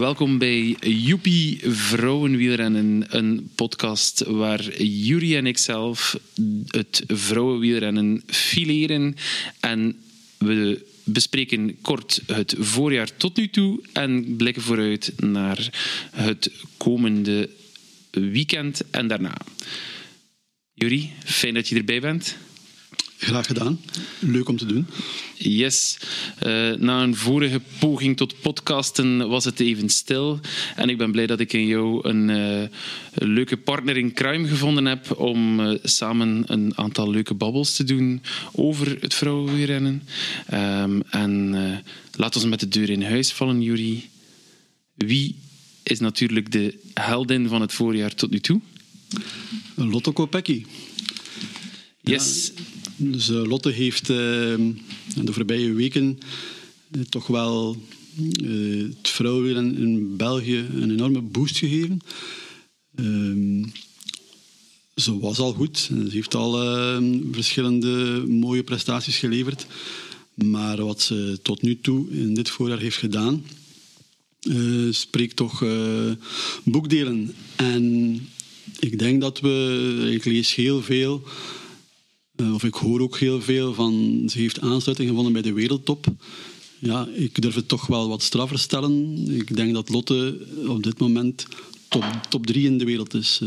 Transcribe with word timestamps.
Welkom 0.00 0.38
bij 0.38 0.76
Joepie 0.80 1.60
Vrouwenwielrennen, 1.62 3.04
een 3.08 3.50
podcast 3.54 4.24
waar 4.26 4.82
Jury 4.82 5.36
en 5.36 5.46
ikzelf 5.46 6.18
het 6.66 7.04
vrouwenwielrennen 7.06 8.22
fileren. 8.26 9.16
En 9.60 9.96
we 10.38 10.86
bespreken 11.04 11.80
kort 11.80 12.22
het 12.26 12.54
voorjaar 12.58 13.16
tot 13.16 13.36
nu 13.36 13.48
toe 13.48 13.80
en 13.92 14.36
blikken 14.36 14.62
vooruit 14.62 15.12
naar 15.16 15.68
het 16.10 16.50
komende 16.76 17.50
weekend 18.10 18.90
en 18.90 19.08
daarna. 19.08 19.36
Jury, 20.74 21.10
fijn 21.24 21.54
dat 21.54 21.68
je 21.68 21.76
erbij 21.76 22.00
bent. 22.00 22.36
Graag 23.20 23.46
gedaan. 23.46 23.80
Leuk 24.18 24.48
om 24.48 24.56
te 24.56 24.66
doen. 24.66 24.86
Yes. 25.36 25.98
Uh, 26.46 26.72
na 26.72 27.02
een 27.02 27.16
vorige 27.16 27.60
poging 27.78 28.16
tot 28.16 28.40
podcasten 28.40 29.28
was 29.28 29.44
het 29.44 29.60
even 29.60 29.88
stil. 29.88 30.40
En 30.76 30.88
ik 30.88 30.98
ben 30.98 31.12
blij 31.12 31.26
dat 31.26 31.40
ik 31.40 31.52
in 31.52 31.66
jou 31.66 32.08
een, 32.08 32.28
uh, 32.28 32.68
leuke 33.14 33.56
partner 33.56 33.96
in 33.96 34.12
crime 34.12 34.48
gevonden 34.48 34.84
heb 34.84 35.18
om 35.18 35.60
uh, 35.60 35.78
samen 35.82 36.42
een 36.46 36.72
aantal 36.76 37.10
leuke 37.10 37.34
babbels 37.34 37.76
te 37.76 37.84
doen 37.84 38.22
over 38.52 38.96
het 39.00 39.14
vrouwenwielrennen. 39.14 40.02
Um, 40.52 41.02
en 41.10 41.54
laat 42.12 42.36
ons 42.36 42.44
met 42.44 42.60
de 42.60 42.68
deur 42.68 42.90
in 42.90 43.02
huis 43.02 43.32
vallen, 43.32 43.62
Jury. 43.62 44.08
Wie 44.94 45.36
is 45.82 46.00
natuurlijk 46.00 46.52
de 46.52 46.78
heldin 46.94 47.48
van 47.48 47.60
het 47.60 47.72
voorjaar 47.72 48.14
tot 48.14 48.30
nu 48.30 48.40
toe? 48.40 48.60
Lotto 49.74 50.12
Kopecky. 50.12 50.64
Yes. 52.00 52.52
Ja. 52.54 52.62
Dus 53.02 53.28
uh, 53.28 53.44
Lotte 53.44 53.70
heeft 53.70 54.08
uh, 54.08 54.16
de 55.14 55.32
voorbije 55.32 55.72
weken 55.72 56.18
uh, 56.90 57.02
toch 57.02 57.26
wel 57.26 57.76
het 58.96 59.08
vrouwenwielen 59.08 59.76
in 59.76 60.16
België 60.16 60.66
een 60.74 60.90
enorme 60.90 61.20
boost 61.20 61.56
gegeven. 61.56 62.00
Ehm, 62.94 63.64
ze 64.94 65.18
was 65.18 65.38
al 65.38 65.52
goed. 65.52 65.78
Ze 65.78 66.06
heeft 66.10 66.34
al 66.34 66.52
verschillende 67.32 68.24
mooie 68.28 68.62
prestaties 68.62 69.18
geleverd. 69.18 69.66
Maar 70.34 70.84
wat 70.84 71.00
ze 71.00 71.38
tot 71.42 71.62
nu 71.62 71.80
toe 71.80 72.10
in 72.10 72.34
dit 72.34 72.50
voorjaar 72.50 72.78
heeft 72.78 72.96
gedaan, 72.96 73.44
spreekt 74.90 75.36
toch 75.36 75.64
boekdelen. 76.64 77.34
En 77.56 78.14
ik 78.78 78.98
denk 78.98 79.20
dat 79.20 79.40
we, 79.40 80.08
ik 80.12 80.24
lees 80.24 80.54
heel 80.54 80.82
veel 80.82 81.22
uh, 81.24 81.59
of 82.54 82.64
ik 82.64 82.74
hoor 82.74 83.00
ook 83.00 83.18
heel 83.18 83.42
veel 83.42 83.74
van 83.74 84.22
ze 84.26 84.38
heeft 84.38 84.60
aansluiting 84.60 85.08
gevonden 85.08 85.32
bij 85.32 85.42
de 85.42 85.52
wereldtop. 85.52 86.06
Ja, 86.78 87.08
ik 87.14 87.42
durf 87.42 87.54
het 87.54 87.68
toch 87.68 87.86
wel 87.86 88.08
wat 88.08 88.22
straffer 88.22 88.58
stellen. 88.58 89.24
Ik 89.28 89.56
denk 89.56 89.74
dat 89.74 89.88
Lotte 89.88 90.46
op 90.66 90.82
dit 90.82 90.98
moment 90.98 91.46
top, 91.88 92.04
top 92.28 92.46
drie 92.46 92.66
in 92.66 92.78
de 92.78 92.84
wereld 92.84 93.14
is. 93.14 93.40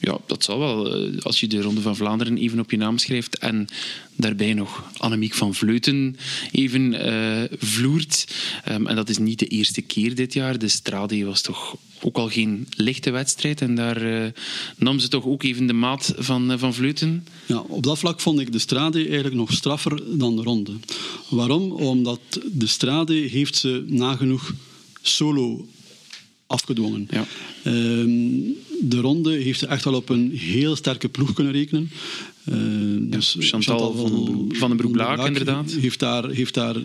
Ja, 0.00 0.18
dat 0.26 0.44
zal 0.44 0.58
wel. 0.58 0.94
Als 1.22 1.40
je 1.40 1.46
de 1.46 1.60
Ronde 1.60 1.80
van 1.80 1.96
Vlaanderen 1.96 2.36
even 2.36 2.60
op 2.60 2.70
je 2.70 2.76
naam 2.76 2.98
schrijft 2.98 3.38
en 3.38 3.66
daarbij 4.16 4.54
nog 4.54 4.90
Annemiek 4.96 5.34
van 5.34 5.54
Vleuten 5.54 6.16
even 6.50 6.92
uh, 6.92 7.42
vloert. 7.58 8.26
Um, 8.68 8.86
en 8.86 8.96
dat 8.96 9.08
is 9.08 9.18
niet 9.18 9.38
de 9.38 9.46
eerste 9.46 9.82
keer 9.82 10.14
dit 10.14 10.32
jaar. 10.32 10.58
De 10.58 10.68
Strade 10.68 11.24
was 11.24 11.40
toch 11.40 11.76
ook 12.00 12.16
al 12.16 12.28
geen 12.28 12.68
lichte 12.76 13.10
wedstrijd. 13.10 13.60
En 13.60 13.74
daar 13.74 14.02
uh, 14.02 14.26
nam 14.76 14.98
ze 14.98 15.08
toch 15.08 15.24
ook 15.24 15.42
even 15.42 15.66
de 15.66 15.72
maat 15.72 16.14
van, 16.16 16.50
uh, 16.50 16.58
van 16.58 16.74
Vleuten. 16.74 17.26
Ja, 17.46 17.58
op 17.58 17.82
dat 17.82 17.98
vlak 17.98 18.20
vond 18.20 18.40
ik 18.40 18.52
de 18.52 18.58
Strade 18.58 19.04
eigenlijk 19.04 19.34
nog 19.34 19.52
straffer 19.52 20.18
dan 20.18 20.36
de 20.36 20.42
Ronde. 20.42 20.72
Waarom? 21.28 21.72
Omdat 21.72 22.20
de 22.52 22.66
Strade 22.66 23.14
heeft 23.14 23.56
ze 23.56 23.84
nagenoeg 23.86 24.52
solo 25.02 25.68
afgedwongen. 26.46 27.08
Ja. 27.10 27.26
Um, 27.64 28.56
de 28.88 29.00
ronde 29.00 29.32
heeft 29.32 29.58
ze 29.58 29.66
echt 29.66 29.84
wel 29.84 29.94
op 29.94 30.08
een 30.08 30.30
heel 30.30 30.76
sterke 30.76 31.08
ploeg 31.08 31.32
kunnen 31.32 31.52
rekenen. 31.52 31.90
Uh, 32.44 33.10
dus 33.10 33.36
Chantal, 33.38 33.94
van, 33.94 34.44
van 34.54 34.68
den 34.68 34.76
Broek-Laak, 34.76 35.26
inderdaad. 35.26 35.72
Heeft 35.72 35.98
daar, 35.98 36.30
heeft 36.30 36.54
daar 36.54 36.76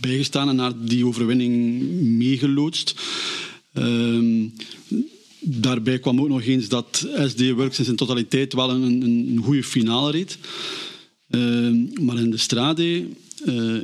bijgestaan 0.00 0.48
en 0.48 0.56
naar 0.56 0.72
die 0.84 1.06
overwinning 1.06 1.82
meegeloodst. 2.00 2.94
Uh, 3.74 4.48
daarbij 5.40 5.98
kwam 5.98 6.20
ook 6.20 6.28
nog 6.28 6.42
eens 6.42 6.68
dat 6.68 7.06
SD 7.26 7.50
Works 7.50 7.78
in 7.78 7.84
zijn 7.84 7.96
totaliteit 7.96 8.52
wel 8.52 8.70
een, 8.70 9.02
een, 9.02 9.40
goede 9.42 9.64
finale 9.64 10.10
reed. 10.10 10.38
Uh, 11.30 12.00
maar 12.00 12.18
in 12.18 12.30
de 12.30 12.36
Strade, 12.36 13.06
uh, 13.44 13.80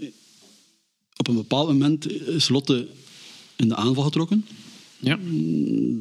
op 1.16 1.28
een 1.28 1.34
bepaald 1.34 1.68
moment 1.68 2.26
is 2.28 2.48
Lotte 2.48 2.86
in 3.56 3.68
de 3.68 3.74
aanval 3.74 4.04
getrokken. 4.04 4.46
Ja. 5.00 5.18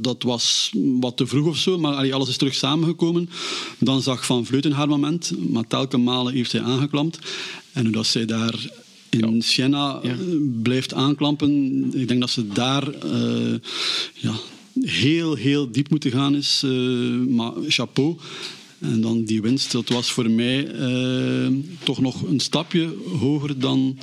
Dat 0.01 0.23
was 0.23 0.73
wat 0.99 1.17
te 1.17 1.27
vroeg 1.27 1.47
of 1.47 1.57
zo, 1.57 1.77
maar 1.77 1.93
allee, 1.93 2.13
alles 2.13 2.29
is 2.29 2.37
terug 2.37 2.55
samengekomen. 2.55 3.29
Dan 3.79 4.01
zag 4.01 4.25
Van 4.25 4.45
Vleuten 4.45 4.71
haar 4.71 4.87
moment, 4.87 5.33
maar 5.49 5.67
telkens 5.67 6.03
malen 6.03 6.33
heeft 6.33 6.49
zij 6.49 6.61
aangeklampt. 6.61 7.19
En 7.73 7.83
hoe 7.83 7.93
dat 7.93 8.05
zij 8.05 8.25
daar 8.25 8.55
in 9.09 9.35
ja. 9.35 9.41
Siena 9.41 9.99
ja. 10.03 10.15
blijft 10.61 10.93
aanklampen, 10.93 11.83
ik 11.93 12.07
denk 12.07 12.19
dat 12.19 12.29
ze 12.29 12.47
daar 12.47 12.87
uh, 13.05 13.55
ja, 14.13 14.33
heel, 14.81 15.35
heel 15.35 15.71
diep 15.71 15.89
moeten 15.89 16.11
gaan 16.11 16.35
is. 16.35 16.61
Uh, 16.65 17.25
maar 17.27 17.51
chapeau. 17.67 18.17
En 18.79 19.01
dan 19.01 19.23
die 19.23 19.41
winst, 19.41 19.71
dat 19.71 19.89
was 19.89 20.11
voor 20.11 20.29
mij 20.29 20.73
uh, 20.73 21.47
toch 21.83 21.99
nog 21.99 22.21
een 22.21 22.39
stapje 22.39 22.93
hoger 23.19 23.59
dan 23.59 23.97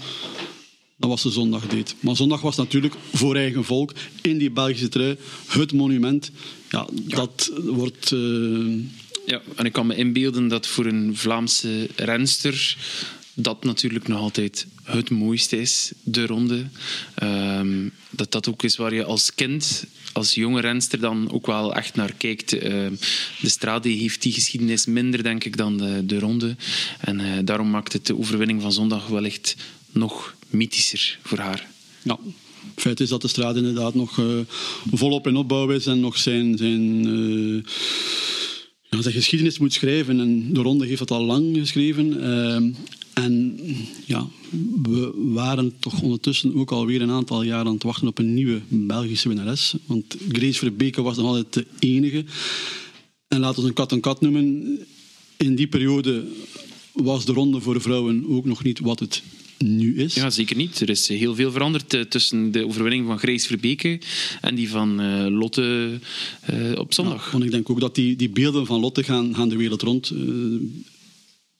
dan 0.97 1.11
wat 1.11 1.21
ze 1.21 1.31
zondag 1.31 1.67
deed. 1.67 1.95
Maar 2.01 2.17
zondag 2.17 2.41
was 2.41 2.57
natuurlijk 2.57 2.95
voor 3.13 3.37
eigen 3.37 3.65
volk 3.65 3.93
in 4.23 4.39
die 4.39 4.51
Belgische 4.51 4.89
trui 4.89 5.17
het 5.49 5.73
monument. 5.73 6.31
Ja, 6.71 6.87
ja. 7.07 7.17
dat 7.17 7.53
wordt. 7.63 8.11
Uh... 8.11 8.83
Ja, 9.27 9.41
en 9.57 9.65
ik 9.65 9.73
kan 9.73 9.87
me 9.87 9.97
inbeelden 9.97 10.49
dat 10.49 10.67
voor 10.67 10.87
een 10.87 11.17
Vlaamse 11.17 11.89
renster 11.97 12.77
dat 13.35 13.65
natuurlijk 13.65 14.09
nog 14.09 14.19
altijd 14.19 14.67
het 14.83 15.11
mooiste 15.11 15.61
is, 15.61 15.93
de 16.03 16.27
ronde. 16.27 16.67
Um, 17.23 17.93
dat 18.11 18.33
dat 18.33 18.49
ook 18.49 18.63
is 18.63 18.77
waar 18.77 18.95
je 18.95 19.05
als 19.05 19.35
kind, 19.35 19.85
als 20.13 20.35
jonge 20.35 20.61
renster 20.61 21.01
dan 21.01 21.31
ook 21.31 21.47
wel 21.47 21.75
echt 21.75 21.95
naar 21.95 22.13
kijkt. 22.13 22.55
Uh, 22.55 22.61
de 23.41 23.49
Strade 23.49 23.89
heeft 23.89 24.23
die 24.23 24.33
geschiedenis 24.33 24.87
minder, 24.87 25.23
denk 25.23 25.45
ik, 25.45 25.57
dan 25.57 25.77
de, 25.77 26.07
de 26.07 26.19
ronde. 26.19 26.57
En 27.01 27.21
uh, 27.21 27.39
daarom 27.45 27.71
maakt 27.71 27.93
het 27.93 28.07
de 28.07 28.19
overwinning 28.19 28.63
van 28.63 28.73
zondag 28.73 29.07
wellicht 29.07 29.57
nog 29.95 30.37
mythischer 30.51 31.19
voor 31.23 31.39
haar. 31.39 31.69
Ja, 32.03 32.19
het 32.75 32.83
feit 32.83 33.01
is 33.01 33.09
dat 33.09 33.23
de 33.23 33.29
straat 33.29 33.57
inderdaad 33.57 33.95
nog 33.95 34.19
uh, 34.19 34.27
volop 34.93 35.27
in 35.27 35.37
opbouw 35.37 35.71
is 35.71 35.87
en 35.87 36.01
nog 36.01 36.19
zijn, 36.19 36.57
zijn, 36.57 37.07
uh, 37.07 37.63
ja, 38.83 39.03
zijn 39.03 39.15
geschiedenis 39.15 39.59
moet 39.59 39.73
schrijven. 39.73 40.21
En 40.21 40.53
de 40.53 40.61
ronde 40.61 40.87
heeft 40.87 40.99
dat 40.99 41.11
al 41.11 41.25
lang 41.25 41.57
geschreven. 41.57 42.13
Uh, 42.17 42.73
en 43.15 43.59
ja, 44.05 44.27
we 44.83 45.13
waren 45.15 45.75
toch 45.79 46.03
ondertussen 46.03 46.55
ook 46.55 46.73
alweer 46.73 47.03
een 47.03 47.11
aantal 47.11 47.43
jaar 47.43 47.65
aan 47.67 47.75
het 47.75 47.83
wachten 47.83 48.09
op 48.09 48.19
een 48.19 48.35
nieuwe 48.35 48.61
Belgische 48.69 49.29
winnares. 49.29 49.75
Want 49.87 50.17
Grace 50.29 50.59
Verbeke 50.59 51.03
was 51.03 51.17
nog 51.17 51.27
altijd 51.27 51.53
de 51.53 51.67
enige. 51.79 52.25
En 53.29 53.41
laten 53.41 53.63
we 53.63 53.69
een 53.69 53.75
kat 53.75 53.93
een 53.93 54.01
kat 54.01 54.21
noemen. 54.21 54.79
In 55.37 55.55
die 55.55 55.67
periode 55.67 56.25
was 56.93 57.25
de 57.25 57.33
ronde 57.33 57.61
voor 57.61 57.81
vrouwen 57.81 58.25
ook 58.29 58.45
nog 58.45 58.65
niet 58.65 58.79
wat 58.79 59.01
het 59.01 59.23
nu 59.59 59.97
is. 59.97 60.15
Ja, 60.15 60.31
zeker 60.31 60.57
niet. 60.57 60.81
Er 60.81 60.89
is 60.89 61.09
heel 61.09 61.35
veel 61.35 61.53
veranderd 61.53 61.95
uh, 61.95 62.01
tussen 62.01 62.53
de 62.53 62.67
overwinning 62.67 63.07
van 63.07 63.19
Grace 63.19 63.47
Verbeke 63.47 64.01
en 64.41 64.55
die 64.55 64.69
van 64.69 65.01
uh, 65.01 65.27
Lotte 65.39 65.99
uh, 66.51 66.79
op 66.79 66.95
zondag. 66.95 67.25
Ja, 67.25 67.33
want 67.33 67.45
ik 67.45 67.51
denk 67.51 67.71
ook 67.71 67.81
dat 67.81 67.95
die, 67.95 68.17
die 68.17 68.31
beelden 68.31 68.67
van 68.67 68.81
Lotte 68.81 69.03
gaan, 69.03 69.35
gaan 69.35 69.49
de 69.49 69.57
wereld 69.57 69.83
rond. 69.83 70.07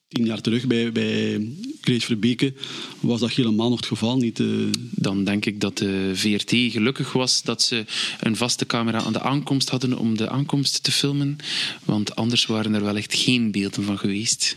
tien 0.09 0.25
jaar 0.25 0.41
terug 0.41 0.67
bij, 0.67 0.93
bij 0.93 1.49
Grace 1.81 2.07
Verbeke 2.07 2.53
was 3.01 3.21
dat 3.21 3.33
helemaal 3.33 3.69
nog 3.69 3.79
het 3.79 3.89
geval. 3.89 4.17
Niet, 4.17 4.43
Dan 4.91 5.25
denk 5.25 5.47
ik 5.47 5.61
dat 5.61 5.79
de 5.79 6.11
VRT 6.15 6.51
gelukkig 6.51 7.13
was 7.13 7.43
dat 7.43 7.63
ze 7.63 7.85
een 8.21 8.37
vaste 8.37 8.67
camera 8.67 9.03
aan 9.03 9.13
de 9.13 9.21
aankomst 9.21 9.69
hadden 9.69 9.99
om 9.99 10.17
de 10.17 10.29
aankomst 10.29 10.83
te 10.83 10.93
filmen. 10.93 11.37
Want 11.85 12.17
anders 12.17 12.47
waren 12.47 12.75
er 12.75 12.85
wel 12.85 12.97
echt 12.97 13.15
geen 13.15 13.51
beelden 13.51 13.85
van 13.85 13.99
geweest. 13.99 14.57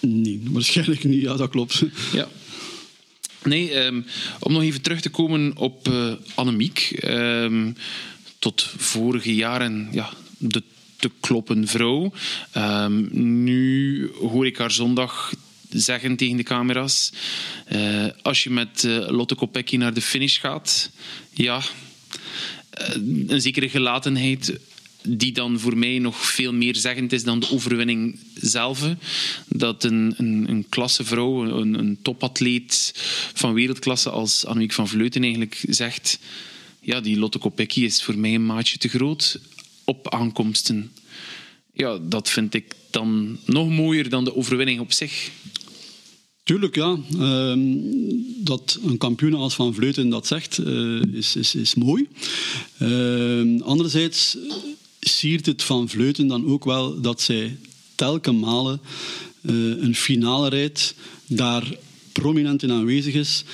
Nee, 0.00 0.40
waarschijnlijk 0.44 1.04
niet. 1.04 1.22
Ja, 1.22 1.36
dat 1.36 1.50
klopt. 1.50 1.82
Ja. 2.12 2.28
Nee, 3.44 3.84
um, 3.84 4.06
om 4.40 4.52
nog 4.52 4.62
even 4.62 4.82
terug 4.82 5.00
te 5.00 5.10
komen 5.10 5.56
op 5.56 5.88
uh, 5.88 6.12
Annemiek. 6.34 7.00
Um, 7.04 7.76
tot 8.38 8.62
vorige 8.76 9.34
jaren 9.34 9.88
ja, 9.92 10.10
de 10.38 10.62
te 10.96 11.10
kloppen 11.20 11.68
vrouw. 11.68 12.12
Um, 12.56 13.08
nu 13.44 14.10
hoor 14.20 14.46
ik 14.46 14.58
haar 14.58 14.70
zondag 14.70 15.32
zeggen 15.70 16.16
tegen 16.16 16.36
de 16.36 16.42
camera's: 16.42 17.12
uh, 17.72 18.06
als 18.22 18.42
je 18.42 18.50
met 18.50 18.82
uh, 18.82 19.08
Lotte 19.08 19.34
Kopecky 19.34 19.76
naar 19.76 19.94
de 19.94 20.00
finish 20.00 20.40
gaat, 20.40 20.90
ja, 21.30 21.60
een 23.26 23.40
zekere 23.40 23.68
gelatenheid 23.68 24.58
die 25.08 25.32
dan 25.32 25.60
voor 25.60 25.78
mij 25.78 25.98
nog 25.98 26.26
veel 26.26 26.52
meer 26.52 26.76
zeggend 26.76 27.12
is 27.12 27.24
dan 27.24 27.40
de 27.40 27.50
overwinning 27.50 28.18
zelf. 28.34 28.88
Dat 29.48 29.84
een, 29.84 30.14
een, 30.16 30.44
een 30.48 30.66
klassevrouw, 30.68 31.44
een, 31.44 31.78
een 31.78 31.98
topatleet 32.02 32.92
van 33.34 33.52
wereldklasse 33.52 34.10
als 34.10 34.44
Annemiek 34.44 34.72
van 34.72 34.88
Vleuten 34.88 35.22
eigenlijk 35.22 35.64
zegt 35.68 36.18
ja, 36.84 37.00
die 37.00 37.18
Lotte 37.18 37.38
Kopecky 37.38 37.80
is 37.80 38.02
voor 38.02 38.18
mij 38.18 38.34
een 38.34 38.46
maatje 38.46 38.78
te 38.78 38.88
groot 38.88 39.40
op 39.84 40.10
aankomsten. 40.10 40.92
Ja, 41.72 41.98
dat 42.02 42.30
vind 42.30 42.54
ik 42.54 42.74
dan 42.90 43.38
nog 43.44 43.68
mooier 43.68 44.08
dan 44.08 44.24
de 44.24 44.36
overwinning 44.36 44.80
op 44.80 44.92
zich. 44.92 45.30
Tuurlijk, 46.42 46.74
ja. 46.74 46.98
Ehm, 47.18 47.60
dat 48.38 48.78
een 48.84 48.98
kampioen 48.98 49.34
als 49.34 49.54
Van 49.54 49.74
Vleuten 49.74 50.08
dat 50.08 50.26
zegt, 50.26 50.58
uh, 50.58 51.02
is, 51.12 51.36
is, 51.36 51.54
is 51.54 51.74
mooi. 51.74 52.08
Uh, 52.78 53.62
anderzijds 53.62 54.36
siert 55.08 55.46
het 55.46 55.62
Van 55.62 55.88
Vleuten 55.88 56.26
dan 56.26 56.46
ook 56.46 56.64
wel 56.64 57.00
dat 57.00 57.20
zij 57.20 57.56
telkens 57.94 58.40
malen 58.40 58.80
uh, 59.42 59.82
een 59.82 59.94
finale 59.94 60.48
rijdt, 60.48 60.94
daar 61.26 61.76
prominent 62.12 62.62
in 62.62 62.72
aanwezig 62.72 63.14
is, 63.14 63.44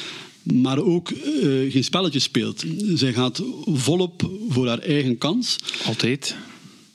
maar 0.43 0.79
ook 0.79 1.11
uh, 1.11 1.73
geen 1.73 1.85
spelletje 1.85 2.19
speelt. 2.19 2.64
Zij 2.94 3.12
gaat 3.12 3.43
volop 3.64 4.31
voor 4.49 4.69
haar 4.69 4.79
eigen 4.79 5.19
kans. 5.19 5.56
Altijd. 5.85 6.37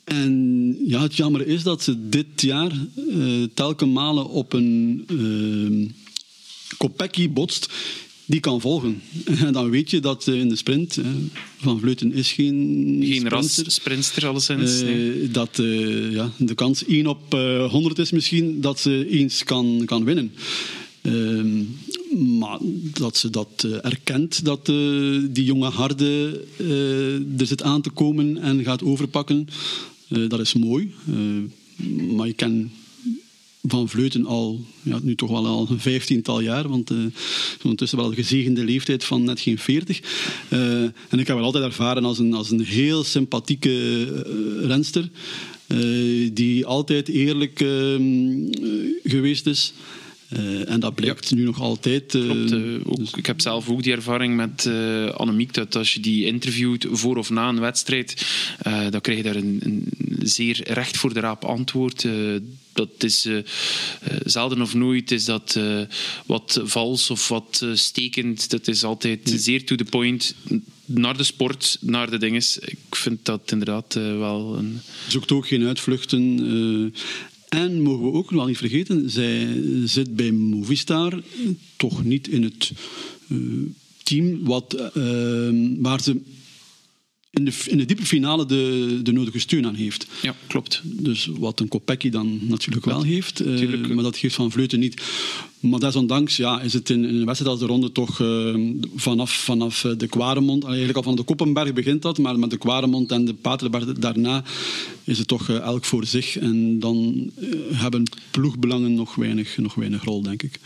En 0.04 0.76
ja, 0.86 1.02
het 1.02 1.16
jammer 1.16 1.46
is 1.46 1.62
dat 1.62 1.82
ze 1.82 2.08
dit 2.08 2.42
jaar 2.42 2.72
uh, 2.96 3.44
telkens 3.54 3.92
malen 3.92 4.28
op 4.28 4.52
een 4.52 5.04
uh, 5.10 5.88
Kopecky 6.76 7.30
botst 7.30 7.68
die 8.26 8.40
kan 8.40 8.60
volgen. 8.60 9.02
En 9.24 9.52
dan 9.58 9.70
weet 9.70 9.90
je 9.90 10.00
dat 10.00 10.26
in 10.26 10.48
de 10.48 10.56
sprint, 10.56 10.98
Van 11.56 11.80
Vleuten 11.80 12.12
is 12.12 12.32
geen 12.32 12.98
Geen 13.02 13.28
ras 13.28 13.62
sprinter, 13.66 14.26
alleszins. 14.26 14.82
Nee. 14.82 15.30
Dat 15.30 15.60
ja, 16.10 16.30
de 16.36 16.54
kans 16.54 16.84
1 16.84 17.06
op 17.06 17.32
100 17.70 17.98
is 17.98 18.10
misschien 18.10 18.60
dat 18.60 18.80
ze 18.80 19.08
eens 19.10 19.44
kan, 19.44 19.82
kan 19.84 20.04
winnen. 20.04 20.32
Uh, 21.06 21.64
maar 22.38 22.58
dat 22.92 23.16
ze 23.16 23.30
dat 23.30 23.64
uh, 23.66 23.84
erkent, 23.84 24.44
dat 24.44 24.68
uh, 24.68 25.22
die 25.30 25.44
jonge 25.44 25.68
harde 25.68 26.44
er 27.38 27.46
zit 27.46 27.62
aan 27.62 27.82
te 27.82 27.90
komen 27.90 28.38
en 28.38 28.64
gaat 28.64 28.82
overpakken, 28.82 29.48
dat 30.08 30.40
is 30.40 30.54
mooi. 30.54 30.94
maar 32.16 32.26
je 32.26 32.32
kan 32.32 32.70
van 33.68 33.88
Vleuten 33.88 34.26
al, 34.26 34.60
ja, 34.82 34.98
nu 35.02 35.14
toch 35.14 35.30
wel 35.30 35.46
al 35.46 35.66
een 35.70 35.80
vijftiental 35.80 36.40
jaar, 36.40 36.68
want 36.68 36.90
uh, 36.90 36.98
ondertussen 37.62 37.98
wel 37.98 38.08
een 38.08 38.14
gezegende 38.14 38.64
leeftijd 38.64 39.04
van 39.04 39.24
net 39.24 39.40
geen 39.40 39.58
veertig. 39.58 40.00
Uh, 40.48 40.82
en 40.82 41.18
ik 41.18 41.26
heb 41.26 41.36
wel 41.36 41.44
altijd 41.44 41.64
ervaren 41.64 42.04
als 42.04 42.18
een, 42.18 42.34
als 42.34 42.50
een 42.50 42.64
heel 42.64 43.04
sympathieke 43.04 43.70
uh, 43.70 44.66
renster, 44.66 45.08
die 46.32 46.66
altijd 46.66 47.08
eerlijk 47.08 47.60
ehm, 47.60 48.50
geweest 49.04 49.46
is. 49.46 49.72
Uh, 50.30 50.70
en 50.70 50.80
dat 50.80 50.94
blijkt 50.94 51.28
ja. 51.28 51.36
nu 51.36 51.42
nog 51.42 51.60
altijd. 51.60 52.14
Uh, 52.14 52.22
Klopt, 52.22 52.52
uh, 52.52 52.80
ook, 52.86 52.96
dus... 52.96 53.10
Ik 53.10 53.26
heb 53.26 53.40
zelf 53.40 53.68
ook 53.68 53.82
die 53.82 53.92
ervaring 53.92 54.36
met 54.36 54.70
Annemiek, 55.16 55.54
dat 55.54 55.76
als 55.76 55.94
je 55.94 56.00
die 56.00 56.26
interviewt 56.26 56.86
voor 56.90 57.16
of 57.16 57.30
na 57.30 57.48
een 57.48 57.60
wedstrijd, 57.60 58.26
dan 58.90 59.00
krijg 59.00 59.18
je 59.18 59.24
daar 59.24 59.36
een, 59.36 59.60
een, 59.62 59.88
zeer 60.22 60.72
recht 60.72 60.96
voor 60.96 61.14
de 61.14 61.20
raap 61.20 61.44
antwoord. 61.44 62.06
dat 62.72 62.88
is 62.98 63.28
zelden 64.24 64.62
of 64.62 64.74
nooit 64.74 65.10
is 65.10 65.24
dat 65.24 65.60
wat 66.26 66.60
vals 66.64 67.10
of 67.10 67.28
wat 67.28 67.66
stekend. 67.72 68.50
Dat 68.50 68.68
is 68.68 68.84
altijd 68.84 69.20
zeer 69.24 69.64
to 69.64 69.76
the 69.76 69.84
point 69.84 70.34
naar 70.86 71.16
de 71.16 71.24
sport, 71.24 71.78
naar 71.80 72.10
de 72.10 72.18
dinges. 72.18 72.58
Ik 72.58 72.78
vind 72.90 73.24
dat 73.24 73.50
inderdaad 73.52 73.94
uh, 73.94 74.18
wel 74.18 74.56
een... 74.58 74.80
Zoekt 75.08 75.32
ook 75.32 75.46
geen 75.46 75.66
uitvluchten. 75.66 76.22
Uh, 76.54 76.92
en 77.48 77.82
mogen 77.82 78.04
we 78.04 78.12
ook 78.12 78.30
nog 78.30 78.46
niet 78.46 78.56
vergeten, 78.56 79.10
zij 79.10 79.62
zit 79.84 80.16
bij 80.16 80.32
Movistar 80.32 81.22
toch 81.76 82.04
niet 82.04 82.28
in 82.28 82.42
het 82.42 82.72
uh, 83.28 83.38
team 84.02 84.44
wat, 84.44 84.90
uh, 84.96 85.76
waar 85.78 86.00
ze 86.02 86.20
in 87.36 87.44
de, 87.44 87.52
in 87.66 87.76
de 87.76 87.84
diepe 87.84 88.06
finale 88.06 88.46
de, 88.46 89.00
de 89.02 89.12
nodige 89.12 89.38
steun 89.38 89.66
aan 89.66 89.74
heeft. 89.74 90.06
Ja, 90.22 90.34
klopt. 90.46 90.80
Dus 90.84 91.28
wat 91.38 91.60
een 91.60 91.68
Kopecky 91.68 92.10
dan 92.10 92.38
natuurlijk 92.42 92.84
wel 92.84 93.02
heeft, 93.02 93.46
uh, 93.46 93.86
maar 93.86 94.04
dat 94.04 94.16
geeft 94.16 94.34
Van 94.34 94.50
Vleuten 94.50 94.78
niet. 94.78 95.02
Maar 95.60 95.80
desondanks 95.80 96.36
ja, 96.36 96.60
is 96.60 96.72
het 96.72 96.90
in, 96.90 97.04
in 97.04 97.14
een 97.14 97.24
wedstrijd 97.24 97.52
als 97.52 97.60
de 97.60 97.66
ronde 97.66 97.92
toch 97.92 98.18
uh, 98.18 98.56
vanaf, 98.94 99.32
vanaf 99.32 99.86
de 99.98 100.06
Kwaremond, 100.06 100.64
eigenlijk 100.64 100.96
al 100.96 101.02
van 101.02 101.16
de 101.16 101.22
Koppenberg 101.22 101.72
begint 101.72 102.02
dat, 102.02 102.18
maar 102.18 102.38
met 102.38 102.50
de 102.50 102.56
Kwaremond 102.56 103.12
en 103.12 103.24
de 103.24 103.34
Paterberg 103.34 103.92
daarna 103.92 104.44
is 105.04 105.18
het 105.18 105.28
toch 105.28 105.48
uh, 105.48 105.56
elk 105.56 105.84
voor 105.84 106.06
zich. 106.06 106.38
En 106.38 106.78
dan 106.78 107.30
hebben 107.72 108.10
ploegbelangen 108.30 108.94
nog 108.94 109.14
weinig, 109.14 109.58
nog 109.58 109.74
weinig 109.74 110.04
rol, 110.04 110.22
denk 110.22 110.42
ik. 110.42 110.60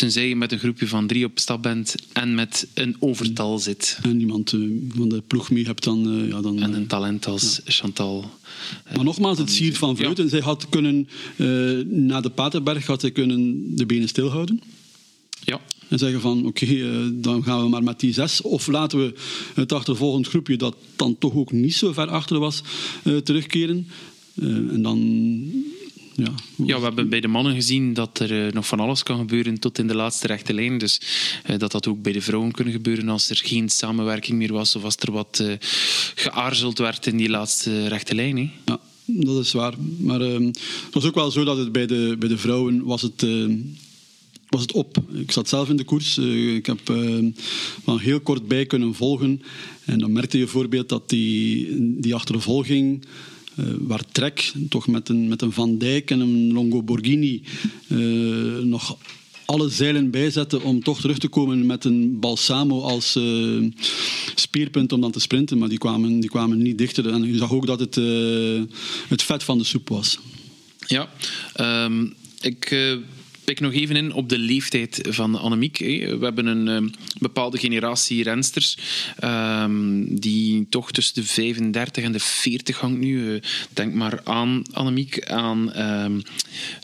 Tenzij 0.00 0.28
je 0.28 0.36
met 0.36 0.52
een 0.52 0.58
groepje 0.58 0.86
van 0.86 1.06
drie 1.06 1.24
op 1.24 1.38
stap 1.38 1.62
bent 1.62 1.94
en 2.12 2.34
met 2.34 2.68
een 2.74 2.96
overtal 2.98 3.58
zit. 3.58 3.98
En 4.02 4.20
iemand 4.20 4.52
uh, 4.52 4.70
van 4.94 5.08
de 5.08 5.22
ploeg 5.26 5.50
mee 5.50 5.64
hebt 5.64 5.84
dan... 5.84 6.14
Uh, 6.14 6.28
ja, 6.28 6.40
dan 6.40 6.62
en 6.62 6.72
een 6.72 6.86
talent 6.86 7.26
als 7.26 7.60
ja. 7.64 7.72
Chantal. 7.72 8.30
Maar 8.94 9.04
nogmaals, 9.04 9.38
het 9.38 9.50
siert 9.50 9.78
van 9.78 9.96
Vleuten. 9.96 10.24
Ja. 10.24 10.30
Zij 10.30 10.40
had 10.40 10.68
kunnen, 10.68 11.08
na 12.06 12.20
de 12.20 12.30
Paterberg, 12.30 12.86
had 12.86 13.00
zij 13.00 13.10
kunnen 13.10 13.62
de 13.76 13.86
benen 13.86 14.08
stilhouden. 14.08 14.60
Ja. 15.44 15.60
En 15.88 15.98
zeggen 15.98 16.20
van, 16.20 16.46
oké, 16.46 16.64
okay, 16.64 17.12
dan 17.12 17.42
gaan 17.42 17.62
we 17.62 17.68
maar 17.68 17.82
met 17.82 18.00
die 18.00 18.12
zes. 18.12 18.42
Of 18.42 18.66
laten 18.66 18.98
we 18.98 19.14
het 19.54 19.72
achtervolgend 19.72 20.28
groepje, 20.28 20.56
dat 20.56 20.76
dan 20.96 21.18
toch 21.18 21.34
ook 21.34 21.52
niet 21.52 21.74
zo 21.74 21.92
ver 21.92 22.08
achter 22.08 22.38
was, 22.38 22.62
terugkeren. 23.24 23.86
en 24.40 24.82
dan 24.82 24.98
ja. 26.24 26.64
ja, 26.66 26.76
we 26.78 26.84
hebben 26.84 27.08
bij 27.08 27.20
de 27.20 27.28
mannen 27.28 27.54
gezien 27.54 27.94
dat 27.94 28.18
er 28.18 28.46
uh, 28.46 28.52
nog 28.52 28.66
van 28.66 28.80
alles 28.80 29.02
kan 29.02 29.18
gebeuren 29.18 29.58
tot 29.58 29.78
in 29.78 29.86
de 29.86 29.94
laatste 29.94 30.26
rechte 30.26 30.54
lijn. 30.54 30.78
Dus 30.78 31.00
uh, 31.50 31.58
dat 31.58 31.72
dat 31.72 31.86
ook 31.86 32.02
bij 32.02 32.12
de 32.12 32.20
vrouwen 32.20 32.52
kunnen 32.52 32.72
gebeuren 32.72 33.08
als 33.08 33.30
er 33.30 33.40
geen 33.44 33.68
samenwerking 33.68 34.38
meer 34.38 34.52
was 34.52 34.76
of 34.76 34.84
als 34.84 34.96
er 34.96 35.12
wat 35.12 35.38
uh, 35.42 35.52
geaarzeld 36.14 36.78
werd 36.78 37.06
in 37.06 37.16
die 37.16 37.28
laatste 37.28 37.88
rechte 37.88 38.14
lijn. 38.14 38.36
Hè. 38.36 38.50
Ja, 38.64 38.80
dat 39.04 39.44
is 39.44 39.52
waar. 39.52 39.74
Maar 39.98 40.20
ehm, 40.20 40.44
het 40.44 40.90
was 40.94 41.04
ook 41.04 41.14
wel 41.14 41.30
zo 41.30 41.44
dat 41.44 41.56
het 41.56 41.72
bij 41.72 41.86
de, 41.86 42.16
bij 42.18 42.28
de 42.28 42.38
vrouwen 42.38 42.84
was 42.84 43.02
het 43.02 43.22
ehm, 43.22 43.56
was 44.48 44.60
het 44.60 44.72
op. 44.72 44.96
Ik 45.12 45.30
zat 45.32 45.48
zelf 45.48 45.68
in 45.68 45.76
de 45.76 45.84
koers. 45.84 46.18
ik 46.18 46.66
heb 46.66 46.88
uh, 46.90 47.32
wel 47.84 47.98
heel 47.98 48.20
kort 48.20 48.48
bij 48.48 48.66
kunnen 48.66 48.94
volgen. 48.94 49.42
En 49.84 49.98
dan 49.98 50.12
merkte 50.12 50.38
je 50.38 50.44
bijvoorbeeld 50.44 50.88
dat 50.88 51.08
die, 51.08 51.68
die 52.00 52.14
achtervolging 52.14 53.04
uh, 53.54 53.66
waar 53.78 54.04
Trek 54.12 54.52
toch 54.68 54.86
met 54.86 55.08
een, 55.08 55.28
met 55.28 55.42
een 55.42 55.52
Van 55.52 55.78
Dijk 55.78 56.10
en 56.10 56.20
een 56.20 56.52
Longo 56.52 56.82
Borghini 56.82 57.42
uh, 57.88 58.58
nog 58.58 58.96
alle 59.44 59.68
zeilen 59.68 60.10
bijzetten 60.10 60.62
om 60.62 60.82
toch 60.82 61.00
terug 61.00 61.18
te 61.18 61.28
komen 61.28 61.66
met 61.66 61.84
een 61.84 62.18
Balsamo 62.20 62.80
als 62.82 63.16
uh, 63.16 63.70
speerpunt 64.34 64.92
om 64.92 65.00
dan 65.00 65.10
te 65.10 65.20
sprinten. 65.20 65.58
Maar 65.58 65.68
die 65.68 65.78
kwamen, 65.78 66.20
die 66.20 66.30
kwamen 66.30 66.62
niet 66.62 66.78
dichter. 66.78 67.08
En 67.08 67.24
je 67.24 67.36
zag 67.36 67.52
ook 67.52 67.66
dat 67.66 67.80
het 67.80 67.94
het 69.08 69.22
vet 69.22 69.42
van 69.42 69.58
de 69.58 69.64
soep 69.64 69.88
was. 69.88 70.18
Ja, 70.86 71.10
um, 71.84 72.14
ik 72.40 72.70
pik 73.50 73.60
nog 73.60 73.72
even 73.72 73.96
in 73.96 74.12
op 74.12 74.28
de 74.28 74.38
leeftijd 74.38 75.00
van 75.08 75.40
Annemiek. 75.40 75.78
We 75.78 76.18
hebben 76.20 76.46
een 76.46 76.68
um, 76.68 76.90
bepaalde 77.18 77.58
generatie 77.58 78.22
rensters 78.22 78.78
um, 79.24 80.18
die 80.20 80.66
toch 80.68 80.92
tussen 80.92 81.14
de 81.14 81.24
35 81.24 82.04
en 82.04 82.12
de 82.12 82.20
40 82.20 82.78
hangt 82.78 83.00
nu. 83.00 83.20
Uh, 83.20 83.40
denk 83.70 83.94
maar 83.94 84.20
aan 84.24 84.62
Annemiek, 84.72 85.26
aan 85.26 85.80
um, 85.80 86.22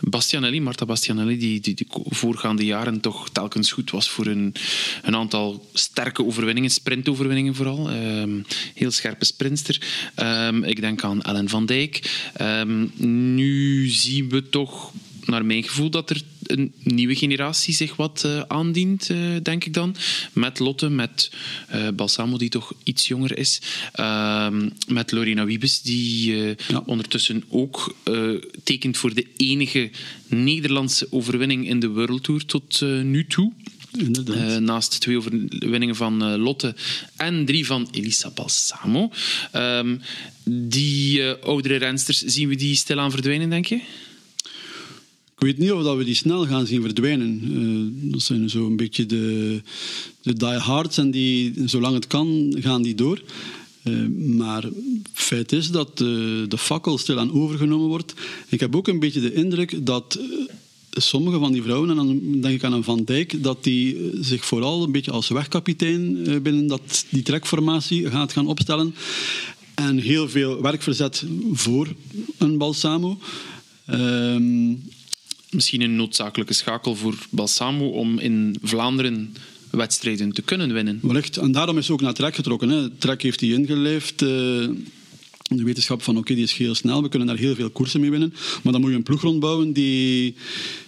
Bastianelli, 0.00 0.60
Marta 0.60 0.84
Bastianelli, 0.84 1.38
die, 1.38 1.60
die 1.60 1.74
de 1.74 1.86
voorgaande 2.08 2.64
jaren 2.64 3.00
toch 3.00 3.30
telkens 3.30 3.72
goed 3.72 3.90
was 3.90 4.08
voor 4.08 4.26
een, 4.26 4.54
een 5.02 5.16
aantal 5.16 5.68
sterke 5.72 6.24
overwinningen, 6.24 6.70
sprintoverwinningen 6.70 7.54
vooral. 7.54 7.88
heel 8.74 8.90
scherpe 8.90 9.24
sprinter. 9.24 9.82
ik 10.62 10.80
denk 10.80 11.04
aan 11.04 11.22
Ellen 11.22 11.48
van 11.48 11.66
Dijk. 11.66 12.10
nu 12.96 13.88
zien 13.88 14.28
we 14.28 14.48
toch 14.48 14.92
naar 15.24 15.44
mijn 15.44 15.62
gevoel 15.62 15.90
dat 15.90 16.10
er 16.10 16.22
een 16.50 16.72
nieuwe 16.82 17.14
generatie 17.14 17.74
zich 17.74 17.96
wat 17.96 18.22
uh, 18.26 18.40
aandient, 18.40 19.08
uh, 19.08 19.18
denk 19.42 19.64
ik 19.64 19.74
dan. 19.74 19.96
Met 20.32 20.58
Lotte, 20.58 20.88
met 20.88 21.30
uh, 21.74 21.88
Balsamo, 21.88 22.38
die 22.38 22.48
toch 22.48 22.72
iets 22.82 23.08
jonger 23.08 23.38
is. 23.38 23.60
Ehm, 23.92 24.68
met 24.88 25.12
Lorena 25.12 25.44
Wiebes, 25.44 25.82
die 25.82 26.34
ja. 26.68 26.82
ondertussen 26.86 27.44
ook 27.48 27.94
tekent 28.64 28.96
voor 28.96 29.14
de 29.14 29.26
enige 29.36 29.90
Nederlandse 30.26 31.06
overwinning 31.10 31.68
in 31.68 31.80
de 31.80 31.88
World 31.88 32.22
Tour 32.22 32.44
tot 32.44 32.80
nu 32.80 33.26
toe. 33.26 33.52
Uh, 33.98 34.56
naast 34.56 35.00
twee 35.00 35.16
overwinningen 35.16 35.96
van 35.96 36.32
uh, 36.32 36.38
Lotte 36.38 36.74
en 37.16 37.44
drie 37.44 37.66
van 37.66 37.88
Elisa 37.90 38.30
Balsamo. 38.30 39.10
Um, 39.54 40.00
die 40.44 41.20
uh, 41.20 41.32
oudere 41.42 41.76
rensters, 41.76 42.22
zien 42.22 42.48
we 42.48 42.54
die 42.54 42.74
stilaan 42.74 43.10
verdwijnen, 43.10 43.50
denk 43.50 43.66
je? 43.66 43.80
Ik 45.38 45.42
weet 45.42 45.58
niet 45.58 45.72
of 45.72 45.96
we 45.96 46.04
die 46.04 46.14
snel 46.14 46.46
gaan 46.46 46.66
zien 46.66 46.82
verdwijnen. 46.82 47.40
Uh, 47.52 48.12
dat 48.12 48.22
zijn 48.22 48.50
zo 48.50 48.66
een 48.66 48.76
beetje 48.76 49.06
de, 49.06 49.60
de 50.22 50.32
diehards 50.32 50.98
en 50.98 51.10
die, 51.10 51.52
zolang 51.64 51.94
het 51.94 52.06
kan, 52.06 52.56
gaan 52.58 52.82
die 52.82 52.94
door. 52.94 53.22
Uh, 53.84 54.06
maar 54.36 54.64
feit 55.12 55.52
is 55.52 55.70
dat 55.70 55.98
de, 55.98 56.44
de 56.48 56.58
fakkel 56.58 56.98
stilaan 56.98 57.32
overgenomen 57.32 57.88
wordt. 57.88 58.14
Ik 58.48 58.60
heb 58.60 58.76
ook 58.76 58.88
een 58.88 58.98
beetje 58.98 59.20
de 59.20 59.32
indruk 59.32 59.86
dat 59.86 60.18
sommige 60.90 61.38
van 61.38 61.52
die 61.52 61.62
vrouwen, 61.62 61.90
en 61.90 61.96
dan 61.96 62.40
denk 62.40 62.54
ik 62.54 62.64
aan 62.64 62.72
een 62.72 62.84
Van 62.84 63.04
Dijk, 63.04 63.42
dat 63.42 63.64
die 63.64 64.10
zich 64.20 64.44
vooral 64.44 64.82
een 64.82 64.92
beetje 64.92 65.10
als 65.10 65.28
wegkapitein 65.28 66.22
binnen 66.42 66.66
dat, 66.66 67.04
die 67.08 67.22
trekformatie 67.22 68.10
gaat 68.10 68.32
gaan 68.32 68.46
opstellen. 68.46 68.94
En 69.74 69.98
heel 69.98 70.28
veel 70.28 70.62
werk 70.62 70.82
verzet 70.82 71.24
voor 71.52 71.94
een 72.38 72.58
Balsamo. 72.58 73.18
Ehm, 73.86 74.74
Misschien 75.50 75.80
een 75.80 75.96
noodzakelijke 75.96 76.54
schakel 76.54 76.96
voor 76.96 77.14
Balsamo 77.30 77.88
om 77.88 78.18
in 78.18 78.56
Vlaanderen 78.62 79.34
wedstrijden 79.70 80.32
te 80.32 80.42
kunnen 80.42 80.72
winnen. 80.72 80.98
Wellicht. 81.02 81.36
En 81.36 81.52
daarom 81.52 81.78
is 81.78 81.90
ook 81.90 82.00
naar 82.00 82.14
Trek 82.14 82.34
getrokken. 82.34 82.68
Hè. 82.68 82.90
Trek 82.90 83.22
heeft 83.22 83.40
hij 83.40 83.48
ingeleefd. 83.48 84.22
Uh, 84.22 84.28
de 85.48 85.64
wetenschap 85.64 86.02
van 86.02 86.16
oké, 86.16 86.34
die 86.34 86.42
is 86.42 86.52
heel 86.52 86.74
snel, 86.74 87.02
we 87.02 87.08
kunnen 87.08 87.28
daar 87.28 87.36
heel 87.36 87.54
veel 87.54 87.70
koersen 87.70 88.00
mee 88.00 88.10
winnen. 88.10 88.34
Maar 88.62 88.72
dan 88.72 88.80
moet 88.80 88.90
je 88.90 88.96
een 88.96 89.02
ploeg 89.02 89.22
rondbouwen 89.22 89.72
die, 89.72 90.34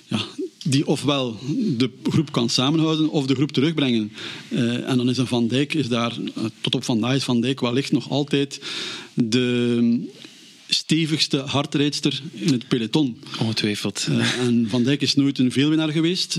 ja, 0.06 0.20
die 0.64 0.86
ofwel 0.86 1.38
de 1.76 1.90
groep 2.02 2.32
kan 2.32 2.48
samenhouden 2.48 3.10
of 3.10 3.26
de 3.26 3.34
groep 3.34 3.52
terugbrengen. 3.52 4.12
Uh, 4.48 4.88
en 4.88 4.96
dan 4.96 5.08
is 5.08 5.18
een 5.18 5.26
Van 5.26 5.48
Dijk, 5.48 5.74
is 5.74 5.88
daar, 5.88 6.16
uh, 6.18 6.44
tot 6.60 6.74
op 6.74 6.84
vandaag 6.84 7.14
is 7.14 7.24
Van 7.24 7.40
Dijk 7.40 7.60
wellicht 7.60 7.92
nog 7.92 8.10
altijd 8.10 8.60
de 9.14 10.08
stevigste 10.68 11.36
hardrijdster 11.38 12.22
in 12.32 12.52
het 12.52 12.68
peloton. 12.68 13.16
Ongetwijfeld. 13.40 14.06
Uh, 14.10 14.38
en 14.38 14.66
Van 14.68 14.82
Dijk 14.82 15.00
is 15.00 15.14
nooit 15.14 15.38
een 15.38 15.52
veelwinnaar 15.52 15.88
geweest. 15.88 16.32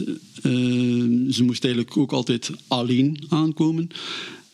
ze 1.32 1.44
moest 1.44 1.64
eigenlijk 1.64 1.98
ook 1.98 2.12
altijd 2.12 2.52
alleen 2.68 3.20
aankomen. 3.30 3.90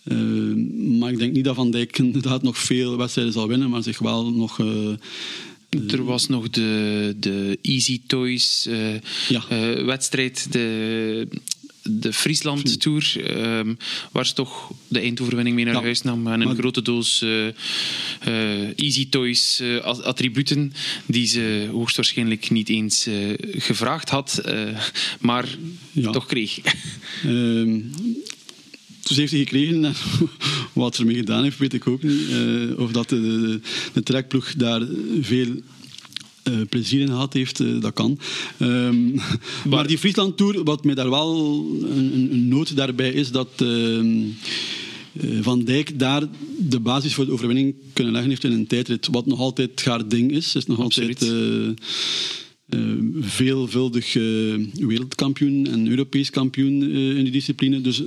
Uh, 0.04 0.98
maar 1.00 1.12
ik 1.12 1.18
denk 1.18 1.34
niet 1.34 1.44
dat 1.44 1.56
Van 1.56 1.72
Dijk 1.72 1.98
inderdaad 1.98 2.44
nog 2.44 2.58
veel 2.58 2.98
wedstrijden 2.98 3.34
zal 3.34 3.48
winnen, 3.48 3.70
maar 3.70 3.84
zich 3.84 4.00
wel 4.00 4.32
nog. 4.32 4.60
Er 5.88 6.04
was 6.04 6.28
nog 6.28 6.50
de, 6.50 7.16
de 7.20 7.58
Easy 7.62 8.02
Toys 8.08 8.68
uh, 8.70 8.94
ja. 9.30 9.46
wedstrijd, 9.86 10.48
de, 10.52 11.28
de 11.90 12.14
Friesland 12.14 12.80
Tour, 12.80 13.14
um, 13.58 13.78
waar 14.12 14.26
ze 14.26 14.34
toch 14.34 14.72
de 14.88 15.00
eindoverwinning 15.00 15.56
mee 15.56 15.66
naar 15.66 15.74
ja. 15.74 15.82
huis 15.82 16.02
nam. 16.02 16.28
En 16.28 16.42
een 16.42 16.48
maar... 16.48 16.56
grote 16.56 16.82
doos 16.82 17.26
Easy 18.76 19.10
Toys 19.10 19.64
attributen, 19.84 20.74
die 21.06 21.28
ze 21.28 21.68
hoogstwaarschijnlijk 21.72 22.50
niet 22.50 22.70
eens 22.70 23.08
gevraagd 23.52 24.10
had, 24.10 24.42
maar 25.20 25.48
ja. 25.92 26.12
toch 26.12 26.26
kreeg. 26.26 26.58
Ehm, 27.24 27.82
dus 29.04 29.18
heeft 29.18 29.32
hij 29.32 29.40
gekregen. 29.40 29.94
Wat 30.74 30.96
ze 30.96 31.02
ermee 31.02 31.16
gedaan 31.16 31.44
heeft, 31.44 31.58
weet 31.58 31.74
ik 31.74 31.88
ook 31.88 32.04
niet. 32.04 32.22
Of 32.78 32.92
dat 32.92 33.10
de, 33.10 33.22
de, 33.22 33.60
de, 33.94 34.04
trekploeg 34.04 34.54
daar 34.54 34.82
veel 35.22 35.62
uh, 36.50 36.56
plezier 36.70 37.02
in 37.02 37.08
gehad 37.08 37.34
heeft, 37.34 37.60
uh, 37.60 37.82
dat 37.82 37.94
kan. 37.94 38.20
Um, 38.60 39.14
maar, 39.14 39.40
maar, 39.70 39.88
die 39.88 39.98
Friesland 39.98 40.38
Tour, 40.38 40.64
wat 40.64 40.84
mij 40.84 40.96
daar 40.96 41.10
wel 41.10 41.66
een, 41.82 42.32
een 42.32 42.48
noot 42.48 42.76
daarbij 42.76 43.12
is, 43.12 43.32
dat 43.32 43.50
ehm, 43.56 44.24
Van 45.42 45.64
Dijk 45.64 46.00
daar 46.00 46.24
de 46.58 46.80
basis 46.80 47.14
voor 47.14 47.26
de 47.26 47.32
overwinning 47.32 47.76
kunnen 47.94 48.14
leggen 48.14 48.32
heeft 48.32 48.44
in 48.44 48.52
een 48.52 48.68
tijdrit, 48.68 49.08
wat 49.12 49.26
nog 49.26 49.40
altijd 49.40 49.86
haar 49.86 50.08
ding 50.08 50.32
is. 50.32 50.56
Is 50.56 50.66
nog 50.66 50.80
Absoluut. 50.80 51.22
altijd 51.22 51.80
veelvuldig 53.20 54.16
uh, 54.16 54.68
wereldkampioen 54.74 55.68
en 55.68 55.88
Europees 55.88 56.30
kampioen 56.30 56.82
uh, 56.82 57.18
in 57.18 57.24
die 57.24 57.32
discipline. 57.32 57.82
Dus 57.82 58.02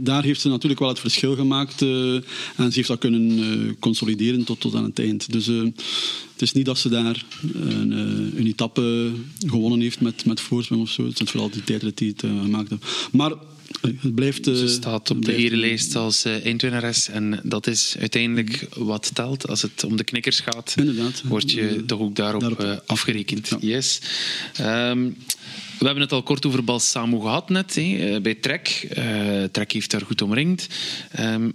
daar 0.00 0.22
heeft 0.22 0.40
ze 0.40 0.48
natuurlijk 0.48 0.80
wel 0.80 0.88
het 0.88 0.98
verschil 0.98 1.34
gemaakt 1.34 1.82
en 1.82 2.22
ze 2.56 2.70
heeft 2.70 2.88
dat 2.88 2.98
kunnen 2.98 3.76
consolideren 3.78 4.44
tot, 4.44 4.60
tot 4.60 4.74
aan 4.74 4.84
het 4.84 4.98
eind. 4.98 5.32
Dus 5.32 5.46
het 5.46 6.42
is 6.42 6.52
niet 6.52 6.64
dat 6.64 6.78
ze 6.78 6.88
daar 6.88 7.24
een, 7.52 7.90
een 8.38 8.46
etappe 8.46 9.10
gewonnen 9.46 9.80
heeft 9.80 10.00
met, 10.00 10.24
met 10.24 10.42
of 10.70 10.90
zo. 10.90 11.06
Het 11.06 11.20
is 11.20 11.30
vooral 11.30 11.50
die 11.50 11.64
tijdrit 11.64 11.98
die 11.98 12.08
het 12.08 12.20
gemaakt 12.20 12.70
heeft. 12.70 13.08
Maar 13.12 13.32
het 13.80 14.14
blijft, 14.14 14.44
Ze 14.44 14.68
staat 14.68 15.10
op 15.10 15.24
de 15.24 15.36
erelijst 15.36 15.96
als 15.96 16.26
uh, 16.26 16.44
eindwinnares 16.44 17.08
en 17.08 17.40
dat 17.42 17.66
is 17.66 17.96
uiteindelijk 17.98 18.66
wat 18.76 19.10
telt. 19.14 19.48
Als 19.48 19.62
het 19.62 19.84
om 19.84 19.96
de 19.96 20.04
knikkers 20.04 20.40
gaat, 20.40 20.74
Inderdaad. 20.76 21.22
word 21.24 21.50
je 21.50 21.84
toch 21.86 22.00
ook 22.00 22.16
daarop, 22.16 22.40
daarop 22.40 22.62
uh, 22.62 22.76
afgerekend. 22.86 23.48
Ja. 23.48 23.56
Yes. 23.60 24.00
Um, 24.60 25.16
we 25.78 25.84
hebben 25.84 26.02
het 26.02 26.12
al 26.12 26.22
kort 26.22 26.46
over 26.46 26.64
Balsamo 26.64 27.20
gehad 27.20 27.48
net, 27.48 27.74
bij 28.22 28.34
Trek. 28.34 28.88
Trek 29.52 29.72
heeft 29.72 29.90
daar 29.90 30.02
goed 30.06 30.22
omringd. 30.22 30.66
Um, 31.20 31.54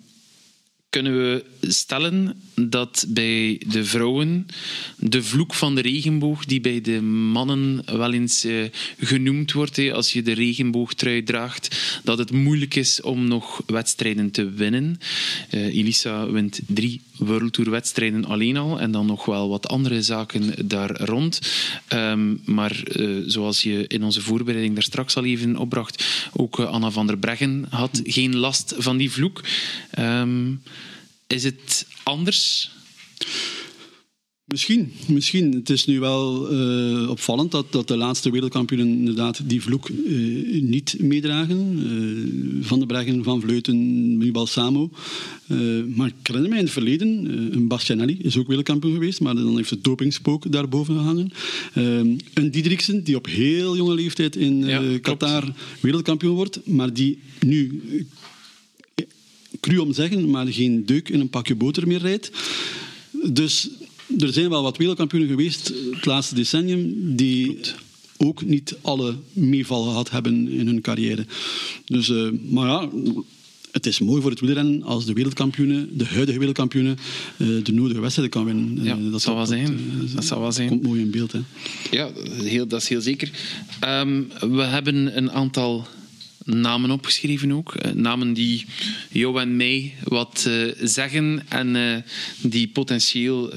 kunnen 0.93 1.17
we 1.17 1.43
stellen 1.61 2.35
dat 2.55 3.05
bij 3.07 3.61
de 3.67 3.85
vrouwen 3.85 4.47
de 4.97 5.23
vloek 5.23 5.53
van 5.53 5.75
de 5.75 5.81
regenboog, 5.81 6.45
die 6.45 6.61
bij 6.61 6.81
de 6.81 7.01
mannen 7.01 7.83
wel 7.85 8.13
eens 8.13 8.45
uh, 8.45 8.63
genoemd 8.99 9.51
wordt, 9.51 9.91
als 9.91 10.13
je 10.13 10.21
de 10.21 10.31
regenboogtrui 10.31 11.23
draagt, 11.23 11.99
dat 12.03 12.17
het 12.17 12.31
moeilijk 12.31 12.75
is 12.75 13.01
om 13.01 13.27
nog 13.27 13.63
wedstrijden 13.65 14.31
te 14.31 14.49
winnen. 14.49 14.99
Uh, 15.51 15.75
Elisa 15.75 16.31
wint 16.31 16.59
drie 16.67 17.01
World 17.17 17.53
alleen 18.25 18.57
al 18.57 18.79
en 18.79 18.91
dan 18.91 19.05
nog 19.05 19.25
wel 19.25 19.49
wat 19.49 19.67
andere 19.67 20.01
zaken 20.01 20.67
daar 20.67 21.01
rond. 21.01 21.39
Um, 21.93 22.41
maar 22.45 22.83
uh, 22.95 23.23
zoals 23.27 23.63
je 23.63 23.87
in 23.87 24.03
onze 24.03 24.21
voorbereiding 24.21 24.73
daar 24.73 24.83
straks 24.83 25.15
al 25.17 25.25
even 25.25 25.57
opbracht, 25.57 26.05
ook 26.33 26.59
Anna 26.59 26.91
van 26.91 27.07
der 27.07 27.17
Breggen 27.17 27.65
had 27.69 28.01
geen 28.03 28.35
last 28.35 28.73
van 28.77 28.97
die 28.97 29.11
vloek. 29.11 29.41
Um, 29.99 30.61
is 31.27 31.43
het 31.43 31.87
anders? 32.03 32.71
Misschien, 34.53 34.91
misschien. 35.07 35.53
Het 35.53 35.69
is 35.69 35.85
nu 35.85 35.99
wel 35.99 36.53
uh, 36.53 37.09
opvallend 37.09 37.51
dat, 37.51 37.71
dat 37.71 37.87
de 37.87 37.97
laatste 37.97 38.31
wereldkampioenen 38.31 38.87
inderdaad 38.87 39.49
die 39.49 39.61
vloek 39.61 39.89
uh, 39.89 40.61
niet 40.61 40.95
meedragen. 40.99 41.79
Uh, 41.79 42.65
van 42.65 42.79
de 42.79 42.85
Breggen, 42.85 43.23
Van 43.23 43.41
Vleuten, 43.41 44.17
nu 44.17 44.31
Balsamo. 44.31 44.89
maar 45.95 46.07
ik 46.07 46.13
herinner 46.23 46.49
mij 46.49 46.59
in 46.59 46.63
het 46.63 46.73
verleden, 46.73 47.09
een 47.53 47.67
Bastianelli 47.67 48.17
is 48.21 48.37
ook 48.37 48.47
wereldkampioen 48.47 48.93
geweest, 48.93 49.21
maar 49.21 49.35
dan 49.35 49.57
heeft 49.57 49.69
het 49.69 49.83
dopingspook 49.83 50.51
daarboven 50.51 50.95
gehangen. 50.95 51.31
een 52.33 52.51
Diederiksen, 52.51 53.03
die 53.03 53.15
op 53.15 53.25
heel 53.25 53.75
jonge 53.75 53.93
leeftijd 53.93 54.35
in 54.35 54.65
ja, 54.65 54.81
Qatar 55.01 55.53
wereldkampioen 55.79 56.35
wordt, 56.35 56.59
maar 56.65 56.93
die 56.93 57.19
nu 57.39 57.81
cru 59.59 59.77
om 59.77 59.93
zeggen, 59.93 60.29
maar 60.29 60.47
geen 60.47 60.85
deuk 60.85 61.09
in 61.09 61.19
een 61.19 61.29
pakje 61.29 61.55
boter 61.55 61.87
meer 61.87 61.99
rijdt. 61.99 62.31
Dus 63.31 63.69
er 64.17 64.33
zijn 64.33 64.49
wel 64.49 64.63
wat 64.63 64.77
wereldkampioenen 64.77 65.29
geweest 65.29 65.73
het 65.91 66.05
laatste 66.05 66.35
decennium 66.35 67.15
die 67.15 67.45
Klopt. 67.45 67.75
ook 68.17 68.45
niet 68.45 68.75
alle 68.81 69.15
meeval 69.33 69.83
gehad 69.83 70.09
hebben 70.09 70.49
in 70.49 70.67
hun 70.67 70.81
carrière. 70.81 71.25
Dus, 71.85 72.09
uh, 72.09 72.29
maar 72.49 72.67
ja, 72.67 72.89
het 73.71 73.85
is 73.85 73.99
mooi 73.99 74.21
voor 74.21 74.31
het 74.31 74.39
wielrennen 74.39 74.83
als 74.83 75.05
de 75.05 75.13
wereldkampioenen, 75.13 75.97
de 75.97 76.05
huidige 76.05 76.37
wereldkampioenen, 76.37 76.97
uh, 77.37 77.63
de 77.63 77.73
nodige 77.73 77.99
wedstrijden 77.99 78.33
kan 78.33 78.45
winnen. 78.45 78.83
Ja, 78.83 79.11
dat 79.11 79.21
zal 79.21 79.35
wel 79.35 79.45
zijn. 79.45 79.79
Dat, 79.99 80.15
dat 80.15 80.25
zal 80.25 80.39
wel 80.39 80.51
zijn. 80.51 80.67
komt 80.67 80.83
mooi 80.83 81.01
in 81.01 81.11
beeld. 81.11 81.31
Hè. 81.31 81.39
Ja, 81.91 82.09
heel, 82.43 82.67
dat 82.67 82.81
is 82.81 82.89
heel 82.89 83.01
zeker. 83.01 83.31
Um, 83.87 84.27
we 84.39 84.61
hebben 84.61 85.17
een 85.17 85.31
aantal 85.31 85.87
namen 86.45 86.91
opgeschreven 86.91 87.51
ook. 87.51 87.93
namen 87.93 88.33
die 88.33 88.65
jou 89.11 89.41
en 89.41 89.55
mij 89.55 89.93
wat 90.03 90.45
uh, 90.47 90.73
zeggen 90.81 91.45
en 91.49 91.75
uh, 91.75 91.97
die 92.41 92.67
potentieel 92.67 93.53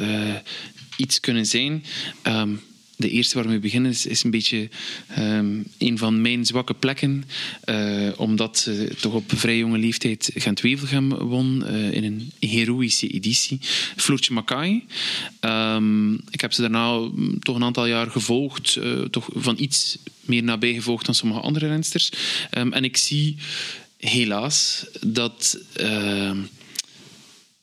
iets 0.96 1.20
kunnen 1.20 1.46
zijn. 1.46 1.84
Um, 2.22 2.60
de 2.96 3.10
eerste 3.10 3.34
waar 3.34 3.48
we 3.48 3.58
beginnen 3.58 3.90
is, 4.04 4.24
een 4.24 4.30
beetje 4.30 4.68
um, 5.18 5.64
een 5.78 5.98
van 5.98 6.20
mijn 6.20 6.46
zwakke 6.46 6.74
plekken. 6.74 7.24
Uh, 7.64 8.08
omdat 8.16 8.58
ze 8.58 8.94
toch 9.00 9.12
op 9.12 9.32
vrij 9.34 9.58
jonge 9.58 9.78
leeftijd 9.78 10.30
Gent-Wevelgem 10.34 11.14
won 11.14 11.64
uh, 11.66 11.92
in 11.92 12.04
een 12.04 12.32
heroïsche 12.50 13.08
editie. 13.08 13.58
Floortje 13.96 14.34
Makai. 14.34 14.84
Um, 15.40 16.14
ik 16.30 16.40
heb 16.40 16.52
ze 16.52 16.60
daarna 16.60 17.10
toch 17.40 17.56
een 17.56 17.64
aantal 17.64 17.86
jaar 17.86 18.10
gevolgd. 18.10 18.76
Uh, 18.76 19.00
toch 19.00 19.28
van 19.32 19.54
iets 19.58 19.98
meer 20.20 20.42
nabij 20.42 20.74
gevolgd 20.74 21.06
dan 21.06 21.14
sommige 21.14 21.40
andere 21.40 21.66
rensters. 21.66 22.10
Um, 22.58 22.72
en 22.72 22.84
ik 22.84 22.96
zie 22.96 23.36
helaas 23.96 24.86
dat 25.00 25.58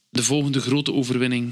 de 0.09 0.23
volgende 0.23 0.61
grote 0.61 0.93
overwinning 0.93 1.51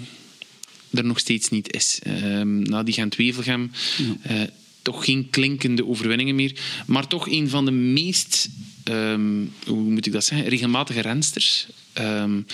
er 0.93 1.05
nog 1.05 1.19
steeds 1.19 1.49
niet 1.49 1.73
is. 1.73 1.99
Um, 2.07 2.61
na 2.61 2.83
die 2.83 2.93
Gent-Wevelgem 2.93 3.71
ja. 3.97 4.35
uh, 4.35 4.47
toch 4.81 5.05
geen 5.05 5.29
klinkende 5.29 5.85
overwinningen 5.85 6.35
meer, 6.35 6.55
maar 6.85 7.07
toch 7.07 7.29
een 7.29 7.49
van 7.49 7.65
de 7.65 7.71
meest, 7.71 8.49
um, 8.83 9.53
hoe 9.65 9.81
moet 9.81 10.05
ik 10.05 10.11
dat 10.11 10.25
zeggen, 10.25 10.47
regelmatige 10.47 11.01
rensters. 11.01 11.67
Um, 11.99 12.45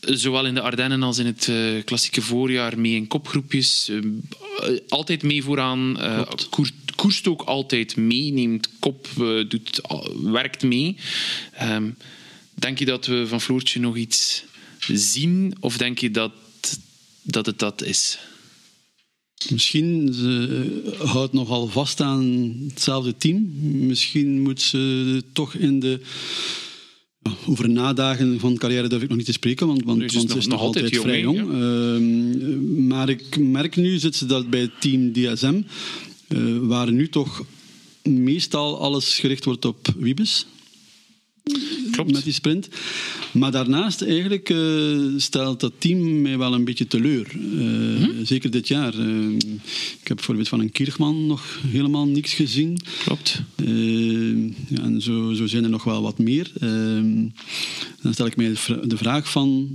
zowel 0.00 0.46
in 0.46 0.54
de 0.54 0.60
Ardennen 0.60 1.02
als 1.02 1.18
in 1.18 1.26
het 1.26 1.46
uh, 1.46 1.84
klassieke 1.84 2.22
voorjaar 2.22 2.78
mee 2.78 2.94
in 2.94 3.06
kopgroepjes. 3.06 3.88
Uh, 3.90 4.18
altijd 4.88 5.22
mee 5.22 5.42
vooraan. 5.42 5.96
Uh, 5.98 6.22
koer, 6.50 6.70
koerst 6.96 7.28
ook 7.28 7.42
altijd 7.42 7.96
mee, 7.96 8.32
neemt 8.32 8.68
kop, 8.78 9.08
doet, 9.48 9.80
werkt 10.22 10.62
mee. 10.62 10.96
Um, 11.62 11.96
denk 12.54 12.78
je 12.78 12.84
dat 12.84 13.06
we 13.06 13.26
van 13.26 13.40
Floortje 13.40 13.80
nog 13.80 13.96
iets 13.96 14.44
zien? 14.92 15.56
Of 15.60 15.76
denk 15.76 15.98
je 15.98 16.10
dat 16.10 16.32
dat 17.30 17.46
het 17.46 17.58
dat 17.58 17.82
is? 17.82 18.18
Misschien 19.50 20.12
ze 20.12 20.94
houdt 20.98 21.32
nogal 21.32 21.66
vast 21.68 22.00
aan 22.00 22.54
hetzelfde 22.68 23.16
team. 23.16 23.50
Misschien 23.86 24.40
moet 24.42 24.60
ze 24.60 25.22
toch 25.32 25.54
in 25.54 25.80
de 25.80 26.00
over 27.46 27.68
nadagen 27.68 28.40
van 28.40 28.56
carrière 28.56 28.88
durf 28.88 29.02
ik 29.02 29.08
nog 29.08 29.16
niet 29.16 29.26
te 29.26 29.32
spreken, 29.32 29.66
want, 29.66 29.84
want, 29.84 30.00
Dus 30.00 30.12
want 30.14 30.26
is 30.26 30.32
ze 30.32 30.38
is 30.38 30.46
nog- 30.46 30.60
nog, 30.60 30.74
nog 30.74 30.74
altijd 30.76 30.94
jong, 30.94 31.04
vrij 31.04 31.20
jong. 31.20 31.38
Ehm, 31.38 32.86
maar 32.86 33.08
ik 33.08 33.38
merk 33.38 33.76
nu, 33.76 33.98
zit 33.98 34.16
ze 34.16 34.26
dat 34.26 34.50
bij 34.50 34.60
het 34.60 34.80
team 34.80 35.12
DSM, 35.12 35.62
eh, 36.28 36.38
waar 36.60 36.92
nu 36.92 37.08
toch 37.08 37.44
meestal 38.02 38.80
alles 38.80 39.18
gericht 39.18 39.44
wordt 39.44 39.64
op 39.64 39.88
Wiebes. 39.98 40.46
Klopt. 41.90 42.12
Met 42.12 42.24
die 42.24 42.32
sprint. 42.32 42.68
Maar 43.32 43.50
daarnaast 43.50 44.02
eigenlijk 44.02 44.50
eh, 44.50 44.98
stelt 45.16 45.60
dat 45.60 45.72
team 45.78 46.22
mij 46.22 46.38
wel 46.38 46.54
een 46.54 46.64
beetje 46.64 46.86
teleur. 46.86 47.26
Eh, 47.32 47.66
Mhm. 47.98 48.24
Zeker 48.24 48.50
dit 48.50 48.68
jaar. 48.68 48.94
Eh, 48.98 49.28
ik 50.00 50.08
heb 50.08 50.16
bijvoorbeeld 50.16 50.48
van 50.48 50.60
een 50.60 50.72
Kiergman 50.72 51.26
nog 51.26 51.60
helemaal 51.66 52.06
niks 52.06 52.32
gezien. 52.34 52.78
Klopt. 53.04 53.42
Ja, 54.68 54.82
en 54.82 55.02
zo, 55.02 55.32
zo 55.32 55.46
zijn 55.46 55.64
er 55.64 55.70
nog 55.70 55.84
wel 55.84 56.02
wat 56.02 56.18
meer. 56.18 56.50
Dan 58.02 58.12
stel 58.12 58.26
ik 58.26 58.36
mij 58.36 58.48
de 58.48 58.56
vra- 58.56 58.80
de 58.86 58.96
vraag 58.96 59.30
van 59.30 59.68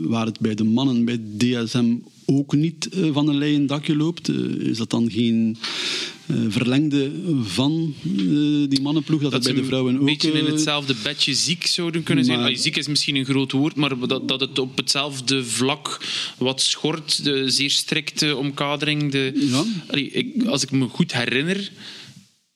waar 0.00 0.26
het 0.26 0.40
bij 0.40 0.54
de 0.54 0.64
mannen 0.64 1.04
bij 1.04 1.20
DSM 1.38 1.94
ook 2.24 2.54
niet 2.54 2.88
van 3.12 3.28
een 3.28 3.38
leien 3.38 3.66
dakje 3.66 3.96
loopt. 3.96 4.28
is 4.58 4.76
dat 4.78 4.90
dan 4.90 5.10
geen 5.10 5.56
verlengde 6.48 7.10
van 7.42 7.94
eh, 8.04 8.10
die 8.68 8.80
mannenploeg? 8.82 9.20
Dat, 9.22 9.30
Dat 9.30 9.44
het 9.44 9.52
bij 9.52 9.62
de 9.62 9.68
vrouwen 9.68 9.94
een 9.94 10.00
ook... 10.00 10.06
beetje 10.06 10.32
in 10.32 10.46
eh, 10.46 10.52
hetzelfde 10.52 10.94
bedje 11.02 11.34
ziek 11.34 11.66
zouden 11.66 12.02
kunnen 12.02 12.24
zijn. 12.24 12.38
maar- 12.38 12.50
Ah, 12.50 12.56
ziek 12.56 12.76
is 12.76 12.88
misschien 12.88 13.16
een 13.16 13.24
groot 13.24 13.52
woord, 13.52 13.74
maar 13.76 13.98
dat, 14.08 14.28
dat 14.28 14.40
het 14.40 14.58
op 14.58 14.76
hetzelfde 14.76 15.44
vlak 15.44 16.00
wat 16.38 16.60
schort, 16.60 17.24
de 17.24 17.50
zeer 17.50 17.70
strikte 17.70 18.36
omkadering. 18.36 19.12
De, 19.12 19.32
Ja. 19.50 19.64
Allee, 19.86 20.10
ik, 20.10 20.44
als 20.46 20.62
ik 20.62 20.70
me 20.70 20.88
goed 20.88 21.12
herinner, 21.12 21.70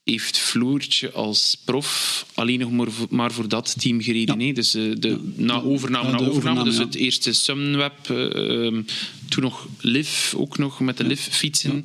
heeft 0.05 0.39
Floertje 0.39 1.11
als 1.13 1.57
prof 1.65 2.27
alleen 2.35 2.59
nog 2.59 2.71
maar 2.71 2.91
voor, 2.91 3.07
maar 3.11 3.33
voor 3.33 3.49
dat 3.49 3.75
team 3.81 4.03
gereden. 4.03 4.41
Ja. 4.41 4.53
Dus 4.53 4.75
eh, 4.75 4.83
de, 4.99 5.19
na 5.37 5.63
overname 5.63 6.05
Ja, 6.05 6.11
na 6.11 6.19
overname, 6.19 6.31
overname, 6.31 6.65
dus 6.65 6.79
het 6.79 6.95
eerste 6.95 7.33
Sunweb, 7.33 8.11
eh, 8.11 8.67
ehm, 8.67 8.83
toen 9.29 9.43
nog 9.43 9.69
Liv, 9.81 10.35
ook 10.35 10.59
nog 10.59 10.81
met 10.81 10.97
de 10.97 11.05
Liv-fietsen 11.05 11.85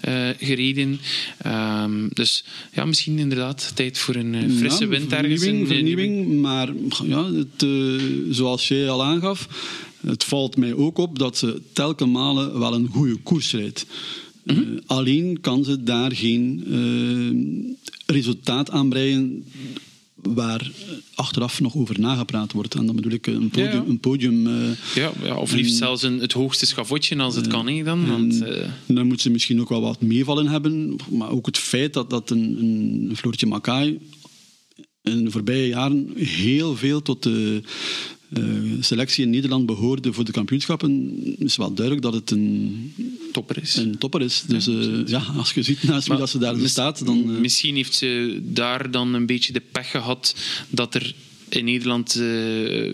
eh, 0.00 0.28
gereden. 0.38 1.00
Ehm, 1.38 2.08
dus 2.12 2.44
ja, 2.72 2.84
misschien 2.84 3.18
inderdaad 3.18 3.72
tijd 3.74 3.98
voor 3.98 4.14
een 4.14 4.56
frisse 4.58 4.86
wind 4.86 5.12
ergens. 5.12 5.42
Vernieuwing, 5.42 5.68
vernieuwing, 5.68 6.40
maar 6.40 6.72
ja, 7.04 7.32
het, 7.32 7.66
zoals 8.30 8.68
jij 8.68 8.90
al 8.90 9.04
aangaf, 9.04 9.48
het 10.06 10.24
valt 10.24 10.56
mij 10.56 10.74
ook 10.74 10.98
op 10.98 11.18
dat 11.18 11.38
ze 11.38 11.62
telkens 11.72 12.10
malen 12.10 12.58
wel 12.58 12.74
een 12.74 12.88
goede 12.88 13.16
koers 13.16 13.52
rijdt. 13.52 13.86
Mhm. 14.46 14.58
Eh, 14.58 14.66
alleen 14.86 15.40
kan 15.40 15.64
ze 15.64 15.82
daar 15.82 16.12
geen 16.12 16.64
eh, 16.66 18.14
resultaat 18.14 18.70
aan 18.70 18.88
breien 18.88 19.44
waar 20.34 20.70
achteraf 21.14 21.60
nog 21.60 21.76
over 21.76 22.00
nagepraat 22.00 22.52
wordt. 22.52 22.74
En 22.74 22.86
dan 22.86 22.96
bedoel 22.96 23.12
ik 23.12 23.26
een 23.26 23.50
podium. 23.50 23.66
Ja, 23.66 23.74
ja. 23.74 23.84
Een 23.88 24.00
podium 24.00 24.46
eh, 24.46 24.94
Ja, 24.94 25.12
ja, 25.22 25.36
of 25.36 25.52
liefst 25.52 25.76
zelfs 25.76 26.02
een, 26.02 26.18
het 26.20 26.32
hoogste 26.32 26.66
schavotje 26.66 27.16
als 27.16 27.36
het 27.36 27.46
kan. 27.46 27.68
Hè, 27.68 27.82
dan, 27.82 28.06
want, 28.06 28.42
eh, 28.42 28.68
Dan 28.86 29.06
moet 29.06 29.20
ze 29.20 29.30
misschien 29.30 29.60
ook 29.60 29.68
wel 29.68 29.80
wat 29.80 30.00
meevallen 30.00 30.46
hebben. 30.46 30.96
Maar 31.10 31.30
ook 31.30 31.46
het 31.46 31.58
feit 31.58 31.92
dat, 31.92 32.10
dat 32.10 32.30
een, 32.30 32.56
een 33.10 33.16
Floortje 33.16 33.46
Makai 33.46 33.98
in 35.02 35.24
de 35.24 35.30
voorbije 35.30 35.68
jaren 35.68 36.10
heel 36.16 36.76
veel 36.76 37.02
tot 37.02 37.22
de 37.22 37.62
eh, 37.62 37.70
selectie 38.80 39.24
in 39.24 39.30
Nederland 39.30 39.66
behoorde 39.66 40.12
voor 40.12 40.24
de 40.24 40.32
kampioenschappen, 40.32 41.12
is 41.38 41.56
wel 41.56 41.74
duidelijk 41.74 42.04
dat 42.04 42.14
het 42.14 42.30
een, 42.30 42.92
topper 43.32 43.62
is. 43.62 43.76
een 43.76 43.98
topper 43.98 44.22
is. 44.22 44.44
Dus 44.46 44.66
eh, 44.66 45.06
ja, 45.06 45.24
als 45.36 45.52
je 45.52 45.62
ziet 45.62 45.82
naast 45.82 46.08
wie 46.08 46.16
dat 46.16 46.30
ze 46.30 46.38
daar 46.38 46.68
staat, 46.68 47.06
dan... 47.06 47.34
eh, 47.34 47.40
Misschien 47.40 47.74
heeft 47.74 47.94
ze 47.94 48.40
daar 48.42 48.90
dan 48.90 49.14
een 49.14 49.26
beetje 49.26 49.52
de 49.52 49.62
pech 49.72 49.90
gehad 49.90 50.34
dat 50.68 50.94
er 50.94 51.14
in 51.48 51.64
Nederland 51.64 52.16
eh, 52.16 52.92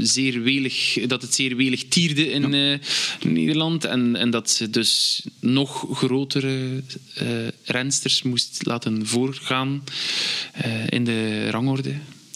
zeer 0.00 0.42
welig, 0.42 1.06
dat 1.06 1.22
het 1.22 1.34
zeer 1.34 1.56
welig 1.56 1.84
tierde 1.88 2.30
in 2.30 2.80
Nederland. 3.22 3.84
En, 3.84 4.16
en 4.16 4.30
dat 4.30 4.50
ze 4.50 4.70
dus 4.70 5.22
nog 5.40 5.86
grotere 5.92 6.82
rensters 7.64 8.22
moest 8.22 8.66
laten 8.66 9.06
voorgaan 9.06 9.82
in 10.88 11.04
de 11.04 11.50
rangorde. 11.50 11.94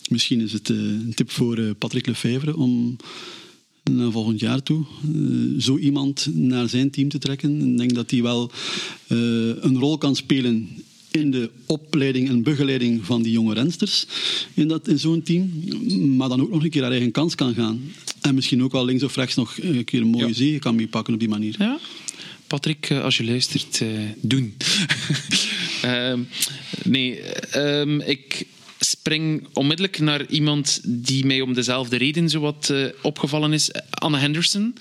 Misschien 0.09 0.41
is 0.41 0.53
het 0.53 0.71
eh, 0.71 0.77
een 0.77 1.13
tip 1.15 1.31
voor 1.31 1.59
eh, 1.59 1.71
Patrick 1.79 2.07
Lefevre 2.07 2.57
om 2.57 2.97
naar 3.91 4.11
volgend 4.11 4.41
jaar 4.41 4.63
toe 4.63 4.85
eh, 5.15 5.61
zo 5.63 5.79
iemand 5.79 6.29
naar 6.33 6.69
zijn 6.69 6.91
team 6.91 7.09
te 7.09 7.19
trekken. 7.19 7.71
Ik 7.73 7.79
denk 7.79 7.95
dat 7.95 8.11
hij 8.11 8.23
wel 8.23 8.51
eh, 9.07 9.17
een 9.61 9.79
rol 9.79 9.99
kan 9.99 10.17
spelen 10.17 10.69
in 11.11 11.31
de 11.31 11.51
opleiding 11.67 12.29
en 12.29 12.43
begeleiding 12.43 13.05
van 13.07 13.23
die 13.23 13.33
jonge 13.33 13.55
rensters 13.55 14.07
in, 14.55 14.69
dat- 14.69 14.89
in 14.89 14.99
zo'n 14.99 15.23
team. 15.23 15.51
Maar 16.17 16.29
dan 16.29 16.41
ook 16.41 16.51
nog 16.51 16.65
een 16.65 16.71
keer 16.71 16.83
haar 16.83 16.91
eigen 16.91 17.11
kans 17.11 17.35
kan 17.35 17.55
gaan. 17.55 17.81
En 18.21 18.35
misschien 18.35 18.63
ook 18.63 18.73
wel 18.73 18.85
links 18.85 19.03
of 19.03 19.17
rechts 19.17 19.35
nog 19.35 19.57
een 19.61 19.85
keer 19.85 20.01
een 20.01 20.07
mooie 20.07 20.27
Ja. 20.27 20.33
zege 20.33 20.59
kan 20.59 20.75
meepakken 20.75 21.15
op 21.15 21.21
die 21.21 21.29
manier. 21.29 21.55
Ja. 21.59 21.79
Patrick, 22.47 22.91
als 22.91 23.17
je 23.17 23.25
luistert, 23.25 23.83
doen. 24.21 24.55
Ehm, 25.83 26.21
nee, 26.85 27.21
ehm, 27.21 28.01
ik 28.01 28.47
spring 28.89 29.47
onmiddellijk 29.53 29.99
naar 29.99 30.27
iemand 30.27 30.81
die 30.85 31.27
mij 31.27 31.41
om 31.41 31.55
dezelfde 31.55 31.97
reden 31.97 32.29
zo 32.29 32.41
wat 32.41 32.71
eh, 32.71 32.85
opgevallen 33.03 33.53
is. 33.53 33.71
Anne 33.91 34.19
Henderson, 34.19 34.75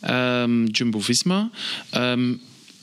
ehm, 0.00 0.64
Jumbo-Visma. 0.64 1.50
Ehm, 1.90 2.32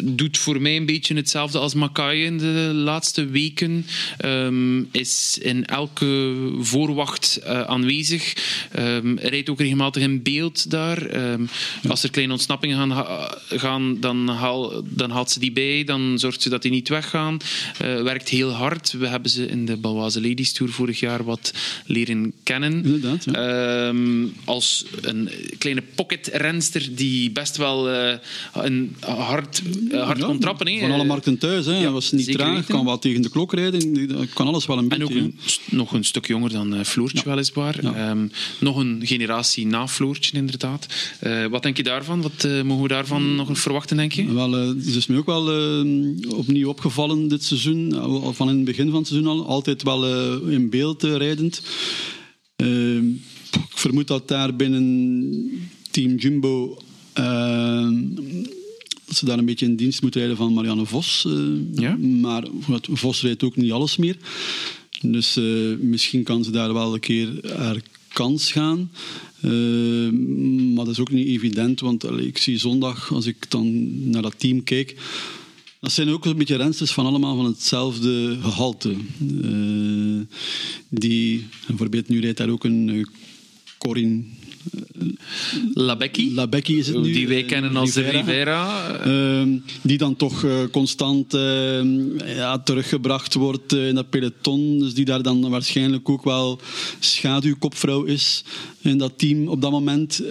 doet 0.04 0.38
voor 0.38 0.62
mij 0.62 0.76
een 0.76 0.86
beetje 0.86 1.16
hetzelfde 1.16 1.60
als 1.60 1.74
Makai 1.74 2.24
in 2.24 2.38
de 2.38 2.72
laatste 2.74 3.26
weken. 3.26 3.86
Ehm, 4.18 4.84
is 4.92 5.38
in 5.42 5.66
elke 5.66 6.36
voorwacht 6.60 7.40
eh, 7.44 7.62
aanwezig. 7.62 8.34
Ehm, 8.72 9.18
rijdt 9.18 9.50
ook 9.50 9.60
regelmatig 9.60 10.04
in 10.04 10.22
beeld 10.24 10.70
daar. 10.70 11.06
Ehm, 11.06 11.46
Als 11.88 12.04
er 12.04 12.12
kleine 12.12 12.34
ontsnappingen 12.34 12.78
gaan, 12.78 13.28
gaan 13.50 14.00
dan, 14.00 14.28
haal, 14.28 14.84
dan 14.86 15.12
haalt 15.12 15.32
ze 15.32 15.40
die 15.40 15.52
bij. 15.52 15.84
Dan 15.84 16.20
zorgt 16.20 16.42
ze 16.42 16.50
dat 16.50 16.62
die 16.62 16.72
niet 16.72 16.90
weggaan. 16.90 17.38
Eh, 17.78 18.02
werkt 18.02 18.30
heel 18.30 18.52
hard. 18.52 18.92
We 18.92 19.08
hebben 19.08 19.32
ze 19.32 19.46
in 19.46 19.66
de 19.66 19.78
Balwaze 19.78 20.22
Ladies 20.22 20.52
Tour 20.52 20.72
vorig 20.72 21.00
jaar 21.00 21.24
wat 21.24 21.54
leren 21.86 22.34
kennen. 22.44 22.84
Inderdaad, 22.84 23.24
ja. 23.24 23.94
Als 24.46 24.86
een 25.02 25.30
kleine 25.58 25.84
pocket-renster 25.96 26.96
die 26.96 27.32
best 27.32 27.58
wel 27.58 27.90
eh, 27.90 28.18
een 28.54 28.96
hard, 29.00 29.62
hard 29.91 30.17
Ja, 30.19 30.25
kon 30.25 30.39
trappen. 30.39 30.80
Van 30.80 30.91
alle 30.91 31.04
markten 31.04 31.38
thuis. 31.38 31.65
Hè. 31.65 31.71
Ja, 31.73 31.77
Hij 31.80 31.89
was 31.91 32.12
niet 32.12 32.32
traag, 32.32 32.65
kan 32.65 32.86
wel 32.86 32.99
tegen 32.99 33.21
de 33.21 33.30
klok 33.30 33.54
rijden. 33.54 34.10
Kan 34.34 34.47
alles 34.47 34.65
wel 34.65 34.77
een 34.77 34.89
En 34.89 34.99
beetje. 34.99 35.04
ook 35.15 35.19
een, 35.21 35.38
st- 35.45 35.62
nog 35.71 35.93
een 35.93 36.04
stuk 36.04 36.27
jonger 36.27 36.49
dan 36.51 36.75
eh, 36.75 36.84
Floortje, 36.84 37.21
weliswaar. 37.30 37.80
Ehm, 37.80 38.27
nog 38.60 38.77
een 38.77 39.01
generatie 39.04 39.65
na 39.67 39.88
Floortje, 39.88 40.38
inderdaad. 40.38 40.86
Eh, 41.19 41.45
wat 41.45 41.63
denk 41.63 41.77
je 41.77 41.84
daarvan? 41.84 42.21
Wat 42.21 42.43
eh, 42.43 42.62
mogen 42.62 42.84
we 42.84 42.89
daarvan 42.89 43.36
nog 43.36 43.60
verwachten, 43.60 43.97
denk 43.97 44.12
je? 44.12 44.34
Wel, 44.34 44.58
eh, 44.58 44.67
het 44.67 44.86
is 44.86 45.08
mij 45.08 45.17
ook 45.17 45.25
wel 45.25 45.51
eh, 45.51 45.86
opnieuw 46.38 46.69
opgevallen 46.69 47.27
dit 47.27 47.43
seizoen. 47.43 47.93
Van 48.34 48.49
in 48.49 48.56
het 48.56 48.65
begin 48.65 48.89
van 48.89 48.99
het 48.99 49.08
seizoen 49.08 49.30
al. 49.32 49.45
Altijd 49.45 49.84
wel 49.84 50.06
eh, 50.08 50.54
in 50.54 50.69
beeld 50.69 51.04
eh, 51.04 51.15
rijdend. 51.15 51.62
Eh, 52.56 52.95
ik 53.51 53.77
vermoed 53.77 54.08
dat 54.08 54.27
daar 54.27 54.56
binnen 54.56 55.69
Team 55.91 56.15
Jumbo... 56.15 56.77
dat 59.12 59.19
ze 59.19 59.26
daar 59.26 59.38
een 59.38 59.45
beetje 59.45 59.65
in 59.65 59.76
dienst 59.76 60.02
moet 60.02 60.15
rijden 60.15 60.38
van 60.38 60.54
Marianne 60.54 60.86
Vos. 60.86 61.26
eh, 61.28 61.82
Ja. 61.82 61.95
Maar 61.97 62.47
Vos 62.82 63.21
rijdt 63.21 63.43
ook 63.43 63.56
niet 63.56 63.71
alles 63.71 63.97
meer. 63.97 64.17
Dus 65.02 65.38
eh, 65.38 65.43
misschien 65.80 66.24
kan 66.24 66.43
ze 66.43 66.52
daar 66.52 66.74
wel 66.74 66.93
een 66.93 67.00
keer 67.00 67.30
haar 67.58 67.82
kans 68.13 68.52
gaan. 68.52 68.91
Eh, 69.41 69.52
maar 70.74 70.86
dat 70.86 70.93
is 70.93 71.00
ook 71.00 71.12
niet 71.12 71.28
evident, 71.28 71.80
want 71.80 72.06
allee, 72.06 72.28
ik 72.28 72.38
zie 72.38 72.58
zondag, 72.58 73.13
als 73.13 73.26
ik 73.26 73.45
dan 73.50 73.89
naar 74.10 74.21
dat 74.21 74.34
team 74.39 74.63
kijk, 74.63 74.95
dat 75.80 75.91
zijn 75.91 76.10
ook 76.10 76.26
een 76.26 76.38
beetje 76.38 76.56
rensters 76.56 76.91
van 76.91 77.06
allemaal 77.06 77.36
van 77.36 77.45
hetzelfde 77.45 78.38
gehalte. 78.41 78.95
Eh, 79.43 80.38
die, 80.89 81.45
bijvoorbeeld 81.67 82.08
nu 82.08 82.19
rijdt 82.19 82.38
daar 82.38 82.50
ook 82.50 82.63
een 82.63 82.89
eh, 82.89 83.04
Corinne 83.78 84.24
Labecki, 85.74 86.34
Labecki 86.34 86.78
is 86.78 86.88
het 86.88 87.02
nu. 87.02 87.13
die 87.13 87.28
wij 87.28 87.43
kennen 87.43 87.76
als 87.76 87.93
de 87.93 88.02
Rivera. 88.02 88.21
Rivera. 88.21 88.95
Ehm, 88.95 89.58
die 89.82 89.97
dan 89.97 90.15
toch 90.15 90.43
eh, 90.43 90.52
constant 90.71 91.34
eh, 91.34 91.82
ja, 92.36 92.60
teruggebracht 92.60 93.34
wordt 93.34 93.74
eh, 93.74 93.88
in 93.88 93.95
dat 93.95 94.10
peloton. 94.10 94.80
Dus 94.80 94.93
die 94.93 95.06
daar 95.06 95.21
dan 95.21 95.50
waarschijnlijk 95.50 96.10
ook 96.10 96.24
wel 96.24 96.60
schaduwkopvrouw 97.00 98.04
is 98.04 98.43
in 98.82 98.97
dat 98.97 99.13
team 99.15 99.47
op 99.47 99.62
dat 99.62 99.71
moment. 99.71 100.24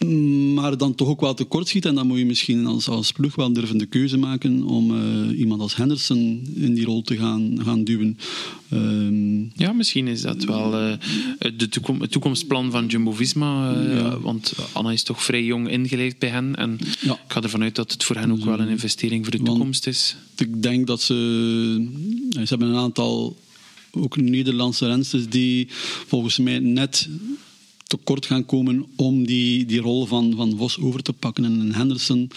Ehm, 0.00 0.54
maar 0.54 0.76
dan 0.76 0.94
toch 0.94 1.08
ook 1.08 1.20
wel 1.20 1.34
tekort 1.34 1.68
schiet. 1.68 1.84
En 1.84 1.94
dan 1.94 2.06
moet 2.06 2.18
je 2.18 2.26
misschien 2.26 2.66
als, 2.66 2.88
als 2.88 3.12
ploeg 3.12 3.34
wel 3.34 3.52
durven 3.52 3.78
de 3.78 3.86
keuze 3.86 4.18
maken 4.18 4.62
om 4.62 4.90
uh, 4.90 5.38
iemand 5.38 5.60
als 5.60 5.76
Henderson 5.76 6.50
in 6.54 6.74
die 6.74 6.84
rol 6.84 7.02
te 7.02 7.16
gaan, 7.16 7.58
gaan 7.64 7.84
duwen. 7.84 8.18
Um, 8.72 9.50
ja, 9.54 9.72
misschien 9.72 10.08
is 10.08 10.22
dat 10.22 10.44
wel 10.44 10.90
uh, 10.90 10.96
de 11.56 11.68
toekom 11.68 12.00
het 12.00 12.10
toekomstplan 12.10 12.70
van 12.70 12.86
Jumbo-Visma. 12.86 13.76
Uh, 13.76 13.94
ja. 13.94 14.20
Want 14.20 14.52
Anna 14.72 14.90
is 14.90 15.02
toch 15.02 15.22
vrij 15.22 15.44
jong 15.44 15.68
ingeleid 15.68 16.18
bij 16.18 16.28
hen. 16.28 16.56
En 16.56 16.78
ja. 17.00 17.12
ik 17.12 17.32
ga 17.32 17.42
ervan 17.42 17.62
uit 17.62 17.74
dat 17.74 17.92
het 17.92 18.04
voor 18.04 18.16
hen 18.16 18.32
ook 18.32 18.44
wel 18.44 18.60
een 18.60 18.68
investering 18.68 19.24
voor 19.24 19.36
de 19.36 19.42
toekomst 19.42 19.86
is. 19.86 20.16
Ik 20.36 20.62
denk 20.62 20.86
dat 20.86 21.02
ze... 21.02 21.14
Ze 22.30 22.46
hebben 22.48 22.68
een 22.68 22.76
aantal 22.76 23.36
ook 23.90 24.16
Nederlandse 24.16 24.86
rensters 24.86 25.28
die 25.28 25.66
volgens 26.06 26.38
mij 26.38 26.58
net 26.58 27.08
tekort 27.90 28.26
gaan 28.26 28.46
komen 28.46 28.86
om 28.96 29.26
die, 29.26 29.66
die 29.66 29.80
rol 29.80 30.06
van, 30.06 30.32
van 30.36 30.56
Vos 30.56 30.78
over 30.78 31.02
te 31.02 31.12
pakken. 31.12 31.44
En 31.44 31.74
Henderson 31.74 32.30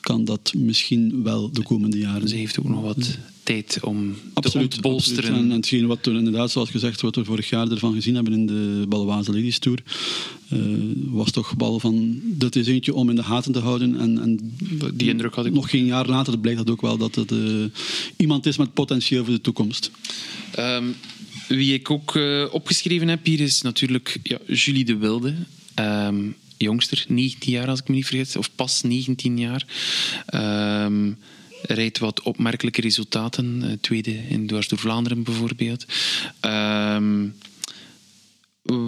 kan 0.00 0.24
dat 0.24 0.52
misschien 0.56 1.22
wel 1.22 1.50
de 1.52 1.62
komende 1.62 1.98
jaren. 1.98 2.28
Ze 2.28 2.36
heeft 2.36 2.58
ook 2.58 2.68
nog 2.68 2.82
wat 2.82 3.18
tijd 3.42 3.78
om 3.82 4.14
absoluut, 4.32 4.70
te 4.70 4.80
bolsteren. 4.80 5.34
En, 5.34 5.50
en 5.50 5.50
hetgeen 5.50 5.86
wat 5.86 5.98
we 6.02 6.10
inderdaad, 6.10 6.50
zoals 6.50 6.70
gezegd, 6.70 7.00
wat 7.00 7.16
we 7.16 7.24
vorig 7.24 7.48
jaar 7.48 7.70
ervan 7.70 7.94
gezien 7.94 8.14
hebben 8.14 8.32
in 8.32 8.46
de 8.46 8.84
Balwaze 8.88 9.32
Ladies 9.32 9.58
Tour, 9.58 9.82
uh, 10.52 10.60
was 11.10 11.30
toch 11.30 11.56
bal 11.56 11.80
van, 11.80 12.20
dat 12.24 12.56
is 12.56 12.66
eentje 12.66 12.94
om 12.94 13.10
in 13.10 13.16
de 13.16 13.22
gaten 13.22 13.52
te 13.52 13.58
houden. 13.58 14.00
En, 14.00 14.20
en 14.22 14.56
die 14.94 15.08
indruk 15.08 15.34
had 15.34 15.46
ik 15.46 15.52
Nog 15.52 15.70
geen 15.70 15.84
jaar 15.84 16.06
later 16.06 16.38
blijkt 16.38 16.58
dat 16.58 16.70
ook 16.70 16.80
wel 16.80 16.96
dat 16.96 17.14
het 17.14 17.32
uh, 17.32 17.64
iemand 18.16 18.46
is 18.46 18.56
met 18.56 18.74
potentieel 18.74 19.24
voor 19.24 19.34
de 19.34 19.40
toekomst. 19.40 19.90
Um, 20.58 20.94
wie 21.48 21.74
ik 21.74 21.90
ook 21.90 22.14
uh, 22.14 22.46
opgeschreven 22.50 23.08
heb 23.08 23.24
hier 23.24 23.40
is 23.40 23.62
natuurlijk 23.62 24.18
ja, 24.22 24.38
Julie 24.46 24.84
de 24.84 24.96
Wilde. 24.96 25.34
Um, 25.80 26.36
jongster, 26.56 27.04
19 27.08 27.52
jaar 27.52 27.68
als 27.68 27.80
ik 27.80 27.88
me 27.88 27.94
niet 27.94 28.06
vergis, 28.06 28.36
of 28.36 28.54
pas 28.54 28.82
19 28.82 29.38
jaar. 29.38 29.66
Um, 30.84 31.18
rijdt 31.62 31.98
wat 31.98 32.22
opmerkelijke 32.22 32.80
resultaten. 32.80 33.62
Uh, 33.64 33.72
tweede 33.80 34.28
in 34.28 34.46
Dwars 34.46 34.68
door 34.68 34.78
Vlaanderen 34.78 35.22
bijvoorbeeld. 35.22 35.86
Um, 36.40 37.34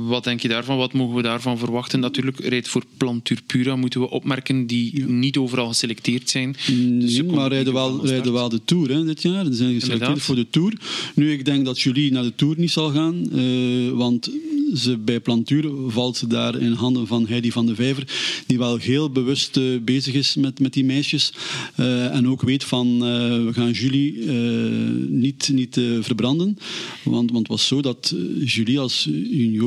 wat 0.07 0.25
denk 0.25 0.41
je 0.41 0.49
daarvan? 0.49 0.77
Wat 0.77 0.93
mogen 0.93 1.17
we 1.17 1.23
daarvan 1.23 1.59
verwachten? 1.59 2.01
Natuurlijk, 2.01 2.41
rijdt 2.41 2.69
voor 2.69 2.85
Plantur 2.97 3.41
Pura 3.47 3.77
moeten 3.77 4.01
we 4.01 4.11
opmerken 4.11 4.67
die 4.67 5.05
niet 5.05 5.37
overal 5.37 5.69
geselecteerd 5.69 6.31
zijn. 6.31 6.57
Dus 6.99 7.23
maar 7.23 7.49
rijden 7.49 7.73
wel, 7.73 8.07
rijden 8.07 8.33
wel 8.33 8.49
de 8.49 8.61
Tour 8.64 8.91
hè, 8.91 9.05
dit 9.05 9.23
jaar. 9.23 9.45
Ze 9.45 9.53
zijn 9.53 9.75
geselecteerd 9.75 9.93
Inderdaad. 9.93 10.23
voor 10.23 10.35
de 10.35 10.47
Tour. 10.51 10.73
Nu, 11.14 11.33
ik 11.33 11.45
denk 11.45 11.64
dat 11.64 11.81
Julie 11.81 12.12
naar 12.12 12.23
de 12.23 12.35
Tour 12.35 12.55
niet 12.59 12.71
zal 12.71 12.91
gaan, 12.91 13.29
uh, 13.33 13.91
want 13.91 14.31
ze, 14.75 14.99
bij 14.99 15.21
Plantuur 15.21 15.71
valt 15.87 16.17
ze 16.17 16.27
daar 16.27 16.61
in 16.61 16.73
handen 16.73 17.07
van 17.07 17.27
Heidi 17.27 17.53
van 17.53 17.67
de 17.67 17.75
Vijver, 17.75 18.05
die 18.47 18.59
wel 18.59 18.77
heel 18.77 19.11
bewust 19.11 19.57
uh, 19.57 19.81
bezig 19.81 20.14
is 20.14 20.35
met, 20.35 20.61
met 20.61 20.73
die 20.73 20.85
meisjes. 20.85 21.33
Uh, 21.77 22.14
en 22.14 22.29
ook 22.29 22.43
weet 22.43 22.64
van, 22.64 22.87
uh, 22.87 23.01
we 23.45 23.51
gaan 23.53 23.71
Julie 23.71 24.27
niet, 25.09 25.51
niet 25.53 25.81
verbranden. 26.01 26.59
Want, 27.03 27.31
want 27.31 27.38
het 27.38 27.49
was 27.49 27.67
zo 27.67 27.83
dat 27.83 28.14
Julie 28.45 28.79
als 28.79 29.09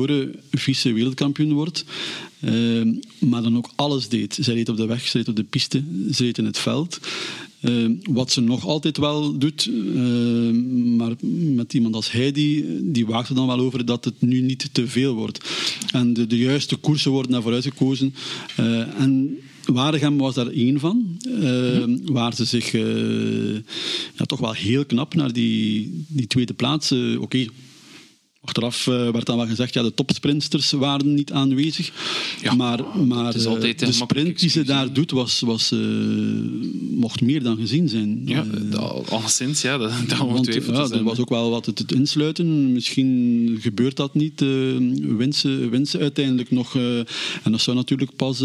junioren 0.06 0.40
vice-wereldkampioen 0.50 1.52
wordt. 1.52 1.84
maar 3.18 3.42
dan 3.42 3.56
ook 3.56 3.70
alles 3.76 4.08
deed. 4.08 4.38
Zij 4.40 4.54
reed 4.54 4.68
op 4.68 4.76
de 4.76 4.86
weg, 4.86 5.06
ze 5.06 5.16
reed 5.16 5.28
op 5.28 5.36
de 5.36 5.44
piste, 5.44 5.82
ze 6.12 6.24
reed 6.24 6.38
in 6.38 6.44
het 6.44 6.58
veld. 6.58 6.98
Uh, 7.62 7.90
wat 8.02 8.30
ze 8.32 8.40
nog 8.40 8.66
altijd 8.66 8.96
wel 8.96 9.38
doet, 9.38 9.66
uh, 9.66 10.50
maar 10.96 11.12
met 11.54 11.74
iemand 11.74 11.94
als 11.94 12.10
Heidi, 12.10 12.64
die 12.80 13.06
waakt 13.06 13.28
er 13.28 13.34
dan 13.34 13.46
wel 13.46 13.58
over 13.58 13.84
dat 13.84 14.04
het 14.04 14.20
nu 14.20 14.40
niet 14.40 14.68
te 14.72 14.86
veel 14.86 15.14
wordt. 15.14 15.40
En 15.92 16.12
de, 16.12 16.26
de 16.26 16.38
juiste 16.38 16.76
koersen 16.76 17.10
worden 17.10 17.32
daarvoor 17.32 17.52
uitgekozen. 17.52 18.14
Uh, 18.60 19.00
en 19.00 19.38
Waregem 19.64 20.18
was 20.18 20.34
daar 20.34 20.46
één 20.46 20.80
van, 20.80 21.18
waar 22.04 22.34
ze 22.34 22.44
zich 22.44 22.72
ja, 24.16 24.24
toch 24.26 24.40
wel 24.40 24.52
heel 24.52 24.84
knap 24.84 25.14
naar 25.14 25.32
die, 25.32 26.04
die 26.08 26.26
tweede 26.26 26.54
plaats. 26.54 26.92
Oké, 26.92 27.16
okay, 27.20 27.48
Achteraf 28.44 28.86
uh, 28.86 29.10
werd 29.10 29.26
dan 29.26 29.36
wel 29.36 29.46
gezegd, 29.46 29.74
ja, 29.74 29.82
de 29.82 29.94
topsprinters 29.94 30.70
waren 30.70 31.14
niet 31.14 31.32
aanwezig. 31.32 31.92
Ja, 32.40 32.54
maar 32.54 32.80
maar 33.06 33.36
uh, 33.36 33.72
de 33.76 33.92
sprint 33.92 34.40
die 34.40 34.50
ze 34.50 34.62
daar 34.62 34.92
doet, 34.92 35.10
was, 35.10 35.40
was, 35.40 35.72
uh, 35.72 35.80
mocht 36.90 37.20
meer 37.20 37.42
dan 37.42 37.56
gezien 37.56 37.88
zijn. 37.88 38.22
Ja, 38.24 38.46
alleszins, 39.08 39.62
ja. 39.62 39.78
Dat, 39.78 39.92
dat 40.08 40.18
want, 40.18 40.46
ja, 40.46 40.88
Er 40.90 41.02
was 41.02 41.18
ook 41.18 41.28
wel 41.28 41.50
wat 41.50 41.66
het, 41.66 41.92
insluiten. 41.92 42.72
Misschien 42.72 43.58
gebeurt 43.60 43.96
dat 43.96 44.14
niet. 44.14 44.40
winsen, 45.16 45.70
winsen 45.70 46.00
uiteindelijk 46.00 46.50
nog. 46.50 46.76
en 47.42 47.52
dat 47.52 47.60
zou 47.60 47.76
natuurlijk 47.76 48.16
pas... 48.16 48.40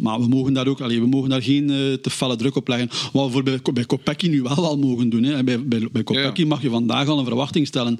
maar 0.00 0.20
we 0.20 0.28
mogen 0.28 0.52
daar 0.52 0.66
ook 0.66 0.80
allee, 0.80 1.00
we 1.00 1.06
mogen 1.06 1.30
daar 1.30 1.42
geen 1.42 1.66
te 2.02 2.10
felle 2.10 2.36
druk 2.36 2.56
op 2.56 2.68
leggen. 2.68 2.90
Wat 3.12 3.32
we 3.32 3.42
bij, 3.42 3.60
bij 3.72 3.84
Kopecky 3.84 4.28
nu 4.28 4.42
wel 4.42 4.66
al 4.66 4.78
mogen 4.78 5.08
doen. 5.08 5.22
Hè. 5.22 5.44
Bij, 5.44 5.64
bij, 5.64 5.88
bij 5.92 6.02
Kopecky 6.02 6.40
ja. 6.40 6.46
mag 6.46 6.62
je 6.62 6.70
vandaag 6.70 7.08
al 7.08 7.18
een 7.18 7.24
verwachting 7.24 7.66
stellen 7.66 7.98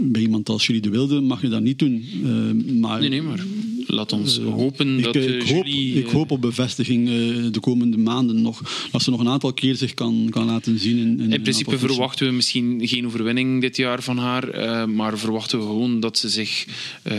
bij 0.00 0.22
iemand 0.22 0.48
als 0.48 0.66
jullie 0.66 0.82
de 0.82 0.90
Wilde 0.90 1.20
mag 1.20 1.42
je 1.42 1.48
dat 1.48 1.62
niet 1.62 1.78
doen. 1.78 2.04
Uh, 2.22 2.74
maar, 2.80 3.00
nee, 3.00 3.08
nee, 3.08 3.22
maar 3.22 3.44
laat 3.86 4.12
ons 4.12 4.38
uh, 4.38 4.46
hopen 4.46 4.98
ik, 4.98 5.04
dat 5.04 5.14
ik, 5.14 5.42
ik 5.42 5.48
hoop, 5.48 5.64
ik 5.64 6.06
hoop 6.06 6.30
op 6.30 6.40
bevestiging 6.40 7.06
de 7.50 7.60
komende 7.60 7.96
maanden 7.98 8.42
nog. 8.42 8.88
Dat 8.90 9.02
ze 9.02 9.10
nog 9.10 9.20
een 9.20 9.28
aantal 9.28 9.52
keer 9.52 9.76
zich 9.76 9.94
kan, 9.94 10.26
kan 10.30 10.46
laten 10.46 10.78
zien. 10.78 10.98
In, 10.98 11.20
in, 11.20 11.32
in 11.32 11.42
principe 11.42 11.78
verwachten 11.78 12.26
we 12.26 12.32
misschien 12.32 12.88
geen 12.88 13.06
overwinning 13.06 13.60
dit 13.60 13.76
jaar 13.76 14.02
van 14.02 14.18
haar. 14.18 14.88
maar 14.88 15.18
verwachten 15.18 15.58
we 15.58 15.64
gewoon 15.64 16.00
dat 16.00 16.18
ze 16.18 16.28
zich 16.28 16.66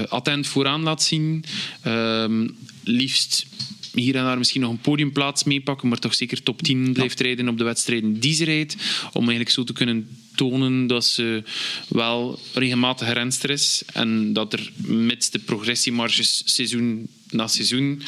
attent 0.08 0.48
vooraan 0.48 0.84
laat 0.84 1.04
zien. 1.04 1.44
Ehm, 1.82 2.48
liefst 2.84 3.46
hier 3.94 4.16
en 4.16 4.24
daar 4.24 4.38
misschien 4.38 4.62
nog 4.62 4.72
een 4.72 4.82
podiumplaats 4.82 5.44
meepakken, 5.44 5.88
maar 5.88 6.00
toch 6.00 6.14
zeker 6.14 6.44
top 6.44 6.62
10 6.62 6.94
blijft 6.94 7.20
rijden 7.20 7.48
op 7.48 7.58
de 7.58 7.64
wedstrijden 7.64 8.20
die 8.20 8.34
ze 8.34 8.44
rijdt. 8.44 8.76
Om 9.14 9.22
eigenlijk 9.22 9.50
zo 9.50 9.64
te 9.64 9.74
kunnen 9.74 10.08
tonen 10.36 10.88
dat 10.88 11.06
ze 11.06 11.44
wel 11.88 12.40
regelmatig 12.54 13.14
renster 13.14 13.50
is 13.50 13.84
en 13.94 14.34
dat 14.34 14.54
er 14.54 14.72
met 14.86 15.32
de 15.32 15.40
progressiemarges 15.40 16.42
seizoen 16.46 17.08
na 17.30 17.48
seizoen 17.48 18.02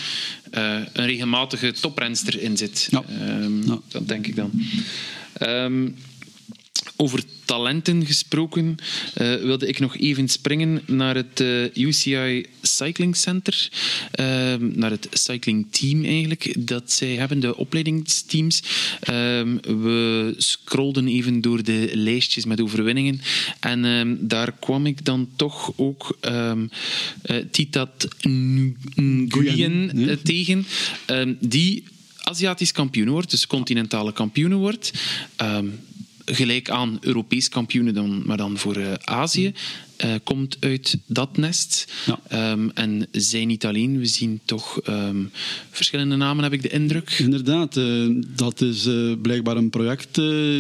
uh, 0.54 0.82
een 0.94 1.06
regelmatige 1.06 1.72
toprenster 1.72 2.42
in 2.42 2.58
zit. 2.58 2.88
Ja. 2.92 3.04
Um, 3.42 3.64
ja. 3.66 3.80
Dat 3.88 4.08
denk 4.08 4.28
ik 4.28 4.36
dan. 4.36 4.52
Um, 5.42 5.96
over 6.96 7.24
talenten 7.46 8.06
gesproken, 8.06 8.76
uh, 9.22 9.36
wilde 9.36 9.68
ik 9.68 9.80
nog 9.80 9.98
even 9.98 10.28
springen 10.28 10.82
naar 10.86 11.16
het 11.16 11.40
uh, 11.40 11.64
eh, 11.66 11.72
UCI 11.76 12.46
Cycling 12.62 13.16
Center, 13.16 13.70
uh, 14.20 14.26
naar 14.56 14.92
het 14.92 15.08
cycling 15.12 15.66
team 15.70 16.06
eigenlijk, 16.06 16.56
dat 16.58 16.92
zij 16.92 17.16
hebben, 17.16 17.40
de 17.40 17.58
opleidingsteams. 17.58 18.64
Ehm, 19.00 19.58
we 19.62 20.34
scrollden 20.38 21.08
even 21.08 21.42
door 21.42 21.64
de 21.64 21.90
lijstjes 21.94 22.46
met 22.46 22.62
overwinningen 22.62 23.22
en 23.60 23.86
ehm, 23.86 24.16
daar 24.20 24.52
kwam 24.60 24.86
ik 24.86 25.06
dan 25.06 25.30
toch 25.36 25.74
ook 25.76 26.18
um, 26.22 26.70
Titat 27.52 28.08
Nguyen 28.96 30.20
tegen, 30.24 30.66
die 31.40 31.84
Aziatisch 32.26 32.72
kampioen 32.72 33.10
wordt, 33.10 33.32
dus 33.32 33.48
continentale 33.48 34.14
kampioen 34.14 34.54
wordt. 34.54 34.92
Um, 35.42 35.80
gelijk 36.26 36.70
aan 36.70 36.98
Europees 37.02 37.50
kampioenen, 37.50 37.94
dan, 37.94 38.22
maar 38.26 38.38
dan 38.38 38.58
voor 38.58 38.78
uh, 38.78 38.94
Azië. 39.04 39.54
Uh, 40.06 40.14
komt 40.24 40.58
uit 40.60 40.98
dat 41.06 41.38
nest. 41.38 41.94
Ja. 42.06 42.52
Um, 42.52 42.72
en 42.74 43.08
zij 43.12 43.46
niet 43.46 43.66
alleen. 43.66 44.00
We 44.00 44.06
zien 44.06 44.40
toch 44.46 44.80
um, 44.90 45.32
verschillende 45.70 46.16
namen, 46.16 46.44
heb 46.44 46.54
ik 46.54 46.62
de 46.62 46.70
indruk. 46.70 47.12
Inderdaad. 47.12 47.78
Uh, 47.78 48.24
dat 48.36 48.62
is 48.62 48.88
blijkbaar 49.22 49.58
een 49.58 49.70
project 49.70 50.16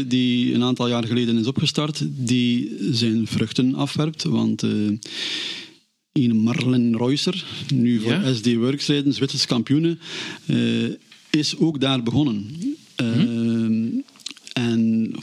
die 0.08 0.54
een 0.54 0.64
aantal 0.64 0.88
jaar 0.88 1.06
geleden 1.06 1.38
is 1.38 1.48
opgestart. 1.48 2.02
Die 2.10 2.78
zijn 2.92 3.28
vruchten 3.28 3.76
afwerpt. 3.76 4.24
Want 4.24 4.62
een 4.62 6.38
Marlen 6.38 6.98
Reusser, 6.98 7.46
nu 7.74 8.00
voor 8.00 8.12
ja? 8.12 8.34
SD 8.34 8.54
Works 8.54 8.88
rijden, 8.88 9.14
Zwitserse 9.14 9.48
kampioenen, 9.48 10.00
is 11.30 11.58
ook 11.58 11.80
daar 11.80 12.04
begonnen. 12.04 12.56
Hm? 12.96 14.00
En 14.54 15.14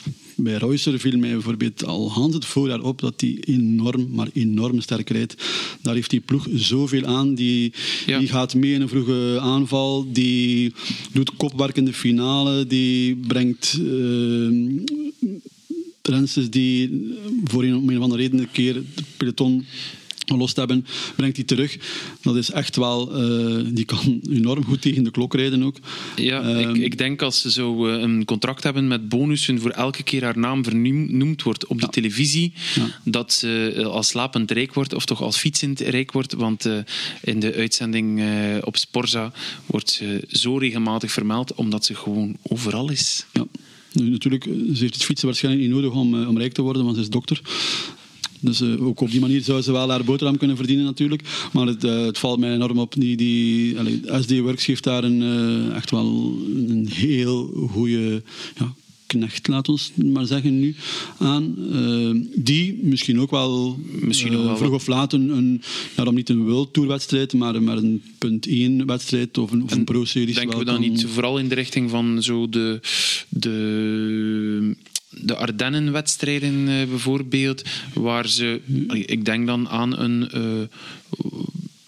bij 0.42 0.57
Reusser 0.57 0.98
viel 0.98 1.18
mij 1.18 1.33
bijvoorbeeld 1.33 1.85
al 1.85 2.12
Hans 2.12 2.35
het 2.35 2.44
voorjaar 2.44 2.81
op 2.81 3.00
dat 3.00 3.20
hij 3.20 3.38
enorm, 3.40 4.09
maar 4.11 4.28
enorm 4.33 4.81
sterk 4.81 5.11
rijdt. 5.11 5.35
Daar 5.83 5.94
heeft 5.94 6.11
die 6.11 6.20
ploeg 6.20 6.48
zoveel 6.55 7.07
aan. 7.07 7.35
Die, 7.35 7.72
ja. 8.07 8.18
die 8.18 8.28
gaat 8.28 8.55
mee 8.55 8.72
in 8.72 8.81
een 8.81 8.88
vroege 8.88 9.38
aanval. 9.40 10.12
Die 10.12 10.72
doet 11.12 11.37
kopwerk 11.37 11.76
in 11.76 11.85
de 11.85 11.92
finale. 11.92 12.66
Die 12.66 13.16
brengt 13.16 13.78
uh, 13.81 14.81
rensters 16.02 16.50
die 16.50 17.14
voor 17.44 17.62
een, 17.64 17.76
om 17.76 17.88
een 17.88 17.96
of 17.96 18.02
andere 18.02 18.22
reden 18.22 18.40
een 18.40 18.50
keer 18.50 18.74
de 18.74 19.02
peloton 19.16 19.64
gelost 20.26 20.56
hebben, 20.56 20.87
brengt 21.16 21.37
hij 21.37 21.44
terug. 21.44 21.78
Dat 22.22 22.37
is 22.37 22.50
echt 22.50 22.76
wel, 22.76 23.24
uh, 23.24 23.66
die 23.74 23.85
kan 23.85 24.20
enorm 24.30 24.64
goed 24.64 24.82
tegen 24.82 25.04
de 25.04 25.11
klok 25.11 25.35
rijden 25.35 25.62
ook. 25.62 25.76
Ja, 26.16 26.40
ik, 26.40 26.66
ehm, 26.66 26.74
ik, 26.74 26.98
denk 26.98 27.22
als 27.22 27.40
ze 27.40 27.50
zo 27.50 27.88
uh, 27.88 28.00
een 28.00 28.24
contract 28.24 28.62
hebben 28.62 28.88
met 28.88 29.08
bonussen 29.08 29.61
voor 29.61 29.70
elke 29.70 30.02
keer 30.02 30.24
haar 30.24 30.38
naam 30.38 30.64
vernoemd 30.64 31.42
wordt 31.42 31.66
op 31.66 31.80
de 31.80 31.88
televisie, 31.88 32.52
ja. 32.74 32.87
dat 33.04 33.32
ze 33.32 33.74
uh, 33.76 33.87
als 33.87 34.08
slapend 34.08 34.50
rijk 34.50 34.74
wordt, 34.74 34.94
of 34.94 35.04
toch 35.04 35.22
als 35.22 35.37
fietsend 35.37 35.80
rijk 35.80 36.12
wordt, 36.12 36.32
want 36.32 36.68
in 37.22 37.40
de 37.40 37.54
uitzending 37.54 38.22
op 38.64 38.76
Sporza 38.76 39.32
wordt 39.66 39.90
ze 39.90 40.24
zo 40.28 40.56
regelmatig 40.56 41.12
vermeld, 41.12 41.54
omdat 41.54 41.85
ze 41.85 41.94
gewoon 41.94 42.37
overal 42.42 42.90
is. 42.90 43.26
Ja. 43.32 43.46
Nu, 43.92 44.11
natuurlijk, 44.11 44.44
ze 44.44 44.80
heeft 44.80 44.94
het 44.94 45.04
fietsen 45.04 45.26
waarschijnlijk 45.26 45.64
niet 45.64 45.74
nodig 45.74 45.92
om, 45.92 46.26
om 46.26 46.38
rijk 46.38 46.52
te 46.52 46.62
worden, 46.62 46.85
want 46.85 46.96
ze 46.96 47.02
is 47.02 47.08
dokter. 47.08 47.40
Dus 48.42 48.61
uh, 48.61 48.87
ook 48.87 49.00
op 49.00 49.11
die 49.11 49.20
manier 49.20 49.40
zou 49.40 49.62
ze 49.62 49.72
wel 49.72 49.90
haar 49.90 50.05
boterham 50.05 50.37
kunnen 50.37 50.57
verdienen 50.57 50.85
natuurlijk. 50.85 51.22
Maar 51.52 51.66
het, 51.66 51.85
uh, 51.85 52.05
het 52.05 52.18
valt 52.18 52.38
mij 52.38 52.52
enorm 52.55 52.78
op. 52.78 52.94
Die, 52.94 53.16
die, 53.16 53.78
allee, 53.78 54.00
SD 54.20 54.38
Works 54.38 54.64
geeft 54.64 54.85
daar 54.85 55.05
een, 55.05 55.20
uh, 55.20 55.74
echt 55.76 55.90
wel 55.90 56.37
een 56.68 56.88
heel 56.90 57.68
goede 57.70 58.22
ja, 58.59 58.74
knecht, 59.07 59.48
laat 59.48 59.68
ons 59.68 59.92
maar 59.94 60.26
zeggen 60.26 60.61
nu, 60.61 60.74
aan. 61.18 61.55
die 62.35 62.78
misschien 62.83 63.20
ook 63.20 63.31
wel, 63.31 63.78
misschien 64.00 64.37
ook 64.37 64.44
wel 64.44 64.57
vroeg 64.57 64.72
of 64.72 64.87
laat 64.87 65.12
een, 65.12 65.28
een 65.28 65.62
ja, 65.96 66.05
dan 66.05 66.14
niet 66.14 66.28
een 66.28 66.44
World 66.44 66.72
Tour 66.72 66.88
wedstrijd, 66.88 67.33
maar, 67.33 67.62
maar 67.62 67.76
een 67.76 68.02
punt 68.18 68.46
1 68.46 68.87
wedstrijd 68.87 69.38
of 69.38 69.52
een, 69.52 69.62
of 69.62 69.72
een 69.72 69.85
pro-series. 69.85 70.35
Denken 70.35 70.59
we 70.59 70.64
dan 70.64 70.81
kan... 70.81 70.90
niet 70.90 71.07
vooral 71.07 71.38
in 71.38 71.48
de 71.48 71.55
richting 71.55 71.90
van 71.90 72.22
zo 72.22 72.48
de, 72.48 72.81
de 73.28 74.76
de 75.20 75.37
Ardennenwedstrijden 75.37 76.68
uh, 76.68 76.88
bijvoorbeeld, 76.88 77.62
waar 77.94 78.29
ze, 78.29 78.61
ik 79.07 79.25
denk 79.25 79.46
dan 79.46 79.68
aan 79.68 79.98
een 79.98 80.31
uh, 80.35 80.62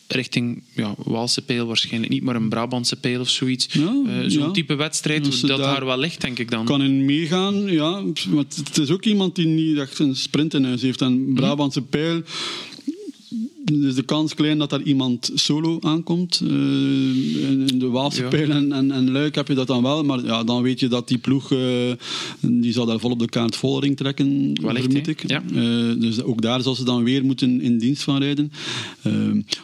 richting 0.09 0.63
ja, 0.75 0.95
Waalse 0.99 1.43
pijl 1.43 1.67
waarschijnlijk 1.67 2.13
niet, 2.13 2.23
maar 2.23 2.37
een 2.37 2.49
Brabantse 2.49 2.97
pijl 2.97 3.21
of 3.21 3.29
zoiets. 3.29 3.69
Ja, 3.73 4.03
uh, 4.07 4.31
Zo'n 4.31 4.53
type 4.53 4.75
wedstrijd, 4.75 5.25
dat, 5.25 5.49
dat 5.49 5.59
daar 5.59 5.85
wel 5.85 5.99
ligt, 5.99 6.21
denk 6.21 6.39
ik 6.39 6.51
dan. 6.51 6.65
Kan 6.65 6.83
in 6.83 7.05
meegaan, 7.05 7.67
ja. 7.67 8.03
Maar 8.29 8.45
het 8.65 8.79
is 8.79 8.91
ook 8.91 9.05
iemand 9.05 9.37
die 9.37 9.47
niet 9.47 9.79
echt 9.79 9.99
een 9.99 10.17
sprint 10.17 10.55
in 10.55 10.65
huis 10.65 10.83
heeft. 10.83 11.01
En. 11.01 11.33
Brabantse 11.35 11.83
pijl 11.83 12.23
is 13.65 13.95
de 13.95 14.03
kans 14.03 14.35
klein 14.35 14.59
dat 14.59 14.71
daar 14.71 14.83
iemand 14.83 15.31
solo 15.35 15.79
aankomt. 15.81 16.41
Uh, 16.45 16.51
in 16.51 17.79
de 17.79 17.89
Waalse 17.89 18.23
ja. 18.23 18.31
en, 18.31 18.73
en, 18.73 18.91
en, 18.91 19.11
Luik 19.11 19.35
heb 19.35 19.49
je 19.49 19.55
dat 19.55 19.67
dan 19.67 19.83
wel, 19.83 20.05
maar 20.05 20.25
ja, 20.25 20.45
dan 20.45 20.63
weet 20.63 20.81
je 20.81 20.89
dat 20.89 21.09
die 21.09 21.19
ploeg, 21.19 21.53
uh, 21.53 21.61
die 22.41 22.73
zal 22.73 22.87
daar 22.87 23.01
vol 23.01 23.11
op 23.11 23.19
de 23.19 23.29
kaart 23.29 23.57
Vollering 23.57 23.97
trekken, 23.97 24.51
vermoed 24.63 25.09
ik. 25.09 25.29
Ja. 25.29 25.43
Uh, 25.55 26.01
dus 26.01 26.23
ook 26.23 26.43
daar 26.43 26.63
zal 26.63 26.75
ze 26.75 26.85
dan 26.85 27.05
weer 27.05 27.25
moeten 27.25 27.61
in 27.61 27.79
dienst 27.79 28.03
van 28.03 28.19
rijden. 28.19 28.53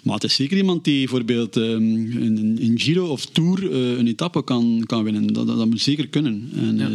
maar 0.02 0.14
het 0.14 0.24
is 0.24 0.34
zeker 0.34 0.56
iemand 0.56 0.84
die 0.84 0.98
bijvoorbeeld 0.98 1.56
in, 1.56 2.58
in, 2.58 2.78
Giro 2.78 3.06
of 3.06 3.26
Tour 3.26 3.74
een 3.74 4.06
etappe 4.06 4.44
kan, 4.44 4.82
kan 4.86 5.04
winnen. 5.04 5.26
Dat, 5.32 5.46
dat, 5.46 5.56
dat 5.56 5.66
moet 5.66 5.80
zeker 5.80 6.08
kunnen. 6.08 6.50
En, 6.54 6.78
ja. 6.78 6.88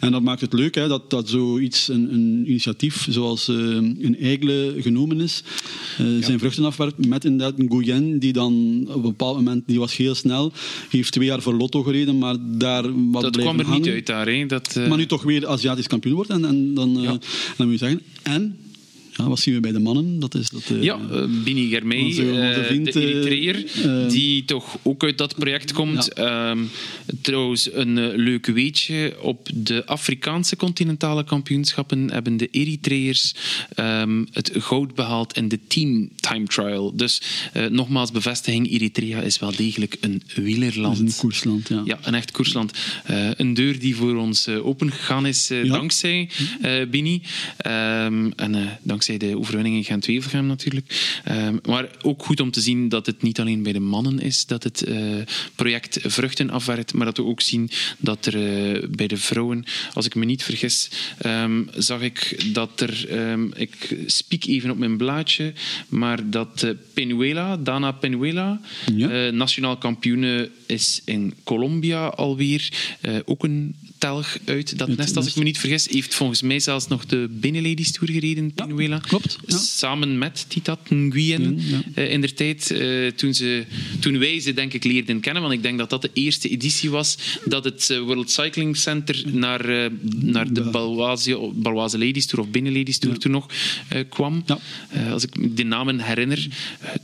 en 0.00 0.12
dat 0.12 0.22
maakt 0.22 0.40
het 0.40 0.52
leuk, 0.52 0.74
hè, 0.74 0.88
dat, 0.88 1.10
dat 1.10 1.28
zoiets, 1.28 1.88
een, 1.88 2.14
een 2.14 2.42
initiatief 2.46 3.06
zoals 3.10 3.48
een 3.48 4.16
Eigle 4.20 4.74
genomen 4.78 5.20
is, 5.20 5.42
zijn 6.20 6.40
vruchten 6.42 6.64
afwerpt 6.64 7.06
met 7.06 7.24
inderdaad 7.24 7.58
een 7.58 7.70
Gouyen 7.70 8.18
die 8.18 8.32
dan 8.32 8.84
op 8.88 8.94
een 8.94 9.02
bepaald 9.02 9.36
moment, 9.36 9.62
die 9.66 9.78
was 9.78 9.96
heel 9.96 10.14
snel, 10.14 10.52
heeft 10.88 11.12
twee 11.12 11.26
jaar 11.26 11.42
voor 11.42 11.54
Lotto 11.54 11.82
gereden, 11.82 12.18
maar 12.18 12.36
daar 12.40 13.10
wat 13.10 13.22
Dat 13.22 13.36
kwam 13.36 13.58
er 13.58 13.70
niet 13.70 13.88
uit 13.88 14.06
daar, 14.06 14.26
hè? 14.26 14.46
Dat, 14.46 14.74
uh... 14.78 14.88
Maar 14.88 14.98
nu 14.98 15.06
toch 15.06 15.22
weer 15.22 15.46
Aziatisch 15.46 15.86
kampioen 15.86 16.14
wordt 16.14 16.30
en, 16.30 16.44
en 16.44 16.74
dan, 16.74 16.94
dan 17.56 17.68
moet 17.68 17.70
je 17.70 17.76
zeggen, 17.76 18.02
en 18.22 18.56
ja, 19.16 19.28
wat 19.28 19.40
zien 19.40 19.54
we 19.54 19.60
bij 19.60 19.72
de 19.72 19.78
mannen? 19.78 20.18
Dat 20.18 20.34
is 20.34 20.48
dat, 20.48 20.62
uh, 20.72 20.82
ja, 20.82 20.98
uh, 21.10 21.24
Bini 21.44 21.68
Germay, 21.68 22.12
vriend, 22.64 22.92
de 22.92 23.00
Eritreër, 23.00 23.64
uh, 23.86 24.08
die 24.08 24.44
toch 24.44 24.78
ook 24.82 25.04
uit 25.04 25.18
dat 25.18 25.34
project 25.34 25.72
komt. 25.72 26.10
Ja. 26.14 26.50
Um, 26.50 26.70
trouwens, 27.20 27.72
een 27.72 28.16
leuk 28.16 28.46
weetje. 28.46 29.16
Op 29.20 29.48
de 29.54 29.86
Afrikaanse 29.86 30.56
continentale 30.56 31.24
kampioenschappen 31.24 32.10
hebben 32.10 32.36
de 32.36 32.48
Eritreërs 32.50 33.34
um, 33.76 34.26
het 34.32 34.50
goud 34.54 34.94
behaald 34.94 35.36
in 35.36 35.48
de 35.48 35.58
team 35.66 36.10
time 36.20 36.46
trial. 36.46 36.96
Dus 36.96 37.22
nogmaals 37.70 38.10
bevestiging, 38.10 38.70
Eritrea 38.70 39.20
is 39.20 39.38
wel 39.38 39.56
degelijk 39.56 39.96
een 40.00 40.22
wielerland. 40.34 40.98
een 40.98 41.12
koersland, 41.16 41.68
ja. 41.68 41.82
Ja, 41.84 41.98
een 42.02 42.14
echt 42.14 42.30
koersland. 42.30 42.72
een 43.36 43.54
deur 43.54 43.78
die 43.78 43.96
voor 43.96 44.16
ons 44.16 44.48
opengegaan 44.48 45.26
is 45.26 45.48
ja. 45.48 45.62
dankzij 45.62 46.28
Bini. 46.90 47.22
Um, 47.66 48.32
en 48.32 48.78
dankzij 48.82 49.01
dankzij 49.06 49.28
de 49.28 49.38
overwinning 49.38 49.76
in 49.76 49.84
Gent-Wevelgem 49.84 50.46
natuurlijk. 50.46 51.20
Um, 51.28 51.60
maar 51.66 51.88
ook 52.02 52.24
goed 52.24 52.40
om 52.40 52.50
te 52.50 52.60
zien 52.60 52.88
dat 52.88 53.06
het 53.06 53.22
niet 53.22 53.40
alleen 53.40 53.62
bij 53.62 53.72
de 53.72 53.80
mannen 53.80 54.18
is 54.18 54.46
dat 54.46 54.62
het 54.62 54.84
uh, 54.88 55.22
project 55.54 55.98
vruchten 56.02 56.50
afwerkt, 56.50 56.94
maar 56.94 57.06
dat 57.06 57.16
we 57.16 57.24
ook 57.24 57.40
zien 57.40 57.70
dat 57.98 58.26
er 58.26 58.34
uh, 58.34 58.88
bij 58.90 59.06
de 59.06 59.16
vrouwen, 59.16 59.64
als 59.94 60.06
ik 60.06 60.14
me 60.14 60.24
niet 60.24 60.42
vergis, 60.42 60.90
um, 61.26 61.68
zag 61.76 62.00
ik 62.00 62.44
dat 62.54 62.80
er, 62.80 63.18
um, 63.30 63.52
ik 63.56 63.96
spiek 64.06 64.46
even 64.46 64.70
op 64.70 64.78
mijn 64.78 64.96
blaadje, 64.96 65.52
maar 65.88 66.30
dat 66.30 66.62
uh, 66.62 66.70
Penuela, 66.92 67.56
Dana 67.56 67.92
Penuela, 67.92 68.60
ja. 68.94 69.30
nationaal 69.30 69.76
kampioene 69.76 70.50
is 70.66 71.02
in 71.04 71.34
Colombia 71.44 72.06
alweer. 72.06 72.68
ook 73.24 73.44
een 73.44 73.74
telg 74.02 74.38
uit 74.44 74.78
dat 74.78 74.96
nest, 74.96 75.16
als 75.16 75.26
ik 75.26 75.36
me 75.36 75.42
niet 75.42 75.58
vergis. 75.58 75.88
Heeft 75.88 76.14
volgens 76.14 76.42
mij 76.42 76.60
zelfs 76.60 76.88
nog 76.88 77.06
de 77.06 77.28
Binnenladies 77.30 77.92
Tour 77.92 78.12
gereden, 78.12 78.52
Penuela. 78.52 78.98
klopt. 78.98 79.38
Ja. 79.46 79.56
Samen 79.56 80.18
met 80.18 80.44
Titat 80.48 80.90
Nguyen 80.90 81.60
ja, 81.60 81.82
uh, 81.94 82.10
in 82.10 82.20
der 82.20 82.34
tijd. 82.34 82.70
Uh, 82.70 83.10
toen, 83.10 83.34
ze, 83.34 83.64
toen 84.00 84.18
wij 84.18 84.40
ze 84.40 84.52
denk 84.52 84.72
ik 84.72 84.84
leerden 84.84 85.20
kennen, 85.20 85.42
want 85.42 85.54
ik 85.54 85.62
denk 85.62 85.78
dat 85.78 85.90
dat 85.90 86.02
de 86.02 86.10
eerste 86.12 86.48
editie 86.48 86.90
was 86.90 87.18
dat 87.44 87.64
het 87.64 87.88
uh, 87.92 88.00
World 88.00 88.30
Cycling 88.30 88.76
Center 88.76 89.24
naar, 89.26 89.90
naar 90.20 90.52
de 90.52 90.62
Balwaze, 90.62 91.50
Balwaze 91.54 91.98
Ladies 91.98 92.26
Tour 92.26 92.44
of 92.44 92.50
Binnenladies 92.50 92.98
Tour 92.98 93.18
toen 93.18 93.32
nog 93.32 93.46
kwam. 94.08 94.44
als 95.10 95.24
ik 95.24 95.56
de 95.56 95.64
namen 95.64 96.00
herinner. 96.00 96.48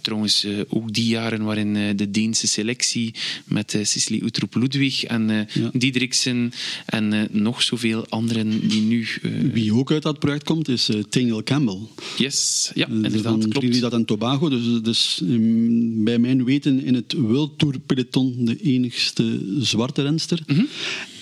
trouwens, 0.00 0.46
ook 0.68 0.92
die 0.92 1.06
jaren 1.06 1.42
waarin 1.42 1.96
de 1.96 2.10
Deense 2.10 2.46
selectie 2.46 3.14
met 3.44 3.78
Cicely 3.82 4.20
Uttrup 4.24 4.54
Ludwig 4.54 5.04
en 5.04 5.48
Diederiksen 5.72 6.52
en 6.88 7.12
uh, 7.12 7.22
nog 7.30 7.62
zoveel 7.62 8.06
anderen 8.08 8.68
die 8.68 8.80
nu... 8.80 9.06
Uh... 9.22 9.52
Wie 9.52 9.74
ook 9.74 9.92
uit 9.92 10.02
dat 10.02 10.18
project 10.18 10.44
komt, 10.44 10.68
is 10.68 10.88
uh, 10.88 11.02
Daniel 11.08 11.42
Campbell. 11.42 11.78
Yes, 12.16 12.70
ja, 12.74 12.88
inderdaad, 12.88 13.22
van 13.22 13.40
klopt. 13.40 13.54
Trinidad 13.54 13.92
en 13.92 14.04
Tobago. 14.04 14.48
Dus, 14.48 14.82
dus 14.82 15.20
um, 15.22 16.04
bij 16.04 16.18
mijn 16.18 16.44
weten 16.44 16.84
in 16.84 16.94
het 16.94 17.12
World 17.12 17.58
Tour 17.58 17.78
peloton 17.78 18.34
de 18.38 18.56
enigste 18.62 19.40
zwarte 19.60 20.02
renster. 20.02 20.42
Mm 20.46 20.56
-hmm. 20.56 20.68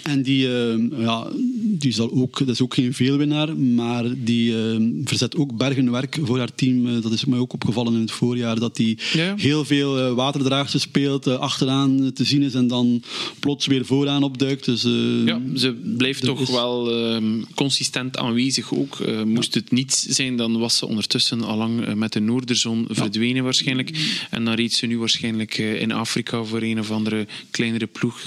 En 0.07 0.23
die, 0.23 0.49
uh, 0.49 0.75
ja, 0.99 1.27
die 1.63 1.93
zal 1.93 2.13
ook, 2.13 2.39
dat 2.39 2.49
is 2.49 2.61
ook 2.61 2.75
geen 2.75 2.95
veelwinnaar, 2.95 3.57
maar 3.57 4.05
die 4.17 4.53
uh, 4.53 4.89
verzet 5.05 5.37
ook 5.37 5.57
bergenwerk 5.57 6.19
voor 6.23 6.39
haar 6.39 6.55
team. 6.55 6.87
Uh, 6.87 7.03
dat 7.03 7.13
is 7.13 7.25
mij 7.25 7.39
ook 7.39 7.53
opgevallen 7.53 7.95
in 7.95 8.01
het 8.01 8.11
voorjaar, 8.11 8.59
dat 8.59 8.77
die 8.77 8.99
ja. 9.13 9.35
heel 9.37 9.65
veel 9.65 9.99
uh, 9.99 10.13
waterdraagse 10.13 10.79
speelt, 10.79 11.27
achteraan 11.27 12.13
te 12.13 12.25
zien 12.25 12.43
is 12.43 12.55
en 12.55 12.67
dan 12.67 13.03
plots 13.41 13.67
weer 13.67 13.85
vooraan 13.85 14.23
opduikt. 14.23 14.65
Dus, 14.65 14.83
ja, 15.25 15.41
ze 15.55 15.73
blijft 15.97 16.25
toch 16.25 16.41
is... 16.41 16.51
wel 16.51 16.93
ehm, 16.93 17.43
consistent 17.55 18.17
aanwezig 18.17 18.75
ook. 18.75 18.99
moest 19.25 19.55
ja. 19.55 19.61
het 19.61 19.71
niet 19.71 20.07
zijn, 20.09 20.37
dan 20.37 20.59
was 20.59 20.77
ze 20.77 20.87
ondertussen 20.87 21.43
allang 21.43 21.95
met 21.95 22.13
de 22.13 22.21
Noorderzon 22.21 22.87
verdwenen 22.91 23.45
waarschijnlijk. 23.45 24.17
En 24.31 24.45
dan 24.45 24.55
reed 24.55 24.73
ze 24.73 24.87
nu 24.87 24.99
waarschijnlijk 24.99 25.59
in 25.59 25.93
Afrika 25.93 26.45
voor 26.45 26.63
een 26.63 26.79
of 26.79 26.91
andere 26.91 27.27
kleinere 27.51 27.87
ploeg. 27.87 28.23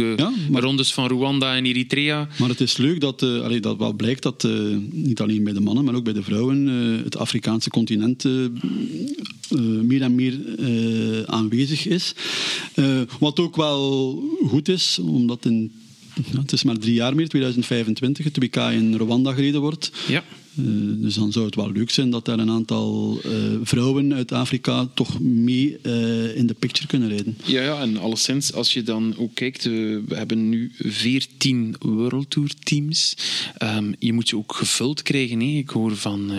Rondes 0.51 0.93
van 0.93 1.07
Rwanda 1.07 1.55
en 1.55 1.65
Eritrea. 1.69 2.27
Maar 2.37 2.49
het 2.49 2.61
is 2.61 2.77
leuk 2.77 2.99
dat, 2.99 3.21
uh, 3.21 3.41
allee, 3.41 3.59
dat 3.59 3.77
wel 3.77 3.93
blijkt 3.93 4.23
dat 4.23 4.43
uh, 4.43 4.77
niet 4.91 5.21
alleen 5.21 5.43
bij 5.43 5.53
de 5.53 5.59
mannen, 5.59 5.83
maar 5.83 5.95
ook 5.95 6.03
bij 6.03 6.13
de 6.13 6.23
vrouwen 6.23 6.67
uh, 6.67 7.03
het 7.03 7.17
Afrikaanse 7.17 7.69
continent 7.69 8.23
meer 9.81 10.01
en 10.01 10.15
meer 10.15 10.37
aanwezig 11.25 11.87
is. 11.87 12.13
wat 13.19 13.39
ook 13.39 13.55
wel 13.55 14.13
goed 14.47 14.69
is, 14.69 14.99
omdat 14.99 15.45
in 15.45 15.71
ja, 16.31 16.39
het 16.39 16.51
is 16.51 16.63
maar 16.63 16.77
drie 16.77 16.93
jaar 16.93 17.15
meer, 17.15 17.27
2025, 17.27 18.25
het 18.25 18.37
WK 18.37 18.55
in 18.55 18.95
Rwanda 18.95 19.33
gereden 19.33 19.61
wordt. 19.61 19.91
Ja. 20.07 20.23
Uh, 20.59 21.01
dus 21.03 21.15
dan 21.15 21.31
zou 21.31 21.45
het 21.45 21.55
wel 21.55 21.71
leuk 21.71 21.89
zijn 21.89 22.09
dat 22.09 22.25
daar 22.25 22.39
een 22.39 22.49
aantal 22.49 23.19
uh, 23.25 23.31
vrouwen 23.63 24.13
uit 24.13 24.31
Afrika 24.31 24.87
toch 24.93 25.19
mee 25.19 25.77
uh, 25.83 26.35
in 26.35 26.47
de 26.47 26.53
picture 26.53 26.87
kunnen 26.87 27.09
rijden. 27.09 27.37
Ja, 27.45 27.61
ja, 27.61 27.81
en 27.81 27.97
alleszins, 27.97 28.53
als 28.53 28.73
je 28.73 28.83
dan 28.83 29.15
ook 29.17 29.35
kijkt, 29.35 29.63
we 29.63 30.03
hebben 30.13 30.49
nu 30.49 30.71
14 30.77 31.75
World 31.79 32.29
Tour 32.29 32.49
teams. 32.63 33.15
Um, 33.63 33.95
je 33.99 34.13
moet 34.13 34.27
ze 34.27 34.37
ook 34.37 34.53
gevuld 34.53 35.01
krijgen. 35.01 35.39
Hè. 35.39 35.45
Ik 35.45 35.69
hoor 35.69 35.95
van 35.95 36.31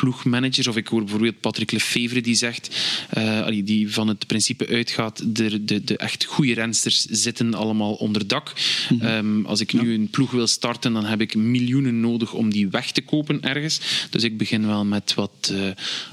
ploegmanagers. 0.00 0.66
Of 0.66 0.76
ik 0.76 0.88
hoor 0.88 1.00
bijvoorbeeld 1.00 1.40
Patrick 1.40 1.70
Lefevre 1.70 2.20
die 2.20 2.34
zegt, 2.34 2.76
uh, 3.18 3.46
die 3.64 3.92
van 3.92 4.08
het 4.08 4.26
principe 4.26 4.66
uitgaat, 4.66 5.36
de, 5.36 5.64
de, 5.64 5.84
de 5.84 5.96
echt 5.96 6.24
goede 6.24 6.54
rensters 6.54 7.04
zitten 7.04 7.54
allemaal 7.54 7.92
onder 7.94 8.26
dak. 8.26 8.52
Mm 8.88 9.00
-hmm. 9.00 9.08
um, 9.08 9.46
als 9.46 9.60
ik 9.60 9.72
nu 9.72 9.94
een 9.94 10.08
ploeg 10.10 10.30
wil 10.30 10.46
starten, 10.46 10.92
dan 10.92 11.04
heb 11.04 11.20
ik 11.20 11.34
miljoenen 11.34 12.00
nodig 12.00 12.32
om 12.32 12.50
die 12.50 12.68
weg 12.68 12.92
te 12.92 13.00
kopen 13.00 13.42
ergens. 13.42 13.80
Dus 14.10 14.22
ik 14.22 14.38
begin 14.38 14.66
wel 14.66 14.84
met 14.84 15.14
wat 15.14 15.50
uh, 15.52 15.70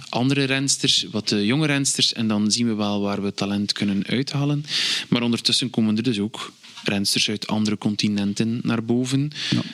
andere 0.10 0.43
rensters, 0.43 1.06
wat 1.12 1.28
de 1.28 1.45
jonge 1.45 1.65
rensters. 1.65 2.13
En 2.13 2.28
dan 2.28 2.52
zien 2.52 2.67
we 2.67 2.73
wel 2.73 3.02
waar 3.02 3.23
we 3.23 3.34
talent 3.34 3.71
kunnen 3.71 4.06
uithalen. 4.08 4.65
Maar 5.08 5.21
ondertussen 5.21 5.69
komen 5.69 5.97
er 5.97 6.04
dus 6.04 6.19
ook 6.19 6.52
rensters 6.84 7.30
uit 7.30 7.47
andere 7.47 7.78
continenten 7.78 8.60
naar 8.63 8.84
boven. 8.84 9.32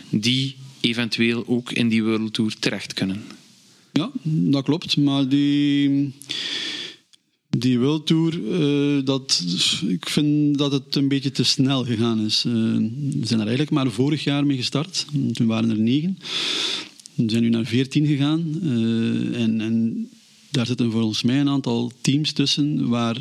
Die 0.09 0.55
eventueel 0.81 1.43
ook 1.47 1.71
in 1.71 1.89
die 1.89 2.03
World 2.03 2.33
Tour 2.33 2.53
terecht 2.59 2.93
kunnen. 2.93 3.23
Ja, 3.93 4.11
dat 4.23 4.63
klopt. 4.63 4.97
Maar 4.97 5.27
die, 5.27 6.13
die 7.49 7.79
World 7.79 8.07
Tour, 8.07 8.39
uh, 8.39 9.05
dat, 9.05 9.43
ik 9.87 10.09
vind 10.09 10.57
dat 10.57 10.71
het 10.71 10.95
een 10.95 11.07
beetje 11.07 11.31
te 11.31 11.43
snel 11.43 11.85
gegaan 11.85 12.25
is. 12.25 12.43
Uh, 12.47 12.53
we 12.53 13.25
zijn 13.25 13.39
er 13.39 13.47
eigenlijk 13.47 13.71
maar 13.71 13.91
vorig 13.91 14.23
jaar 14.23 14.45
mee 14.45 14.57
gestart. 14.57 15.05
Toen 15.33 15.47
waren 15.47 15.69
er 15.69 15.79
negen. 15.79 16.17
We 17.13 17.29
zijn 17.29 17.43
nu 17.43 17.49
naar 17.49 17.65
veertien 17.65 18.05
gegaan. 18.05 18.59
Uh, 18.63 19.41
en, 19.41 19.61
en 19.61 20.07
daar 20.49 20.65
zitten 20.65 20.91
volgens 20.91 21.21
mij 21.21 21.39
een 21.39 21.49
aantal 21.49 21.91
teams 22.01 22.31
tussen 22.31 22.89
waar... 22.89 23.19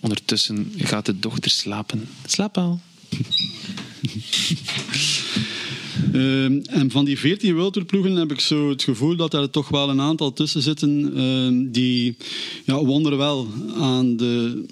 Ondertussen 0.00 0.72
gaat 0.76 1.06
de 1.06 1.18
dochter 1.18 1.50
slapen. 1.50 2.08
Slaap 2.26 2.58
al. 2.58 2.80
Uh, 6.12 6.44
en 6.76 6.90
van 6.90 7.04
die 7.04 7.18
14 7.18 7.54
World 7.54 7.74
heb 7.74 8.32
ik 8.32 8.40
zo 8.40 8.68
het 8.68 8.82
gevoel 8.82 9.16
dat 9.16 9.34
er 9.34 9.50
toch 9.50 9.68
wel 9.68 9.88
een 9.88 10.00
aantal 10.00 10.32
tussen 10.32 10.62
zitten 10.62 11.18
uh, 11.18 11.72
die 11.72 12.16
ja, 12.64 12.84
wonderwel 12.84 13.48
aan 13.76 14.16
de 14.16 14.64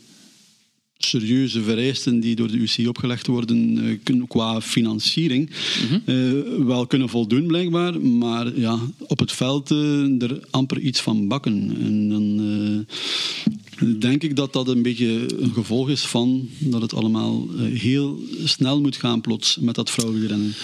serieuze 0.98 1.62
vereisten 1.62 2.20
die 2.20 2.36
door 2.36 2.50
de 2.50 2.58
UC 2.58 2.88
opgelegd 2.88 3.26
worden 3.26 3.78
uh, 4.06 4.22
qua 4.28 4.60
financiering 4.60 5.50
mm 5.90 6.02
-hmm. 6.04 6.66
wel 6.66 6.86
kunnen 6.86 7.08
voldoen 7.08 7.46
blijkbaar, 7.46 8.00
maar 8.00 8.58
ja, 8.58 8.78
op 8.98 9.18
het 9.18 9.32
veld 9.32 9.70
uh, 9.70 10.22
er 10.22 10.40
amper 10.50 10.78
iets 10.78 11.00
van 11.00 11.28
bakken. 11.28 11.76
En 11.80 12.08
dan 12.08 12.86
denk 13.98 14.22
ik 14.22 14.36
dat 14.36 14.52
dat 14.52 14.68
een 14.68 14.82
beetje 14.82 15.34
een 15.38 15.52
gevolg 15.52 15.88
is 15.88 16.02
van 16.02 16.48
dat 16.58 16.82
het 16.82 16.94
allemaal 16.94 17.48
eh, 17.58 17.80
heel 17.80 18.20
snel 18.44 18.80
moet 18.80 18.96
gaan 18.96 19.20
plots 19.20 19.56
met 19.60 19.74
dat 19.74 19.90
vrouwenrennen. 19.90 20.54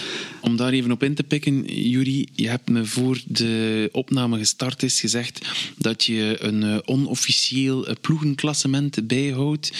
Om 0.41 0.55
daar 0.55 0.71
even 0.71 0.91
op 0.91 1.03
in 1.03 1.15
te 1.15 1.23
pikken, 1.23 1.65
Juri, 1.89 2.27
je 2.33 2.47
hebt 2.47 2.69
me 2.69 2.85
voor 2.85 3.21
de 3.25 3.89
opname 3.91 4.37
gestart 4.37 4.83
is 4.83 4.99
gezegd 4.99 5.47
dat 5.77 6.03
je 6.03 6.35
een 6.39 6.61
uh, 6.61 6.77
onofficieel 6.85 7.89
uh, 7.89 7.95
ploegenklassement 8.01 9.07
bijhoudt. 9.07 9.71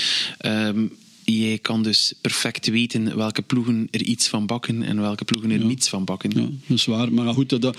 Um, 0.46 0.92
jij 1.24 1.58
kan 1.58 1.84
dus 1.84 2.14
perfect 2.22 2.68
weten 2.68 3.18
welke 3.18 3.42
ploegen 3.42 3.88
er 3.92 4.02
iets 4.02 4.28
van 4.28 4.46
bakken 4.46 4.84
en 4.84 5.02
welke 5.02 5.26
ploegen 5.26 5.52
er 5.52 5.60
ja. 5.60 5.66
niets 5.66 5.90
van 5.90 6.06
bakken. 6.06 6.32
Ja, 6.36 6.48
dat 6.68 6.78
is 6.78 6.86
waar. 6.86 7.14
Maar 7.14 7.34
goed, 7.34 7.62
dat, 7.62 7.78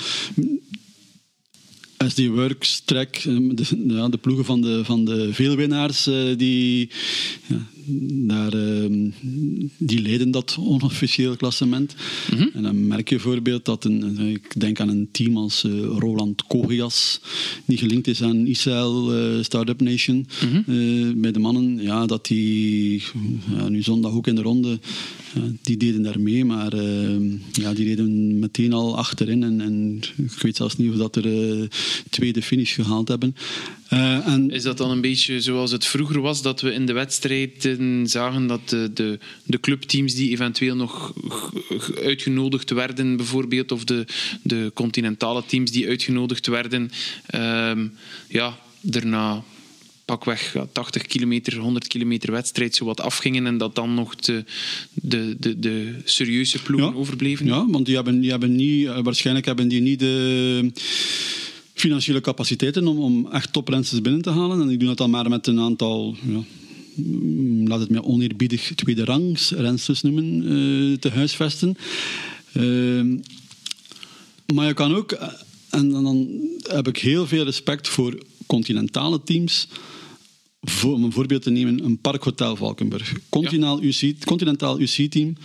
SD 2.08 2.26
Works, 2.26 2.80
Trek, 2.84 3.22
de, 3.22 3.84
ja, 3.86 4.08
de 4.08 4.18
ploegen 4.18 4.44
van 4.44 4.60
de, 4.60 4.84
van 4.84 5.04
de 5.04 5.32
veelwinnaars, 5.32 6.04
die, 6.36 6.90
ja, 7.46 7.66
daar, 8.26 8.54
uh, 8.54 9.10
die 9.78 10.02
leiden 10.02 10.30
dat 10.30 10.56
onofficieel 10.58 11.36
klassement. 11.36 11.94
Mm 12.30 12.38
-hmm. 12.38 12.50
En 12.54 12.62
dan 12.62 12.86
merk 12.86 13.08
je 13.08 13.14
bijvoorbeeld 13.14 13.64
dat 13.64 13.84
een, 13.84 14.18
ik 14.18 14.60
denk 14.60 14.80
aan 14.80 14.88
een 14.88 15.08
team 15.12 15.36
als 15.36 15.64
uh, 15.64 15.72
Roland 15.98 16.46
Kogias, 16.46 17.20
die 17.64 17.78
gelinkt 17.78 18.06
is 18.06 18.22
aan 18.22 18.46
Israël 18.46 19.18
uh, 19.36 19.42
Startup 19.42 19.80
Nation 19.80 20.16
mm 20.16 20.64
-hmm. 20.66 21.20
bij 21.20 21.32
de 21.32 21.38
mannen, 21.38 21.82
ja, 21.82 22.06
dat 22.06 22.26
die 22.26 23.02
ja, 23.56 23.68
nu 23.68 23.82
zondag 23.82 24.12
ook 24.12 24.26
in 24.26 24.34
de 24.34 24.42
ronde, 24.42 24.78
die 25.62 25.76
deden 25.76 26.02
daar 26.02 26.20
mee, 26.20 26.44
maar 26.44 26.72
ehm, 26.72 27.24
ja, 27.52 27.72
die 27.74 27.86
reden 27.86 28.38
meteen 28.38 28.72
al 28.72 28.96
achterin 28.96 29.42
en, 29.42 29.60
en 29.60 30.00
ik 30.16 30.42
weet 30.42 30.56
zelfs 30.56 30.76
niet 30.76 30.90
of 30.90 30.96
dat 30.96 31.16
er 31.16 31.68
tweede 32.10 32.42
finish 32.42 32.74
gehaald 32.74 33.08
hebben. 33.08 33.34
Uh, 33.92 34.26
en 34.26 34.50
is 34.50 34.62
dat 34.62 34.76
dan 34.76 34.90
een 34.90 35.00
beetje 35.00 35.40
zoals 35.40 35.72
het 35.72 35.86
vroeger 35.86 36.20
was, 36.20 36.42
dat 36.42 36.60
we 36.60 36.72
in 36.72 36.86
de 36.86 36.92
wedstrijden 36.92 38.06
zagen 38.06 38.46
dat 38.46 38.68
de, 38.68 38.90
de, 38.94 39.18
de 39.44 39.60
clubteams 39.60 40.14
die 40.14 40.30
eventueel 40.30 40.76
nog 40.76 41.12
uitgenodigd 42.02 42.70
werden, 42.70 43.16
bijvoorbeeld, 43.16 43.72
of 43.72 43.84
de, 43.84 44.04
de 44.42 44.70
continentale 44.74 45.42
teams 45.46 45.70
die 45.70 45.88
uitgenodigd 45.88 46.46
werden, 46.46 46.90
uh, 47.34 47.72
ja, 48.28 48.58
daarna 48.80 49.42
pakweg 50.04 50.56
80 50.72 51.06
kilometer, 51.06 51.56
100 51.58 51.86
kilometer 51.86 52.32
wedstrijd 52.32 52.74
zo 52.74 52.84
wat 52.84 53.00
afgingen 53.00 53.46
en 53.46 53.58
dat 53.58 53.74
dan 53.74 53.94
nog 53.94 54.16
de, 54.16 54.44
de, 54.92 55.36
de, 55.38 55.58
de 55.58 55.94
serieuze 56.04 56.62
ploegen 56.62 56.90
ja, 56.90 56.96
overbleven? 56.96 57.46
Ja, 57.46 57.66
want 57.66 57.86
die 57.86 57.94
hebben, 57.94 58.20
die 58.20 58.30
hebben 58.30 58.56
niet, 58.56 58.88
waarschijnlijk 59.02 59.46
hebben 59.46 59.68
die 59.68 59.80
niet 59.80 59.98
de 59.98 60.70
financiële 61.82 62.20
capaciteiten 62.20 62.86
om, 62.86 62.98
om 62.98 63.26
echt 63.32 63.52
toprensters 63.52 64.00
binnen 64.00 64.22
te 64.22 64.30
halen. 64.30 64.60
En 64.60 64.70
ik 64.70 64.78
doe 64.78 64.88
dat 64.88 64.96
dan 64.96 65.10
maar 65.10 65.28
met 65.28 65.46
een 65.46 65.60
aantal, 65.60 66.16
ja, 66.26 66.42
mm, 66.94 67.68
laat 67.68 67.80
het 67.80 67.90
mij 67.90 68.02
oneerbiedig 68.02 68.72
tweede 68.74 69.04
rangs 69.04 69.50
rensters 69.50 70.02
noemen, 70.02 70.52
uh, 70.52 70.96
te 70.96 71.10
huisvesten. 71.10 71.76
Uh, 72.52 73.18
maar 74.54 74.66
je 74.66 74.74
kan 74.74 74.94
ook, 74.94 75.12
en, 75.12 75.94
en 75.94 76.02
dan 76.02 76.28
heb 76.62 76.88
ik 76.88 76.98
heel 76.98 77.26
veel 77.26 77.44
respect 77.44 77.88
voor 77.88 78.22
continentale 78.46 79.22
teams. 79.22 79.68
Voor, 80.60 80.92
om 80.92 81.04
een 81.04 81.12
voorbeeld 81.12 81.42
te 81.42 81.50
nemen, 81.50 81.84
een 81.84 81.98
Parkhotel 81.98 82.56
Valkenburg. 82.56 83.12
Continentaal, 83.28 83.82
ja. 83.82 83.86
UC, 83.86 84.24
continentaal 84.24 84.80
UC-team. 84.80 85.36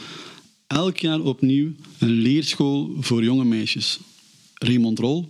Elk 0.68 0.98
jaar 0.98 1.22
opnieuw 1.22 1.72
een 1.98 2.10
leerschool 2.10 2.96
voor 3.00 3.24
jonge 3.24 3.46
meisjes. 3.46 4.00
Raymond 4.54 5.00
Rol, 5.00 5.30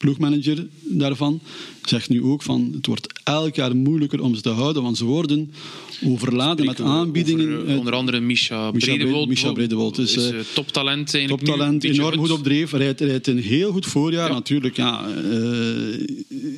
ploegmanager 0.00 0.62
daarvan, 1.00 1.40
zegt 1.90 2.08
nu 2.08 2.22
ook 2.22 2.42
van 2.42 2.70
het 2.74 2.86
wordt 2.86 3.20
elk 3.24 3.54
jaar 3.54 3.76
moeilijker 3.76 4.22
om 4.22 4.34
ze 4.34 4.40
te 4.40 4.48
houden, 4.48 4.82
want 4.82 4.96
ze 4.96 5.04
worden 5.04 5.52
overladen 6.04 6.66
met 6.66 6.80
aanbiedingen. 6.80 7.58
Over, 7.58 7.68
uh, 7.68 7.78
onder 7.78 7.92
andere 7.92 8.20
Misha 8.20 8.70
Bredewold. 8.70 9.28
Misha 9.28 9.52
Bredewold 9.52 9.98
is, 9.98 10.16
is 10.16 10.32
uh, 10.32 10.38
toptalent 10.54 11.18
Toptalent, 11.26 11.84
enorm 11.84 12.18
goed 12.18 12.30
op 12.30 12.42
dreef. 12.42 12.72
Rijdt, 12.72 13.00
rijdt 13.00 13.26
een 13.26 13.38
heel 13.38 13.72
goed 13.72 13.86
voorjaar. 13.86 14.28
Ja. 14.28 14.34
Natuurlijk, 14.34 14.76
ja, 14.76 15.08
uh, 15.32 16.06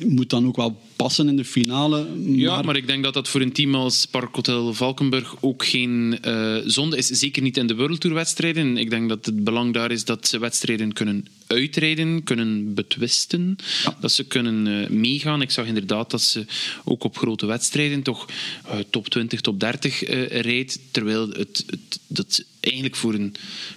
moet 0.07 0.29
dan 0.29 0.47
ook 0.47 0.55
wel 0.55 0.81
passen 0.95 1.27
in 1.27 1.35
de 1.35 1.45
finale. 1.45 2.07
Maar... 2.15 2.35
Ja, 2.35 2.61
maar 2.61 2.75
ik 2.75 2.87
denk 2.87 3.03
dat 3.03 3.13
dat 3.13 3.27
voor 3.27 3.41
een 3.41 3.51
team 3.51 3.75
als 3.75 4.05
Parkhotel 4.05 4.73
Valkenburg 4.73 5.35
ook 5.39 5.65
geen 5.65 6.19
zonde 6.65 6.97
is. 6.97 7.07
Zeker 7.07 7.41
niet 7.41 7.57
in 7.57 7.67
de 7.67 7.75
World 7.75 7.99
Tour 7.99 8.15
wedstrijden. 8.15 8.77
Ik 8.77 8.89
denk 8.89 9.09
dat 9.09 9.25
het 9.25 9.43
belang 9.43 9.73
daar 9.73 9.91
is 9.91 10.05
dat 10.05 10.27
ze 10.27 10.39
wedstrijden 10.39 10.93
kunnen 10.93 11.25
uitrijden, 11.47 12.23
kunnen 12.23 12.73
betwisten. 12.73 13.55
Ja. 13.83 13.97
Dat 13.99 14.11
ze 14.11 14.23
kunnen 14.23 14.65
uh, 14.65 14.89
Ik 15.23 15.51
zag 15.51 15.65
inderdaad 15.65 16.11
dat 16.11 16.21
ze 16.21 16.45
ook 16.83 17.03
op 17.03 17.17
grote 17.17 17.45
wedstrijden 17.45 18.01
toch 18.01 18.25
uh, 18.65 18.75
top 18.89 19.07
20, 19.07 19.41
top 19.41 19.59
30 19.59 20.09
uh, 20.09 20.27
rijdt. 20.27 20.79
Terwijl 20.91 21.29
het, 21.29 21.63
het, 21.67 21.99
dat 22.07 22.43
eigenlijk 22.59 22.95
voor 22.95 23.13
een 23.13 23.35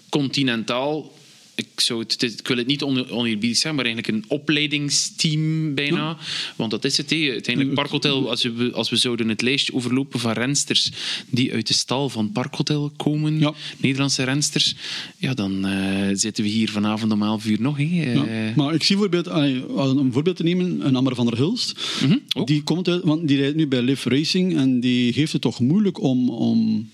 continentaal 0.08 1.12
ik, 1.56 1.80
zou 1.80 2.00
het, 2.00 2.22
ik 2.22 2.48
wil 2.48 2.56
het 2.56 2.66
niet 2.66 2.82
on, 2.82 3.10
oneerbiedig 3.10 3.58
zeggen, 3.58 3.74
maar 3.74 3.84
eigenlijk 3.84 4.16
een 4.16 4.24
opleidingsteam 4.28 5.74
bijna. 5.74 5.96
Ja. 5.96 6.18
Want 6.56 6.70
dat 6.70 6.84
is 6.84 6.96
het. 6.96 7.10
He. 7.10 7.30
Uiteindelijk 7.30 7.74
Parkhotel, 7.74 8.30
als 8.30 8.42
we, 8.42 8.70
als 8.72 8.90
we 8.90 8.96
zouden 8.96 9.28
het 9.28 9.42
lijstje 9.42 9.74
overlopen 9.74 10.20
van 10.20 10.32
rensters 10.32 10.90
die 11.30 11.52
uit 11.52 11.66
de 11.66 11.74
stal 11.74 12.08
van 12.08 12.32
Parkhotel 12.32 12.92
komen, 12.96 13.38
ja. 13.38 13.54
Nederlandse 13.76 14.22
rensters, 14.22 14.74
ja, 15.18 15.34
dan 15.34 15.66
uh, 15.66 16.08
zitten 16.12 16.44
we 16.44 16.50
hier 16.50 16.70
vanavond 16.70 17.12
om 17.12 17.22
11 17.22 17.46
uur 17.46 17.60
nog. 17.60 17.76
He. 17.76 18.12
Ja. 18.12 18.52
Maar 18.56 18.74
ik 18.74 18.82
zie 18.82 18.96
bijvoorbeeld, 18.96 19.28
om 19.68 19.98
een 19.98 20.12
voorbeeld 20.12 20.36
te 20.36 20.42
nemen, 20.42 20.86
een 20.86 20.96
Amber 20.96 21.14
van 21.14 21.26
der 21.26 21.36
Hulst. 21.36 21.78
Mm 22.02 22.08
-hmm. 22.08 22.44
Die 22.44 22.62
komt 22.62 22.88
uit, 22.88 23.02
want 23.02 23.28
die 23.28 23.36
rijdt 23.36 23.56
nu 23.56 23.66
bij 23.66 23.82
Liv 23.82 24.04
Racing 24.04 24.56
en 24.56 24.80
die 24.80 25.12
heeft 25.12 25.32
het 25.32 25.42
toch 25.42 25.60
moeilijk 25.60 26.00
om... 26.00 26.30
om 26.30 26.90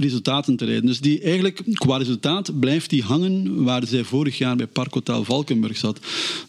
resultaten 0.00 0.56
te 0.56 0.64
rijden. 0.64 0.86
Dus 0.86 1.00
die 1.00 1.20
eigenlijk, 1.20 1.62
qua 1.72 1.96
resultaat 1.96 2.60
blijft 2.60 2.90
die 2.90 3.02
hangen 3.02 3.64
waar 3.64 3.86
zij 3.86 4.04
vorig 4.04 4.38
jaar 4.38 4.56
bij 4.56 4.66
Parkhotel 4.66 5.24
Valkenburg 5.24 5.76
zat. 5.76 6.00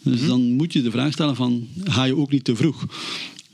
Dus 0.01 0.13
mm-hmm. 0.13 0.27
dan 0.27 0.41
moet 0.41 0.73
je 0.73 0.81
de 0.81 0.91
vraag 0.91 1.13
stellen 1.13 1.35
van, 1.35 1.67
ga 1.83 2.03
je 2.03 2.15
ook 2.15 2.31
niet 2.31 2.43
te 2.43 2.55
vroeg? 2.55 2.85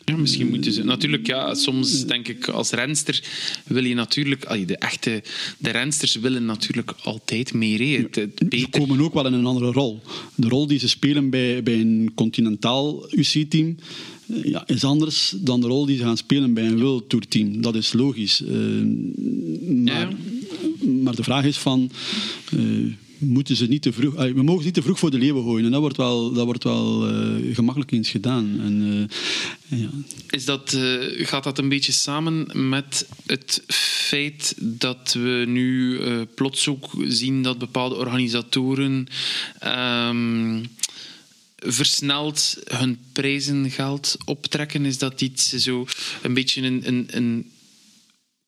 Ja, 0.05 0.17
misschien 0.17 0.49
moeten 0.49 0.71
ze. 0.71 0.83
Natuurlijk, 0.83 1.27
ja, 1.27 1.53
soms 1.53 2.05
denk 2.05 2.27
ik 2.27 2.47
als 2.47 2.71
renster 2.71 3.23
wil 3.65 3.83
je 3.83 3.95
natuurlijk. 3.95 4.67
De 4.67 4.77
echte 4.77 5.23
de 5.57 5.69
rensters 5.69 6.15
willen 6.15 6.45
natuurlijk 6.45 6.93
altijd 7.03 7.53
meer. 7.53 8.07
Ze 8.49 8.67
komen 8.69 9.01
ook 9.01 9.13
wel 9.13 9.25
in 9.25 9.33
een 9.33 9.45
andere 9.45 9.71
rol. 9.71 10.01
De 10.35 10.47
rol 10.47 10.67
die 10.67 10.79
ze 10.79 10.89
spelen 10.89 11.29
bij, 11.29 11.63
bij 11.63 11.79
een 11.79 12.11
continentaal 12.15 13.13
UC-team 13.13 13.75
ja, 14.27 14.67
is 14.67 14.83
anders 14.83 15.33
dan 15.37 15.61
de 15.61 15.67
rol 15.67 15.85
die 15.85 15.97
ze 15.97 16.03
gaan 16.03 16.17
spelen 16.17 16.53
bij 16.53 16.65
een 16.65 16.79
World 16.79 17.09
Tour 17.09 17.27
team. 17.27 17.61
Dat 17.61 17.75
is 17.75 17.93
logisch. 17.93 18.41
Uh, 18.41 18.49
maar, 19.85 20.09
ja. 20.09 20.09
maar, 21.03 21.15
de 21.15 21.23
vraag 21.23 21.45
is 21.45 21.57
van... 21.57 21.91
Uh, 22.53 22.93
moeten 23.17 23.55
ze 23.55 23.67
niet 23.67 23.81
te 23.81 23.93
vroeg... 23.93 24.13
Uh, 24.13 24.33
we 24.33 24.43
mogen 24.43 24.59
ze 24.59 24.65
niet 24.65 24.73
te 24.73 24.81
vroeg 24.81 24.99
voor 24.99 25.11
de 25.11 25.17
leeuwen 25.17 25.43
gooien. 25.43 25.65
En 25.65 25.71
dat 25.71 25.81
wordt 25.81 25.97
wel, 25.97 26.33
dat 26.33 26.45
wordt 26.45 26.63
wel 26.63 27.01
gemakkelijk 27.53 27.91
eens 27.91 28.09
gedaan. 28.09 28.59
En, 28.59 29.07
ja. 29.67 29.89
is 30.29 30.45
dat, 30.45 30.77
gaat 31.09 31.43
dat 31.43 31.57
een 31.57 31.69
beetje 31.69 31.91
samen 31.91 32.69
met 32.69 33.07
het 33.25 33.63
feit 34.07 34.55
dat 34.59 35.13
we 35.19 35.43
nu 35.47 35.99
plots 36.35 36.67
ook 36.67 36.89
zien 37.07 37.41
dat 37.41 37.57
bepaalde 37.57 37.95
organisatoren... 37.95 39.07
Um, 40.09 40.65
versneld 41.65 42.57
hun 42.67 42.99
prijzengeld 43.13 44.17
optrekken? 44.25 44.85
Is 44.85 44.97
dat 44.97 45.21
iets 45.21 45.49
zo 45.49 45.87
een 46.21 46.33
beetje 46.33 46.61
een, 46.61 46.87
een, 46.87 47.07
een 47.11 47.51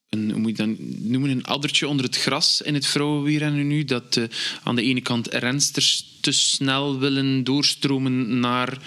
een, 0.09 0.31
hoe 0.31 0.39
moet 0.39 0.57
je 0.57 0.65
dat 0.65 0.75
noemen, 0.99 1.29
een 1.29 1.45
addertje 1.45 1.87
onder 1.87 2.05
het 2.05 2.17
gras 2.17 2.61
in 2.61 2.73
het 2.73 2.85
vrouwenwielrennen 2.85 3.67
nu. 3.67 3.85
Dat 3.85 4.15
uh, 4.15 4.23
aan 4.63 4.75
de 4.75 4.81
ene 4.81 5.01
kant 5.01 5.27
rensters 5.27 6.05
te 6.19 6.31
snel 6.31 6.99
willen 6.99 7.43
doorstromen 7.43 8.39
naar 8.39 8.77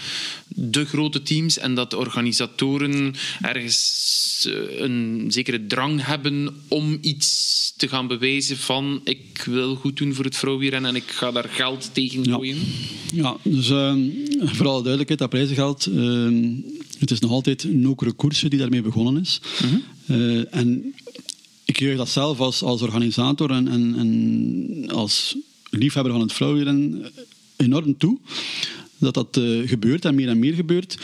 de 0.49 0.85
grote 0.85 1.23
teams 1.23 1.59
en 1.59 1.75
dat 1.75 1.91
de 1.91 1.97
organisatoren 1.97 3.15
ergens 3.41 4.47
uh, 4.49 4.81
een 4.81 5.27
zekere 5.29 5.67
drang 5.67 6.05
hebben 6.05 6.63
om 6.69 6.99
iets 7.01 7.73
te 7.77 7.89
gaan 7.89 8.07
bewijzen 8.07 8.57
van 8.57 9.01
ik 9.05 9.43
wil 9.45 9.75
goed 9.75 9.97
doen 9.97 10.15
voor 10.15 10.25
het 10.25 10.37
vrouwenwielrennen 10.37 10.91
en 10.91 10.97
ik 10.97 11.11
ga 11.11 11.31
daar 11.31 11.49
geld 11.49 11.91
tegen 11.93 12.27
gooien. 12.27 12.59
Ja, 13.13 13.37
ja 13.43 13.51
dus 13.51 13.69
uh, 13.69 13.95
vooral 14.41 14.83
duidelijkheid, 14.83 15.19
dat 15.19 15.31
prijzengeld... 15.31 15.85
het 16.99 17.11
is 17.11 17.21
nog 17.21 17.31
altijd 17.31 17.63
een 17.63 17.81
nokere 17.81 18.13
koersen 18.13 18.51
die 18.51 18.59
daarmee 18.59 18.83
begonnen 18.83 19.23
is. 19.23 19.41
Mm 19.63 19.69
-hmm. 19.69 19.83
En 20.51 20.95
ik 21.65 21.79
juich 21.79 21.97
dat 21.97 22.09
zelf 22.09 22.41
als, 22.41 22.63
als 22.63 22.83
organisator 22.83 23.51
en, 23.51 23.69
en, 23.69 23.95
en 23.99 24.91
als 24.91 25.37
liefhebber 25.71 26.13
van 26.13 26.21
het 26.21 26.33
vrouwenwielrennen 26.33 27.11
enorm 27.57 27.97
toe. 27.97 28.19
Dat 28.99 29.15
dat 29.15 29.37
uh, 29.37 29.69
gebeurt 29.69 30.05
en 30.05 30.15
meer 30.15 30.29
en 30.29 30.39
meer 30.39 30.55
gebeurt. 30.55 30.99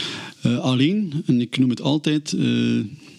Uh, 0.47 0.59
alleen, 0.59 1.13
en 1.27 1.41
ik 1.41 1.59
noem 1.59 1.71
het 1.71 1.81
altijd, 1.81 2.37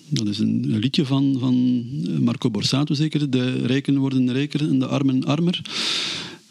dat 0.10 0.28
is 0.28 0.40
een, 0.40 0.78
liedje 0.80 1.06
van, 1.06 1.36
van 1.40 1.86
Marco 2.24 2.50
Borsato 2.50 2.94
zeker, 2.94 3.30
de 3.30 3.66
rijken 3.66 3.98
worden 3.98 4.34
rijker 4.34 4.62
en 4.62 4.80
de 4.80 4.88
armen 4.88 5.26
armer. 5.26 5.62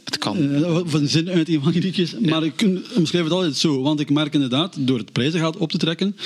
Het 0.08 0.18
kan. 0.18 0.42
Uh, 0.42 0.80
van 0.84 1.08
zin 1.08 1.28
uit 1.28 1.48
een 1.48 1.62
van 1.62 1.72
die 1.72 1.82
liedjes. 1.82 2.10
Ja. 2.10 2.18
Maar 2.20 2.44
ik 2.44 2.66
omschrijf 2.96 3.24
het 3.24 3.32
altijd 3.32 3.56
zo. 3.56 3.82
Want 3.82 4.00
ik 4.00 4.10
merk 4.10 4.34
inderdaad, 4.34 4.76
door 4.86 4.98
het 4.98 5.12
prijzengeld 5.12 5.56
op 5.56 5.70
te 5.70 5.78
trekken... 5.78 6.16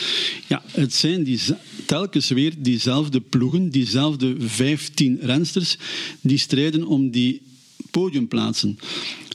Ja, 0.48 0.62
het 0.66 0.94
zijn 0.94 1.22
die, 1.24 1.40
telkens 1.86 2.28
weer 2.28 2.52
diezelfde 2.58 3.20
ploegen, 3.20 3.70
diezelfde 3.70 4.34
15 4.38 5.18
rensters... 5.22 5.76
die 6.20 6.38
strijden 6.38 6.86
om 6.86 7.10
die 7.10 7.42
podiumplaatsen. 7.90 8.78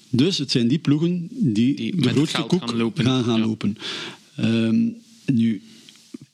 Dus 0.10 0.38
het 0.38 0.52
zijn 0.52 0.68
die 0.68 0.80
ploegen 0.80 1.28
die, 1.32 1.76
Die 1.76 1.96
de 1.96 2.06
met 2.06 2.14
grootste 2.14 2.42
koek 2.42 2.68
gaan 2.68 2.78
lopen. 2.78 3.06
gaan, 3.06 3.24
gaan 3.24 3.40
Ja. 3.40 3.46
lopen. 3.46 3.78
Ehm, 4.36 4.88
nu, 5.26 5.62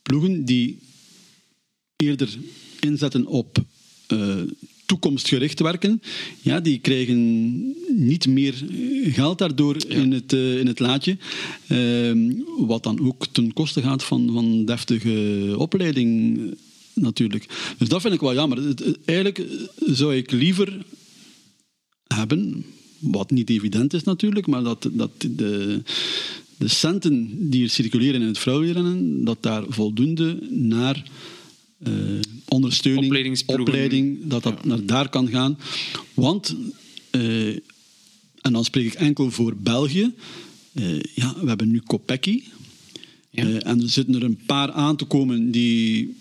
ploegen 0.02 0.44
die 0.44 0.78
eerder 1.96 2.28
inzetten 2.80 3.26
op 3.26 3.58
eh, 4.06 4.36
toekomstgericht 4.86 5.60
werken, 5.60 6.02
ja, 6.40 6.60
die 6.60 6.78
krijgen 6.78 7.18
niet 7.88 8.26
meer 8.26 8.54
geld 9.04 9.38
daardoor 9.38 9.76
in, 9.88 10.12
het, 10.12 10.32
eh, 10.32 10.58
in 10.58 10.66
het 10.66 10.78
laadje. 10.78 11.16
Ehm, 11.66 12.32
wat 12.58 12.82
dan 12.82 13.06
ook 13.06 13.26
ten 13.26 13.52
koste 13.52 13.82
gaat 13.82 14.04
van, 14.04 14.30
van 14.32 14.64
deftige 14.64 15.54
opleiding 15.58 16.38
eh, 16.38 16.52
natuurlijk. 16.94 17.74
Dus 17.78 17.88
dat 17.88 18.00
vind 18.00 18.14
ik 18.14 18.20
wel 18.20 18.34
jammer. 18.34 18.74
Eigenlijk 19.04 19.38
eh, 19.38 19.46
zou 19.76 20.16
ik 20.16 20.30
liever 20.30 20.84
hebben, 22.06 22.64
wat 22.98 23.30
niet 23.30 23.50
evident 23.50 23.94
is 23.94 24.02
natuurlijk, 24.02 24.46
maar 24.46 24.62
dat, 24.62 24.88
dat 24.92 25.10
de, 25.18 25.82
de 26.56 26.68
centen 26.68 27.36
die 27.50 27.62
er 27.62 27.70
circuleren 27.70 28.20
in 28.20 28.26
het 28.26 28.38
vrouwenrennen, 28.38 29.24
dat 29.24 29.42
daar 29.42 29.64
voldoende 29.68 30.38
naar 30.50 31.10
eh, 31.78 31.92
ondersteuning, 32.48 33.42
opleiding, 33.46 34.26
dat 34.26 34.42
dat 34.42 34.64
naar 34.64 34.86
daar 34.86 35.08
kan 35.08 35.28
gaan. 35.28 35.58
Want, 36.14 36.56
eh, 37.10 37.48
en 38.40 38.52
dan 38.52 38.64
spreek 38.64 38.86
ik 38.86 38.94
enkel 38.94 39.30
voor 39.30 39.56
België, 39.56 40.14
eh, 40.72 41.00
ja, 41.00 41.34
we 41.40 41.48
hebben 41.48 41.70
nu 41.70 41.80
Kopecky. 41.80 42.42
Ja. 43.30 43.58
En 43.58 43.80
er 43.80 43.88
zitten 43.88 44.14
er 44.14 44.22
een 44.22 44.40
paar 44.46 44.72
aan 44.72 44.96
te 44.96 45.04
komen 45.04 45.50
die 45.50 46.16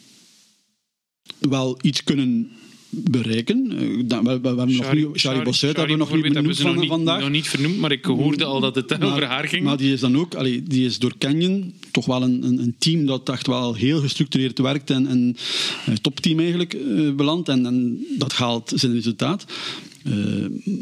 wel 1.39 1.77
iets 1.81 2.03
kunnen 2.03 2.51
bereiken. 2.93 3.71
Eh, 3.71 3.77
we, 3.77 4.21
we, 4.23 4.39
we 4.39 4.47
hebben 4.47 4.75
nog 4.75 4.93
niet, 4.93 5.07
Shari 5.19 5.41
Bossuit 5.41 5.77
hebben 5.77 5.97
we 5.97 6.03
nog 6.03 6.13
niet 6.13 6.33
benoemd 6.33 6.57
van, 6.57 6.71
nog 6.71 6.79
niet, 6.79 6.89
vandaag. 6.89 7.19
nog 7.19 7.29
niet 7.29 7.47
vernoemd, 7.47 7.77
maar 7.77 7.91
ik 7.91 8.05
hoorde 8.05 8.45
al 8.45 8.59
dat 8.59 8.75
het 8.75 9.01
over 9.01 9.25
haar 9.25 9.47
ging. 9.47 9.63
Maar 9.63 9.77
die 9.77 9.93
is 9.93 9.99
dan 9.99 10.17
ook, 10.17 10.35
allee, 10.35 10.63
die 10.63 10.85
is 10.85 10.99
door 10.99 11.13
Canyon 11.17 11.73
toch 11.91 12.05
wel 12.05 12.23
een, 12.23 12.43
een, 12.43 12.59
een 12.59 12.75
team 12.77 13.05
dat 13.05 13.29
echt 13.29 13.47
wel 13.47 13.73
heel 13.73 13.99
gestructureerd 13.99 14.59
werkt 14.59 14.89
en 14.89 15.11
een 15.11 15.37
eh, 15.85 15.93
topteam 15.93 16.39
eigenlijk 16.39 16.73
eh, 16.73 17.11
belandt. 17.15 17.49
En, 17.49 17.65
en 17.65 18.05
dat 18.17 18.33
haalt 18.33 18.71
zijn 18.75 18.93
resultaat. 18.93 19.45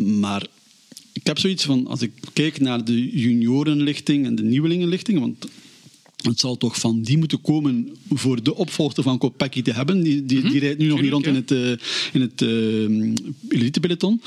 Maar 0.05 0.47
ik 1.13 1.27
heb 1.27 1.39
zoiets 1.39 1.63
van, 1.63 1.87
als 1.87 2.01
ik 2.01 2.11
kijk 2.33 2.59
naar 2.59 2.85
de 2.85 3.19
juniorenlichting 3.19 4.25
en 4.25 4.35
de 4.35 4.43
nieuwelingenlichting, 4.43 5.19
want 5.19 5.47
het 6.21 6.39
zal 6.39 6.57
toch 6.57 6.79
van 6.79 7.01
die 7.01 7.17
moeten 7.17 7.41
komen 7.41 7.89
voor 8.09 8.43
de 8.43 8.55
opvolger 8.55 9.03
van 9.03 9.17
Kopecky 9.17 9.61
te 9.61 9.73
hebben. 9.73 10.03
Die, 10.03 10.25
die, 10.25 10.41
die 10.41 10.59
rijdt 10.59 10.79
nu 10.79 10.87
nog 10.87 11.01
niet 11.01 11.11
rond 11.11 11.25
in 11.25 11.35
het, 11.35 11.51
eh, 11.51 11.71
in 12.13 12.21
het 12.21 12.41
eh, 12.41 13.57
elitepeloton. 13.57 14.21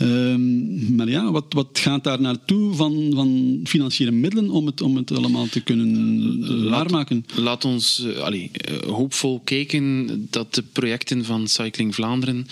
Ehm, 0.00 0.94
maar 0.94 1.08
ja, 1.08 1.30
wat, 1.30 1.44
wat 1.48 1.78
gaat 1.78 2.04
daar 2.04 2.20
naartoe 2.20 2.74
van, 2.74 3.10
van 3.14 3.60
financiële 3.64 4.10
middelen 4.10 4.50
om 4.50 4.66
het, 4.66 4.80
om 4.80 4.96
het 4.96 5.12
allemaal 5.12 5.48
te 5.48 5.60
kunnen 5.60 6.42
eh, 6.42 6.70
waarmaken? 6.70 7.26
Laat 7.34 7.64
ons 7.64 8.06
allee, 8.16 8.50
eh, 8.52 8.76
hoopvol 8.76 9.40
kijken 9.44 10.06
dat 10.30 10.54
de 10.54 10.62
projecten 10.62 11.24
van 11.24 11.48
Cycling 11.48 11.94
Vlaanderen, 11.94 12.46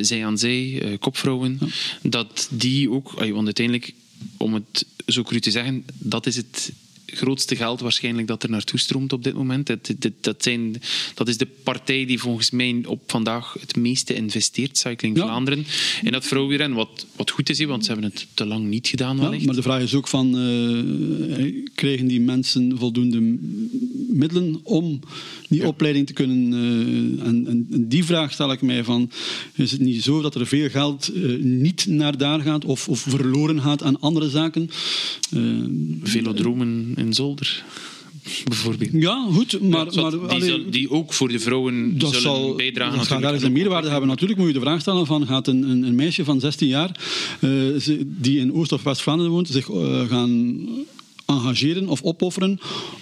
Zij 0.00 0.26
aan 0.26 0.38
Zij, 0.38 0.82
Kopvrouwen, 1.00 1.58
dat 2.02 2.48
die 2.50 2.90
ook, 2.90 3.12
allee, 3.16 3.34
want 3.34 3.44
uiteindelijk, 3.44 3.94
om 4.36 4.54
het 4.54 4.86
zo 5.06 5.22
cru 5.22 5.40
te 5.40 5.50
zeggen, 5.50 5.84
dat 5.98 6.26
is 6.26 6.36
het 6.36 6.72
grootste 7.06 7.56
geld 7.56 7.80
waarschijnlijk 7.80 8.26
dat 8.26 8.42
er 8.42 8.50
naartoe 8.50 8.78
stroomt 8.78 9.12
op 9.12 9.24
dit 9.24 9.34
moment. 9.34 9.66
Dat, 9.66 9.94
dat, 9.98 10.12
dat, 10.20 10.42
zijn, 10.42 10.82
dat 11.14 11.28
is 11.28 11.36
de 11.36 11.48
partij 11.62 12.06
die 12.06 12.18
volgens 12.18 12.50
mij 12.50 12.82
op 12.86 13.02
vandaag 13.06 13.56
het 13.60 13.76
meeste 13.76 14.14
investeert, 14.14 14.78
Cycling 14.78 15.16
Ja. 15.16 15.22
Vlaanderen, 15.22 15.66
in 16.02 16.12
dat 16.12 16.26
vrouwenwielrennen. 16.26 16.78
Wat, 16.78 17.06
wat 17.16 17.30
goed 17.30 17.50
is, 17.50 17.64
want 17.64 17.84
ze 17.84 17.92
hebben 17.92 18.10
het 18.10 18.26
te 18.34 18.46
lang 18.46 18.66
niet 18.66 18.88
gedaan 18.88 19.16
Ja, 19.16 19.44
maar 19.44 19.54
de 19.54 19.62
vraag 19.62 19.82
is 19.82 19.94
ook 19.94 20.08
van, 20.08 20.30
krijgen 21.74 22.06
die 22.06 22.20
mensen 22.20 22.78
voldoende 22.78 23.20
middelen 24.08 24.60
om 24.62 25.00
die 25.48 25.66
opleiding 25.66 26.06
te 26.06 26.12
kunnen... 26.12 26.52
eh, 26.52 27.26
en, 27.26 27.46
en 27.46 27.88
die 27.88 28.04
vraag 28.04 28.32
stel 28.32 28.52
ik 28.52 28.62
mij 28.62 28.84
van, 28.84 29.10
is 29.54 29.70
het 29.70 29.80
niet 29.80 30.02
zo 30.02 30.20
dat 30.20 30.34
er 30.34 30.46
veel 30.46 30.70
geld 30.70 31.12
eh, 31.14 31.22
niet 31.40 31.86
naar 31.86 32.18
daar 32.18 32.40
gaat 32.40 32.64
of, 32.64 32.88
of 32.88 33.00
verloren 33.00 33.60
gaat 33.60 33.82
aan 33.82 34.00
andere 34.00 34.30
zaken? 34.30 34.70
Velodromen 36.02 36.92
Zolder, 37.12 37.64
bijvoorbeeld. 38.44 38.90
ja, 38.92 39.26
goed, 39.32 39.60
maar... 39.60 39.70
Maar 39.84 40.10
die, 40.10 40.20
allee, 40.20 40.48
zal- 40.48 40.70
die 40.70 40.90
ook 40.90 41.12
voor 41.12 41.28
de 41.28 41.38
vrouwen 41.38 41.98
dat 41.98 42.08
zullen 42.08 42.22
zal, 42.22 42.54
bijdragen. 42.54 42.98
dat 42.98 43.06
gaat 43.06 43.22
ergens 43.22 43.42
een 43.42 43.52
meerwaarde 43.52 43.88
hebben. 43.88 44.08
Natuurlijk 44.08 44.38
moet 44.38 44.48
je 44.48 44.54
de 44.54 44.60
vraag 44.60 44.80
stellen 44.80 45.06
van 45.06 45.26
gaat 45.26 45.46
een, 45.48 45.62
een, 45.70 45.82
een 45.82 45.94
meisje 45.94 46.24
van 46.24 46.40
16 46.40 46.68
jaar 46.68 47.00
eh, 47.40 47.50
die 48.00 48.38
in 48.38 48.52
Oost- 48.52 48.72
of 48.72 48.82
West-Vlaanderen 48.82 49.32
woont 49.32 49.48
zich 49.48 49.70
eh, 49.70 50.08
gaan 50.08 50.66
engageren 51.26 51.88
of 51.88 52.02
opofferen 52.02 52.58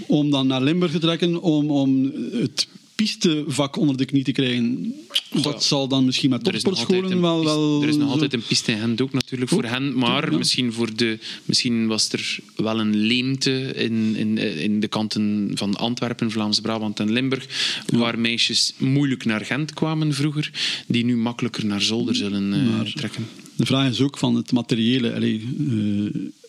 om 0.06 0.30
dan 0.30 0.46
naar 0.46 0.62
Limburg 0.62 0.92
te 0.92 0.98
trekken 0.98 1.42
om, 1.42 1.70
om 1.70 2.12
het 2.32 2.68
pistevak 2.94 3.76
onder 3.76 3.96
de 3.96 4.04
knie 4.04 4.24
te 4.24 4.32
krijgen. 4.32 4.94
Dat 5.42 5.64
zal 5.64 5.88
dan 5.88 6.04
misschien 6.04 6.30
met 6.30 6.44
topsportscholen 6.44 7.20
wel... 7.20 7.44
wel 7.44 7.82
er 7.82 7.88
is 7.88 7.96
nog 7.96 8.06
zo- 8.06 8.12
altijd 8.12 8.32
een 8.32 8.42
piste 8.42 8.72
in 8.72 9.00
ook 9.02 9.12
natuurlijk 9.12 9.50
voor 9.50 9.64
hen, 9.64 9.98
maar 9.98 10.30
ja. 10.30 10.38
misschien, 10.38 10.72
voor 10.72 10.96
de, 10.96 11.18
misschien 11.44 11.86
was 11.86 12.12
er 12.12 12.38
wel 12.56 12.80
een 12.80 12.96
leemte 12.96 13.72
in, 13.74 14.16
in, 14.16 14.38
in 14.38 14.80
de 14.80 14.88
kanten 14.88 15.50
van 15.54 15.76
Antwerpen, 15.76 16.30
Vlaams-Brabant 16.30 17.00
en 17.00 17.12
Limburg, 17.12 17.46
waar 17.86 18.18
meisjes 18.18 18.74
moeilijk 18.78 19.24
naar 19.24 19.44
Gent 19.44 19.74
kwamen 19.74 20.14
vroeger, 20.14 20.50
die 20.86 21.04
nu 21.04 21.16
makkelijker 21.16 21.66
naar 21.66 21.82
Zolder 21.82 22.14
zullen 22.14 22.52
eh, 22.52 22.92
trekken. 22.92 23.28
De 23.56 23.66
vraag 23.66 23.90
is 23.90 24.00
ook 24.00 24.18
van 24.18 24.36
het 24.36 24.52
materiële. 24.52 25.14
Allee, 25.14 25.44
eh, 25.58 26.41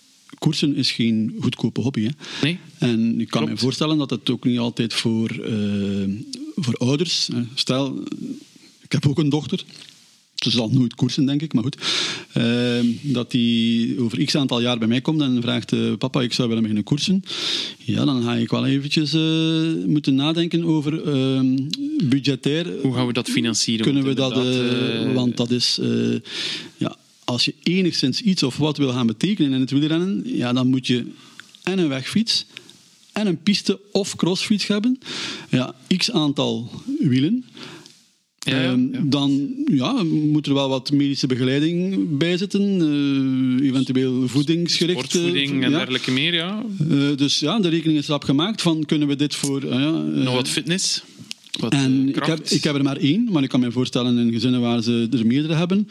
koersen 0.43 0.75
is 0.75 0.91
geen 0.91 1.35
goedkope 1.39 1.81
hobby. 1.81 2.03
Hè? 2.03 2.09
Nee? 2.41 2.57
En 2.77 3.21
ik 3.21 3.29
kan 3.29 3.41
Klopt. 3.41 3.51
me 3.51 3.65
voorstellen 3.65 3.97
dat 3.97 4.09
het 4.09 4.29
ook 4.29 4.45
niet 4.45 4.59
altijd 4.59 4.93
voor, 4.93 5.29
eh, 5.29 6.09
voor 6.55 6.75
ouders. 6.77 7.29
hè. 7.33 7.41
Stel, 7.53 8.03
ik 8.81 8.91
heb 8.91 9.07
ook 9.07 9.17
een 9.19 9.29
dochter. 9.29 9.63
Ze 10.35 10.49
zal 10.49 10.69
nooit 10.69 10.95
koersen, 10.95 11.25
denk 11.25 11.41
ik, 11.41 11.53
maar 11.53 11.63
goed. 11.63 11.77
Eh, 12.33 12.79
dat 13.01 13.31
die 13.31 13.99
over 14.01 14.23
x 14.25 14.35
aantal 14.35 14.61
jaar 14.61 14.77
bij 14.77 14.87
mij 14.87 15.01
komt 15.01 15.21
en 15.21 15.41
vraagt: 15.41 15.71
eh, 15.73 15.93
Papa, 15.97 16.21
ik 16.21 16.33
zou 16.33 16.47
willen 16.47 16.63
beginnen 16.63 16.85
koersen. 16.85 17.23
Ja, 17.77 18.05
dan 18.05 18.23
ga 18.23 18.33
ik 18.35 18.49
wel 18.49 18.65
eventjes 18.65 19.13
eh, 19.13 19.85
moeten 19.85 20.15
nadenken 20.15 20.63
over 20.63 21.03
eh, 21.03 21.41
budgetair. 22.03 22.67
Hoe 22.81 22.93
gaan 22.93 23.07
we 23.07 23.13
dat 23.13 23.29
financieren? 23.29 23.85
Kunnen 23.85 24.03
we 24.03 24.13
dat, 24.13 24.33
want 25.13 25.37
dat 25.37 25.51
is, 25.51 25.79
ja, 26.77 26.97
als 27.33 27.45
je 27.45 27.53
enigszins 27.63 28.21
iets 28.21 28.43
of 28.43 28.57
wat 28.57 28.77
wil 28.77 28.91
gaan 28.91 29.07
betekenen 29.07 29.53
in 29.53 29.59
het 29.59 29.71
wielrennen, 29.71 30.21
ja, 30.25 30.53
dan 30.53 30.67
moet 30.67 30.87
je 30.87 31.05
en 31.63 31.79
een 31.79 31.87
wegfiets 31.87 32.45
en 33.13 33.27
een 33.27 33.37
piste 33.43 33.79
of 33.91 34.15
crossfiets 34.15 34.67
hebben. 34.67 34.99
Ja, 35.49 35.75
x 35.97 36.11
aantal 36.11 36.71
wielen. 36.99 37.45
Ja, 38.39 38.61
ja, 38.61 38.71
Ehm, 38.71 38.93
ja. 38.93 38.99
Dan 39.03 39.53
ja, 39.65 40.03
moet 40.03 40.47
er 40.47 40.53
wel 40.53 40.69
wat 40.69 40.91
medische 40.91 41.27
begeleiding 41.27 42.07
bij 42.17 42.37
zitten. 42.37 42.61
eh, 43.61 43.67
eventueel 43.67 44.27
voedingsgericht. 44.27 44.99
eh, 44.99 45.05
Sportvoeding 45.09 45.63
en 45.63 45.71
dergelijke 45.71 46.11
meer, 46.11 46.33
ja. 46.33 46.63
Eh, 46.89 47.15
dus 47.15 47.39
ja, 47.39 47.59
de 47.59 47.69
rekening 47.69 47.99
is 47.99 48.07
rap 48.07 48.23
gemaakt 48.23 48.61
van 48.61 48.85
kunnen 48.85 49.07
we 49.07 49.15
dit 49.15 49.35
voor... 49.35 49.65
Nog 50.13 50.33
wat 50.33 50.49
fitness. 50.49 51.03
Wat 51.59 51.73
en 51.73 52.01
eh, 52.01 52.15
ik 52.15 52.25
heb, 52.25 52.47
ik 52.47 52.63
heb 52.63 52.75
er 52.75 52.83
maar 52.83 52.97
één, 52.97 53.27
maar 53.31 53.43
ik 53.43 53.49
kan 53.49 53.59
me 53.59 53.71
voorstellen 53.71 54.17
in 54.17 54.31
gezinnen 54.31 54.61
waar 54.61 54.81
ze 54.81 55.07
er 55.11 55.25
meerdere 55.25 55.53
hebben, 55.53 55.89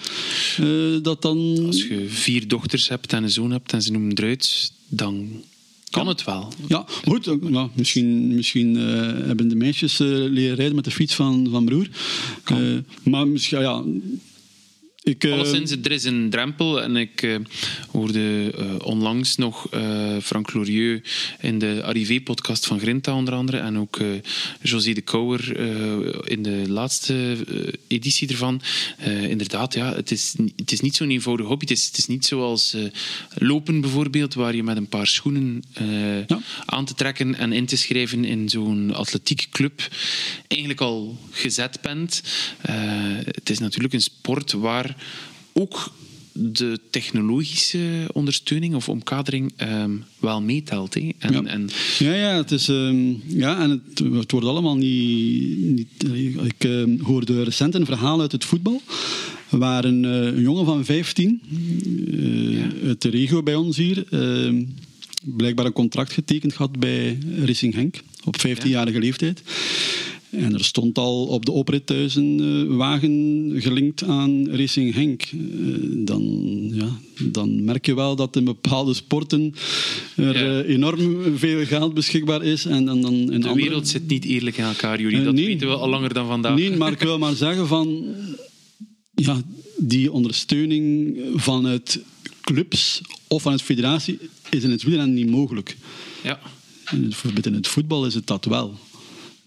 eh, 0.57 1.03
dat 1.03 1.23
dan... 1.23 1.67
Als 1.67 1.87
je 1.87 2.05
vier 2.09 2.49
dochters 2.49 2.89
hebt 2.89 3.13
en 3.13 3.23
een 3.23 3.31
zoon 3.31 3.51
hebt 3.51 3.73
en 3.73 3.83
ze 3.83 3.93
noemen 3.93 4.19
eruit, 4.19 4.73
dan 4.89 5.43
kan 5.91 6.07
het 6.07 6.25
wel. 6.25 6.53
Ja, 6.69 6.85
goed. 7.05 7.37
ja, 7.51 7.71
misschien 7.75 8.35
misschien 8.35 8.77
eh, 8.77 8.83
hebben 9.27 9.49
de 9.49 9.55
meisjes 9.55 9.99
leren 9.99 10.57
rijden 10.57 10.75
met 10.75 10.85
de 10.85 10.91
fiets 10.91 11.15
van, 11.15 11.49
van 11.51 11.65
broer. 11.65 11.89
Maar 13.03 13.29
misschien, 13.29 13.61
ja... 13.61 13.85
Ik, 15.03 15.25
eh, 15.25 15.33
Alleszins, 15.33 15.71
er 15.71 15.91
is 15.91 16.05
een 16.05 16.31
drempel. 16.31 16.83
En 16.83 16.97
ik 16.97 17.23
eh, 17.23 17.37
hoorde 17.91 18.53
eh, 18.57 18.87
onlangs 18.87 19.37
nog 19.37 19.67
Frank 20.23 20.51
Glorieux 20.51 21.11
in 21.41 21.59
de 21.59 21.83
Arrivé-podcast 21.85 22.67
van 22.67 22.79
Grinta 22.79 23.15
onder 23.15 23.35
andere. 23.35 23.59
En 23.59 23.79
ook 23.79 23.99
José 24.61 24.93
de 24.93 25.01
Kouwer 25.01 25.61
in 26.31 26.43
de 26.43 26.65
laatste 26.69 27.37
editie 27.87 28.29
ervan. 28.29 28.61
Inderdaad, 29.29 29.75
ja, 29.75 29.95
het, 29.95 30.11
is, 30.11 30.35
het 30.57 30.73
is 30.73 30.81
niet 30.81 30.97
zo'n 30.97 31.11
eenvoudig 31.11 31.47
hobby. 31.47 31.65
Het 31.65 31.79
is, 31.79 31.87
het 31.87 31.99
is 31.99 32.07
niet 32.07 32.27
zoals 32.27 32.77
lopen 33.35 33.81
bijvoorbeeld, 33.81 34.35
waar 34.35 34.55
je 34.55 34.63
met 34.63 34.77
een 34.77 34.89
paar 34.89 35.07
schoenen 35.07 35.63
Ja. 36.27 36.41
aan 36.65 36.85
te 36.85 36.95
trekken 36.95 37.35
en 37.35 37.53
in 37.53 37.67
te 37.67 37.77
schrijven 37.77 38.25
in 38.25 38.49
zo'n 38.49 38.95
atletiekclub 38.95 39.89
eigenlijk 40.49 40.81
al 40.81 41.19
gezet 41.31 41.81
bent. 41.81 42.23
Het 43.25 43.51
is 43.51 43.59
natuurlijk 43.59 43.95
een 43.95 44.03
sport 44.03 44.53
waar 44.53 44.92
ook 45.53 45.93
de 46.33 46.81
technologische 46.91 48.09
ondersteuning 48.13 48.75
of 48.75 48.89
omkadering 48.89 49.53
ehm, 49.57 49.91
wel 50.19 50.43
meetelt. 50.43 50.95
hè. 50.95 51.11
En, 51.19 51.33
Ja. 51.33 51.45
en 51.45 51.69
Ja, 51.99 52.15
ja, 52.15 52.37
het, 52.37 52.51
is, 52.51 52.69
ehm, 52.69 53.13
ja 53.27 53.61
en 53.61 53.71
het, 53.71 53.99
het 53.99 54.31
wordt 54.31 54.47
allemaal 54.47 54.77
niet... 54.77 55.59
niet 55.59 56.05
ik 56.43 56.65
ehm, 56.65 56.99
hoorde 57.01 57.43
recent 57.43 57.75
een 57.75 57.87
verhaal 57.87 58.21
uit 58.21 58.33
het 58.33 58.45
voetbal, 58.45 58.83
waar 59.49 59.85
een, 59.85 60.05
eh, 60.05 60.25
een 60.25 60.41
jongen 60.41 60.65
van 60.65 60.85
15 60.85 61.41
eh, 62.13 62.89
uit 62.89 63.03
de 63.03 63.09
regio 63.09 63.43
bij 63.43 63.55
ons 63.55 63.77
hier 63.77 64.05
blijkbaar 65.25 65.67
een 65.67 65.73
contract 65.73 66.13
getekend 66.13 66.55
had 66.55 66.79
bij 66.79 67.19
Racing 67.45 67.75
Henk 67.75 68.01
op 68.25 68.37
15-jarige 68.47 68.99
leeftijd. 68.99 69.43
En 70.33 70.55
er 70.55 70.65
stond 70.65 70.99
al 70.99 71.27
op 71.27 71.45
de 71.47 71.53
oprit 71.53 71.87
thuis 71.87 72.15
een 72.15 72.41
eh, 72.71 72.77
wagen 72.77 73.51
gelinkt 73.57 74.03
aan 74.03 74.49
Racing 74.51 74.95
Henk. 74.95 75.23
Eh, 75.23 75.39
dan, 76.05 76.23
ja, 76.75 76.89
dan 77.31 77.65
merk 77.65 77.87
je 77.87 77.95
wel 77.95 78.17
dat 78.17 78.37
in 78.37 78.45
bepaalde 78.45 78.95
sporten 78.95 79.55
er 80.17 80.39
Ja. 80.45 80.61
eh, 80.63 80.75
enorm 80.75 81.33
veel 81.39 81.65
geld 81.67 81.95
beschikbaar 81.95 82.43
is. 82.45 82.65
En 82.67 82.85
dan, 82.85 83.01
dan 83.03 83.13
in 83.15 83.27
de 83.27 83.33
andere- 83.35 83.55
wereld 83.55 83.89
zit 83.89 84.09
niet 84.09 84.25
eerlijk 84.25 84.57
in 84.57 84.65
elkaar. 84.65 84.99
Eh, 84.99 85.25
Dat 85.25 85.35
nee. 85.35 85.47
weten 85.47 85.69
we 85.69 85.75
al 85.75 85.89
langer 85.89 86.15
dan 86.15 86.27
vandaag. 86.27 86.57
Nee, 86.57 86.77
maar 86.77 86.93
ik 86.93 87.01
wil 87.01 87.19
maar 87.19 87.35
zeggen 87.47 87.67
van... 87.67 88.05
Ja, 89.15 89.41
die 89.77 90.13
ondersteuning 90.13 91.17
vanuit 91.35 92.01
clubs 92.41 93.01
of 93.29 93.43
vanuit 93.43 93.63
federatie 93.63 94.19
is 94.51 94.63
in 94.63 94.71
het 94.71 94.83
wielrennen 94.83 95.15
niet 95.15 95.31
mogelijk. 95.31 95.77
Ja. 96.23 96.41
In 96.93 97.13
het 97.55 97.69
voetbal 97.69 98.07
is 98.07 98.15
het 98.15 98.27
dat 98.27 98.45
wel. 98.45 98.79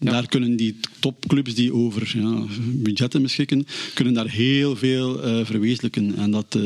Ja. 0.05 0.11
Daar 0.11 0.27
kunnen 0.27 0.55
die 0.55 0.79
topclubs 0.99 1.55
die 1.55 1.73
over 1.73 2.11
ja, 2.17 2.45
budgetten 2.59 3.21
beschikken, 3.21 3.67
kunnen 3.93 4.13
daar 4.13 4.29
heel 4.29 4.75
veel 4.75 5.23
eh, 5.23 5.45
verwezenlijken. 5.45 6.15
En 6.15 6.31
dat, 6.31 6.57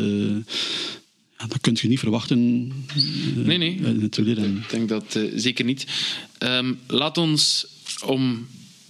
ja, 1.38 1.48
dat 1.48 1.62
kun 1.62 1.78
je 1.82 1.88
niet 1.88 2.00
verwachten 2.00 2.72
eh, 2.88 3.46
Nee, 3.46 3.58
nee. 3.58 3.80
Ik 4.56 4.70
denk 4.70 4.90
dat 4.90 5.20
zeker 5.36 5.66
niet. 5.66 5.86
Ehm, 6.38 6.74
laat 6.88 7.18
ons 7.18 7.68
om 8.06 8.48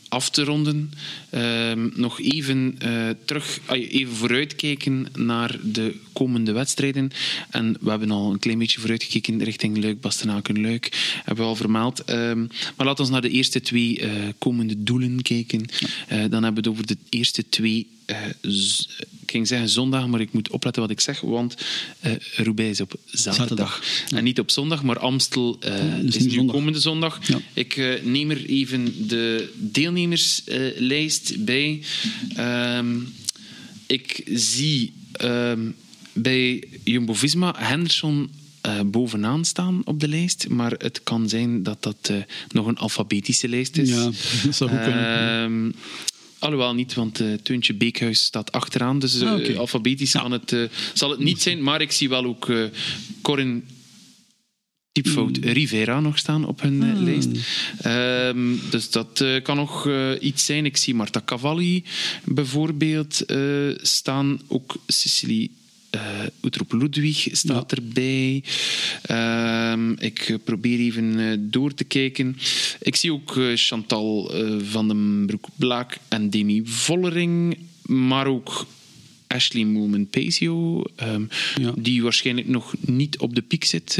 af 0.10 0.30
te 0.30 0.43
ronden 0.43 0.91
ehm, 1.30 1.89
nog 1.93 2.22
even 2.22 2.76
eh, 2.80 3.10
terug, 3.26 3.60
ah, 3.66 3.78
even 3.78 4.16
vooruitkijken 4.16 5.07
naar 5.16 5.60
de 5.64 5.95
komende 6.14 6.51
wedstrijden. 6.51 7.12
En 7.49 7.78
we 7.80 7.89
hebben 7.89 8.12
al 8.12 8.32
een 8.32 8.39
klein 8.39 8.57
beetje 8.57 8.80
vooruitgekeken 8.80 9.43
richting 9.43 9.82
Luik, 9.82 10.01
Bastenaken, 10.01 10.62
Luik. 10.62 11.20
Hebben 11.24 11.43
we 11.43 11.49
al 11.49 11.55
vermeld. 11.55 12.03
Ehm, 12.03 12.39
maar 12.76 12.86
laat 12.86 12.99
ons 12.99 13.10
naar 13.10 13.22
de 13.22 13.30
eerste 13.30 13.62
twee 13.62 13.99
eh, 13.99 14.12
komende 14.38 14.84
doelen 14.84 15.22
kijken. 15.22 15.66
Eh, 16.07 16.18
dan 16.30 16.43
hebben 16.43 16.64
we 16.64 16.70
het 16.70 16.78
over 16.78 16.88
de 16.88 16.97
eerste 17.10 17.49
twee 17.49 17.88
ik 19.22 19.30
ging 19.36 19.47
zeggen 19.47 19.70
zondag, 19.70 20.07
maar 20.07 20.22
ik 20.22 20.34
moet 20.34 20.49
opletten 20.49 20.82
wat 20.82 20.91
ik 20.91 20.99
zeg, 20.99 21.22
want 21.22 21.55
eh 21.99 22.12
Roubaix 22.36 22.72
is 22.72 22.82
op 22.82 22.95
zaterdag. 23.05 23.36
Zaterdag, 23.36 23.82
En 24.16 24.24
niet 24.24 24.39
op 24.39 24.51
zondag, 24.51 24.84
maar 24.84 24.99
Amstel 24.99 25.57
eh, 25.60 25.74
dus 26.01 26.16
is 26.16 26.22
nu 26.22 26.28
nu 26.28 26.34
zondag. 26.36 26.55
komende 26.55 26.80
zondag. 26.80 27.20
Ja. 27.28 27.39
Ik 27.53 27.78
eh, 27.78 28.01
neem 28.03 28.32
er 28.32 28.45
even 28.45 29.07
de 29.07 29.53
deelnemerslijst 29.55 31.45
bij. 31.45 31.82
Ehm, 32.36 32.95
ik 33.88 34.24
zie 34.34 34.93
ehm, 35.12 35.60
bij 36.14 36.64
Jumbo-Visma 36.84 37.53
Henderson 37.57 38.30
eh, 38.62 38.80
bovenaan 38.86 39.45
staan 39.45 39.82
op 39.86 39.99
de 39.99 40.07
lijst, 40.07 40.47
maar 40.49 40.72
het 40.72 41.03
kan 41.03 41.30
zijn 41.30 41.64
dat 41.64 41.84
dat 41.84 41.97
eh, 42.01 42.16
nog 42.51 42.66
een 42.68 42.78
alfabetische 42.78 43.47
lijst 43.47 43.78
is. 43.78 43.89
Ja, 43.89 44.03
dat 44.43 44.55
zou 44.55 44.70
goed 44.70 44.82
kunnen. 44.82 45.43
Ehm, 45.43 45.72
Alhoewel 46.39 46.73
niet, 46.73 46.93
want 46.93 47.19
eh 47.19 47.33
Teuntje 47.33 47.73
Beekhuis 47.73 48.23
staat 48.23 48.51
achteraan. 48.51 48.99
Dus 48.99 49.19
eh, 49.21 49.31
Ah, 49.31 49.57
alfabetisch 49.57 50.11
kan 50.11 50.31
het, 50.31 50.51
eh, 50.51 50.63
zal 50.93 51.09
het 51.09 51.19
niet 51.19 51.41
zijn. 51.41 51.63
Maar 51.63 51.81
ik 51.81 51.91
zie 51.91 52.09
wel 52.09 52.25
ook 52.25 52.51
Corin 53.21 53.67
typfout 54.91 55.37
Rivera 55.37 55.99
nog 55.99 56.17
staan 56.17 56.45
op 56.45 56.61
hun 56.61 56.83
eh, 56.83 57.01
lijst. 57.01 57.29
Ehm, 57.81 58.55
dus 58.69 58.91
dat 58.91 59.23
kan 59.43 59.55
nog 59.55 59.89
iets 60.19 60.45
zijn. 60.45 60.65
Ik 60.65 60.77
zie 60.77 60.95
Marta 60.95 61.21
Cavalli 61.25 61.83
bijvoorbeeld 62.23 63.23
staan. 63.81 64.41
Ook 64.47 64.75
Cecilie 64.87 65.51
uh, 65.95 66.01
Utrop 66.41 66.71
Ludwig 66.71 67.27
staat 67.31 67.71
erbij. 67.71 68.43
Ehm, 69.01 69.91
ik 69.91 70.37
probeer 70.43 70.79
even 70.79 71.19
eh, 71.19 71.37
door 71.39 71.73
te 71.73 71.83
kijken. 71.83 72.37
Ik 72.79 72.95
zie 72.95 73.13
ook 73.13 73.37
eh, 73.37 73.51
Chantal 73.55 74.31
van 74.63 74.87
den 74.87 75.25
Broek-Blaak 75.25 75.97
en 76.07 76.29
Demi 76.29 76.61
Vollering. 76.65 77.57
Maar 77.81 78.27
ook 78.27 78.65
Ashley 79.30 79.65
Moolman-Paceo, 79.65 80.84
ehm, 80.95 81.21
Ja. 81.61 81.73
die 81.77 82.03
waarschijnlijk 82.03 82.47
nog 82.47 82.73
niet 82.80 83.17
op 83.19 83.36
de 83.36 83.41
piek 83.41 83.63
zit. 83.63 83.97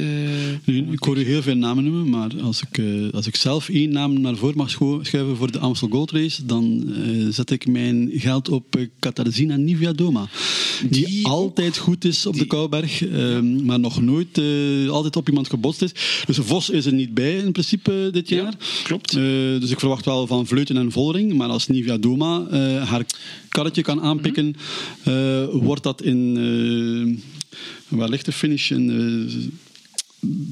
eh, 0.66 0.78
ik 0.92 1.04
hoor 1.04 1.18
u 1.18 1.24
heel 1.24 1.42
veel 1.42 1.56
namen 1.56 1.84
noemen, 1.84 2.10
maar 2.10 2.32
als 2.42 2.62
ik, 2.70 2.78
eh, 2.78 2.86
als 3.14 3.28
ik 3.28 3.36
zelf 3.36 3.70
één 3.70 3.92
naam 3.92 4.22
naar 4.22 4.36
voren 4.36 4.58
mag 4.58 4.70
schuiven 4.70 5.36
voor 5.38 5.52
de 5.52 5.60
Amstel 5.60 5.88
Gold 5.88 6.12
Race, 6.12 6.46
dan 6.46 6.94
eh, 6.96 7.28
zet 7.30 7.50
ik 7.52 7.68
mijn 7.68 8.10
geld 8.14 8.50
op 8.50 8.76
Katarzyna 9.00 9.56
Niviadoma. 9.56 10.28
Die, 10.90 11.06
Die 11.06 11.28
altijd 11.28 11.78
goed 11.78 12.06
is 12.06 12.26
op 12.26 12.34
die- 12.34 12.42
de 12.42 12.48
Kouberg, 12.48 13.06
eh, 13.08 13.40
maar 13.40 13.80
nog 13.80 14.02
nooit 14.02 14.42
altijd 14.90 15.16
op 15.16 15.28
iemand 15.28 15.50
gebotst 15.50 15.82
is. 15.82 15.92
Dus 16.26 16.38
Vos 16.42 16.70
is 16.70 16.86
er 16.86 16.94
niet 16.94 17.14
bij 17.14 17.38
in 17.38 17.52
principe 17.52 18.10
dit 18.12 18.30
Ja, 18.30 18.36
jaar. 18.38 18.54
klopt. 18.84 19.12
Dus 19.60 19.72
ik 19.72 19.80
verwacht 19.80 20.06
wel 20.06 20.28
van 20.28 20.48
Vleuten 20.48 20.78
en 20.78 20.92
Vollering, 20.92 21.34
maar 21.34 21.50
als 21.50 21.68
Niviadoma 21.68 22.46
eh 22.52 22.90
haar 22.90 23.06
karretje 23.50 23.82
kan 23.82 24.02
aanpikken, 24.02 24.46
Mhm. 24.46 24.58
Wordt 25.52 25.84
dat 25.84 26.02
in... 26.02 26.38
eh, 27.90 27.98
waar 27.98 28.10
ligt 28.10 28.26
de 28.26 28.32
finish? 28.32 28.72
In, 28.72 28.90
eh, 28.90 29.36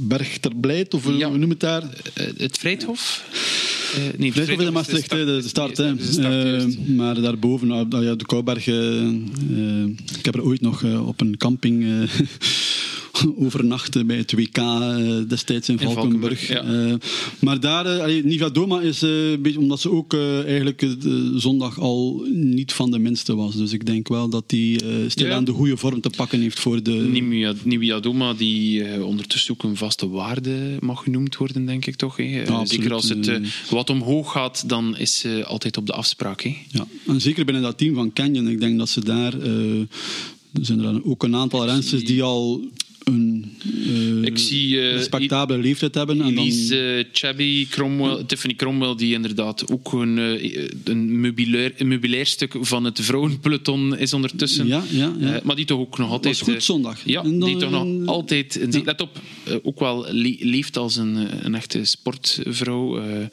Berg 0.07 0.37
ter 0.37 0.55
Blijt, 0.55 0.93
of 0.93 1.03
hoe 1.03 1.17
Ja. 1.17 1.29
noem 1.29 1.49
het 1.49 1.59
daar? 1.59 1.83
Eh, 2.13 2.25
het 2.37 2.57
Vrijthof? 2.57 3.23
Eh, 3.95 4.19
nee, 4.19 4.31
Vrijthof 4.31 4.59
is 4.59 4.65
in 4.65 4.73
Maastricht, 4.73 5.09
de 5.09 5.41
start. 5.45 5.75
de 5.75 5.97
start, 6.11 6.25
Eh, 6.79 6.95
maar 6.95 7.21
daarboven, 7.21 7.67
nou, 7.67 7.87
nou 7.87 8.05
ja, 8.05 8.15
de 8.15 8.25
Kouberg... 8.25 8.67
eh, 8.67 8.97
eh, 9.07 9.83
ik 10.17 10.25
heb 10.25 10.35
er 10.35 10.43
ooit 10.43 10.61
nog 10.61 10.83
eh, 10.83 11.07
op 11.07 11.21
een 11.21 11.37
camping 11.37 11.85
eh, 13.23 13.45
overnacht 13.45 14.05
bij 14.05 14.17
het 14.17 14.31
WK 14.33 14.57
eh, 14.57 14.97
destijds 15.27 15.69
in 15.69 15.79
In 15.79 15.85
Valkenburg. 15.91 16.47
Valkenburg, 16.47 17.01
Eh, 17.01 17.09
maar 17.39 17.59
daar, 17.59 17.85
eh, 17.85 18.23
Nivea 18.23 18.49
Doma 18.49 18.81
is 18.81 19.01
een 19.01 19.39
beetje, 19.41 19.59
omdat 19.59 19.79
ze 19.81 19.91
ook 19.91 20.13
eigenlijk 20.13 20.79
de 20.79 21.33
zondag 21.35 21.79
al 21.79 22.25
niet 22.31 22.73
van 22.73 22.91
de 22.91 22.99
minste 22.99 23.35
was. 23.35 23.55
Dus 23.55 23.71
ik 23.73 23.85
denk 23.85 24.07
wel 24.07 24.29
dat 24.29 24.43
die 24.49 24.79
stilaan 25.07 25.39
Ja. 25.39 25.45
de 25.45 25.51
goede 25.51 25.77
vorm 25.77 26.01
te 26.01 26.09
pakken 26.15 26.41
heeft 26.41 26.59
voor 26.59 26.83
de... 26.83 26.91
Nimia- 26.91 27.53
Nibiadoma, 27.63 28.33
die 28.33 29.03
ondertussen 29.05 29.53
ook 29.53 29.63
een 29.63 29.75
vaste 29.77 30.09
waarde 30.09 30.77
mag 30.79 31.03
genoemd 31.03 31.37
worden, 31.37 31.65
denk 31.65 31.85
ik 31.85 31.95
toch. 31.95 32.17
Hè? 32.17 32.43
Zeker 32.65 32.93
als 32.93 33.09
het 33.09 33.27
Eh, 33.27 33.35
wat 33.69 33.89
omhoog 33.89 34.31
gaat, 34.31 34.63
dan 34.69 34.97
is 34.97 35.17
ze 35.19 35.43
altijd 35.45 35.77
op 35.77 35.85
de 35.85 35.93
afspraak. 35.93 36.41
Hè? 36.41 36.55
Ja, 36.71 36.87
en 37.07 37.21
zeker 37.21 37.45
binnen 37.45 37.63
dat 37.63 37.77
team 37.77 37.95
van 37.95 38.13
Canyon. 38.13 38.47
Ik 38.47 38.59
denk 38.59 38.77
dat 38.77 38.89
ze 38.89 39.03
daar... 39.05 39.33
er 39.41 39.87
zijn 40.65 40.79
er 40.79 41.05
ook 41.05 41.23
een 41.23 41.35
aantal 41.35 41.65
rensters 41.65 42.03
die 42.05 42.23
al 42.23 42.61
een 43.07 43.51
eh, 44.21 44.21
Ik 44.23 44.37
zie, 44.37 44.79
eh, 44.81 44.91
respectabele 44.91 45.61
leeftijd 45.61 45.95
hebben. 45.95 46.21
En 46.21 46.35
dan, 46.35 46.47
uh, 46.47 47.03
Chabby 47.11 47.67
Cromwell, 47.69 48.23
Tiffany 48.23 48.53
Cromwell, 48.55 48.95
die 48.95 49.13
inderdaad 49.13 49.71
ook 49.71 49.93
een, 49.93 50.17
eh, 50.17 50.67
een, 50.83 51.19
meubilair, 51.21 51.73
een 51.77 51.87
meubilair 51.87 52.25
stuk 52.25 52.55
van 52.59 52.83
het 52.83 52.99
vrouwenpeloton 53.01 53.97
is 53.97 54.13
ondertussen. 54.13 54.67
Ja, 54.67 54.83
ja, 54.89 55.13
ja. 55.19 55.33
Eh, 55.35 55.41
maar 55.43 55.55
die 55.55 55.65
toch 55.65 55.79
ook 55.79 55.97
nog 55.97 56.09
altijd... 56.11 56.37
was 56.39 56.47
goed 56.47 56.55
eh, 56.57 56.61
zondag. 56.61 56.99
Ja, 57.05 57.21
dan- 57.21 57.39
die 57.39 57.57
toch 57.57 57.71
nog 57.71 58.07
altijd... 58.07 58.59
Let 58.85 59.01
op, 59.01 59.21
eh, 59.43 59.55
ook 59.63 59.79
wel 59.79 60.05
le- 60.11 60.35
leeft 60.39 60.77
als 60.77 60.95
een, 60.95 61.17
eh, 61.17 61.23
een 61.41 61.55
echte 61.55 61.85
sportvrouw. 61.85 62.97
eh, 62.99 63.25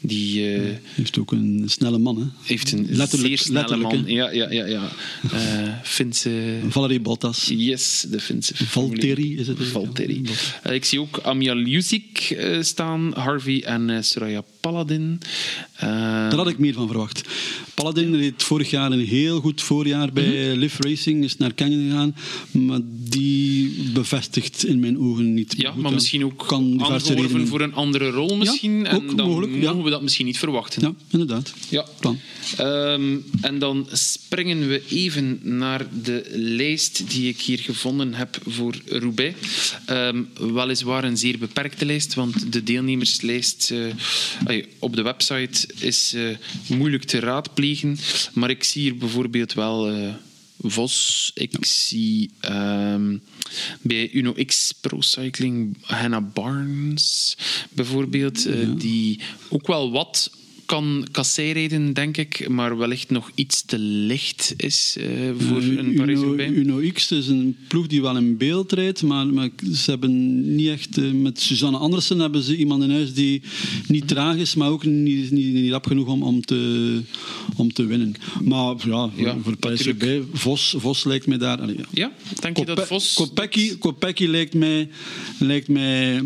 die 0.00 0.54
eh, 0.54 0.62
heeft 0.94 1.18
ook 1.18 1.32
een 1.32 1.62
snelle 1.66 1.98
man. 1.98 2.18
Hè. 2.18 2.24
heeft 2.42 2.72
een 2.72 2.86
Letterlijk- 2.90 3.28
zeer 3.28 3.38
snelle 3.38 3.58
letterlijk, 3.58 3.92
man. 3.92 4.14
Ja, 4.14 4.30
ja, 4.30 4.50
ja. 4.52 4.66
ja. 4.66 4.90
Eh, 5.32 5.68
Finse... 5.82 6.30
Valerie 6.68 7.00
Bottas. 7.00 7.50
Yes, 7.56 8.06
de 8.10 8.20
Finse 8.20 8.54
Valtteri 8.66 9.19
is 9.28 9.46
het. 9.46 9.58
Valtteri. 9.62 10.20
Ja, 10.24 10.30
Eh, 10.62 10.74
ik 10.74 10.84
zie 10.84 11.00
ook 11.00 11.18
Amia 11.22 11.54
Lusic 11.54 12.30
eh, 12.38 12.62
staan, 12.62 13.12
Harvey 13.14 13.62
en 13.62 13.90
eh, 13.90 14.02
Soraya 14.02 14.42
Paladin. 14.60 15.20
Eh, 15.76 15.88
Daar 15.88 16.34
had 16.34 16.48
ik 16.48 16.58
meer 16.58 16.72
van 16.74 16.86
verwacht. 16.88 17.28
Paladin 17.74 18.16
reed 18.16 18.42
vorig 18.42 18.70
jaar 18.70 18.92
een 18.92 19.04
heel 19.06 19.40
goed 19.40 19.62
voorjaar 19.62 20.12
bij. 20.12 20.56
Liv 20.56 20.78
Racing, 20.78 21.24
is 21.24 21.36
naar 21.36 21.54
Canyon 21.54 21.90
gegaan, 21.90 22.14
maar 22.50 22.80
die 23.08 23.72
bevestigt 23.92 24.64
in 24.64 24.80
mijn 24.80 24.98
ogen 24.98 25.34
niet. 25.34 25.54
ja, 25.56 25.70
goed, 25.70 25.82
maar 25.82 25.92
misschien 25.92 26.24
ook 26.24 26.44
kan 26.46 26.82
aangeworven 26.84 27.46
voor 27.46 27.60
een 27.60 27.74
andere 27.74 28.10
rol 28.10 28.36
misschien. 28.36 28.86
en 28.86 28.96
ook 28.96 29.16
dan 29.16 29.26
mogelijk, 29.28 29.52
mogen 29.52 29.76
ja. 29.76 29.82
we 29.82 29.90
dat 29.90 30.02
misschien 30.02 30.26
niet 30.26 30.38
verwachten. 30.38 30.82
Ja, 30.82 30.94
inderdaad. 31.10 31.52
Ja. 31.68 31.84
Plan. 32.00 32.18
Ehm, 32.56 33.16
en 33.40 33.58
dan 33.58 33.86
springen 33.92 34.68
we 34.68 34.82
even 34.88 35.38
naar 35.42 35.86
de 36.02 36.30
lijst 36.34 37.10
die 37.10 37.28
ik 37.28 37.40
hier 37.40 37.58
gevonden 37.58 38.14
heb 38.14 38.38
voor 38.46 38.74
Roubaix. 39.10 39.74
Ehm, 39.86 40.22
weliswaar 40.54 41.04
een 41.04 41.18
zeer 41.18 41.38
beperkte 41.38 41.84
lijst, 41.84 42.14
want 42.14 42.52
de 42.52 42.62
deelnemerslijst 42.62 43.72
ai, 44.44 44.66
op 44.78 44.96
de 44.96 45.02
website 45.02 45.68
is 45.78 46.12
eh, 46.14 46.36
moeilijk 46.68 47.04
te 47.04 47.18
raadplegen. 47.18 47.98
Maar 48.32 48.50
ik 48.50 48.64
zie 48.64 48.82
hier 48.82 48.96
bijvoorbeeld 48.96 49.52
wel 49.52 49.90
eh, 49.90 50.14
Vos. 50.62 51.30
Ik 51.34 51.64
zie 51.64 52.30
ehm, 52.40 53.16
bij 53.80 54.10
Uno 54.12 54.34
X 54.46 54.72
Pro 54.80 55.00
Cycling 55.00 55.76
Hannah 55.80 56.32
Barnes 56.32 57.36
bijvoorbeeld, 57.70 58.48
die 58.80 59.20
ook 59.48 59.66
wel 59.66 59.90
wat 59.90 60.30
kan 60.70 61.06
kasseirrijden, 61.10 61.92
denk 61.92 62.16
ik, 62.16 62.48
maar 62.48 62.76
wellicht 62.78 63.10
nog 63.10 63.30
iets 63.34 63.62
te 63.62 63.78
licht 63.78 64.54
is 64.56 64.96
eh, 64.98 65.06
voor 65.38 65.60
Eh, 65.60 65.66
een 65.66 65.86
Uno, 65.86 65.96
Parijs-Roubaix. 65.96 66.52
Uno 66.56 66.80
X 66.92 67.12
is 67.12 67.28
een 67.28 67.56
ploeg 67.68 67.86
die 67.86 68.02
wel 68.02 68.16
in 68.16 68.36
beeld 68.36 68.72
rijdt, 68.72 69.02
maar, 69.02 69.26
maar 69.26 69.48
ze 69.74 69.90
hebben 69.90 70.54
niet 70.54 70.68
echt... 70.68 70.98
eh, 70.98 71.10
met 71.10 71.40
Suzanne 71.40 71.78
Andersen 71.78 72.18
hebben 72.18 72.42
ze 72.42 72.56
iemand 72.56 72.82
in 72.82 72.90
huis 72.90 73.14
die 73.14 73.42
niet 73.86 74.08
traag 74.08 74.36
is, 74.36 74.54
maar 74.54 74.68
ook 74.70 74.84
niet, 74.84 75.30
niet, 75.30 75.52
niet 75.52 75.70
rap 75.70 75.86
genoeg 75.86 76.08
om, 76.08 76.22
om, 76.22 76.40
te, 76.40 77.00
om 77.56 77.72
te 77.72 77.86
winnen. 77.86 78.14
Maar 78.42 78.58
ja, 78.58 78.76
voor, 78.78 79.10
Ja, 79.16 79.36
voor 79.42 79.56
Parijs-Roubaix, 79.56 80.24
Vos, 80.32 80.74
Vos 80.78 81.04
lijkt 81.04 81.26
mij 81.26 81.38
daar... 81.38 81.60
allee, 81.60 81.76
ja. 81.76 81.84
Ja, 81.92 82.12
denk 82.40 82.56
je 82.56 82.64
dat 82.64 82.86
Vos... 82.86 83.14
Kopecky, 83.14 83.78
Kopecky 83.78 84.26
lijkt, 84.26 84.54
mij, 84.54 84.88
lijkt 85.38 85.68
mij 85.68 86.22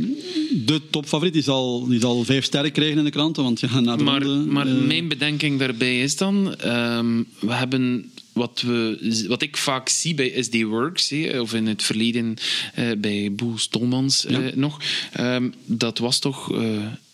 de 0.65 0.81
topfavoriet. 0.91 1.33
Die 1.33 1.43
zal, 1.43 1.87
die 1.89 2.01
zal 2.01 2.25
vijf 2.25 2.45
sterren 2.45 2.73
krijgen 2.73 2.99
in 2.99 3.05
de 3.05 3.11
kranten, 3.11 3.43
want 3.43 3.61
ja, 3.61 3.81
na 3.81 3.97
de 3.97 4.05
Maar, 4.05 4.23
ronde... 4.23 4.34
maar 4.35 4.67
eh, 4.67 4.73
mijn 4.73 5.09
bedenking 5.09 5.59
daarbij 5.59 6.01
is 6.01 6.17
dan... 6.17 6.57
ehm, 6.57 7.23
we 7.39 7.53
hebben... 7.53 8.13
Wat, 8.33 8.63
we, 8.67 9.25
wat 9.29 9.43
ik 9.43 9.57
vaak 9.57 9.89
zie 9.89 10.15
bij 10.15 10.43
SD 10.43 10.63
Works, 10.63 11.13
of 11.39 11.55
in 11.55 11.67
het 11.67 11.83
verleden 11.83 12.37
eh, 12.75 12.91
bij 12.99 13.33
Boel 13.33 13.59
Stolmans 13.59 14.27
eh, 14.27 14.39
nog, 14.55 14.81
ehm, 15.13 15.51
dat 15.65 15.99
was 15.99 16.19
toch 16.19 16.47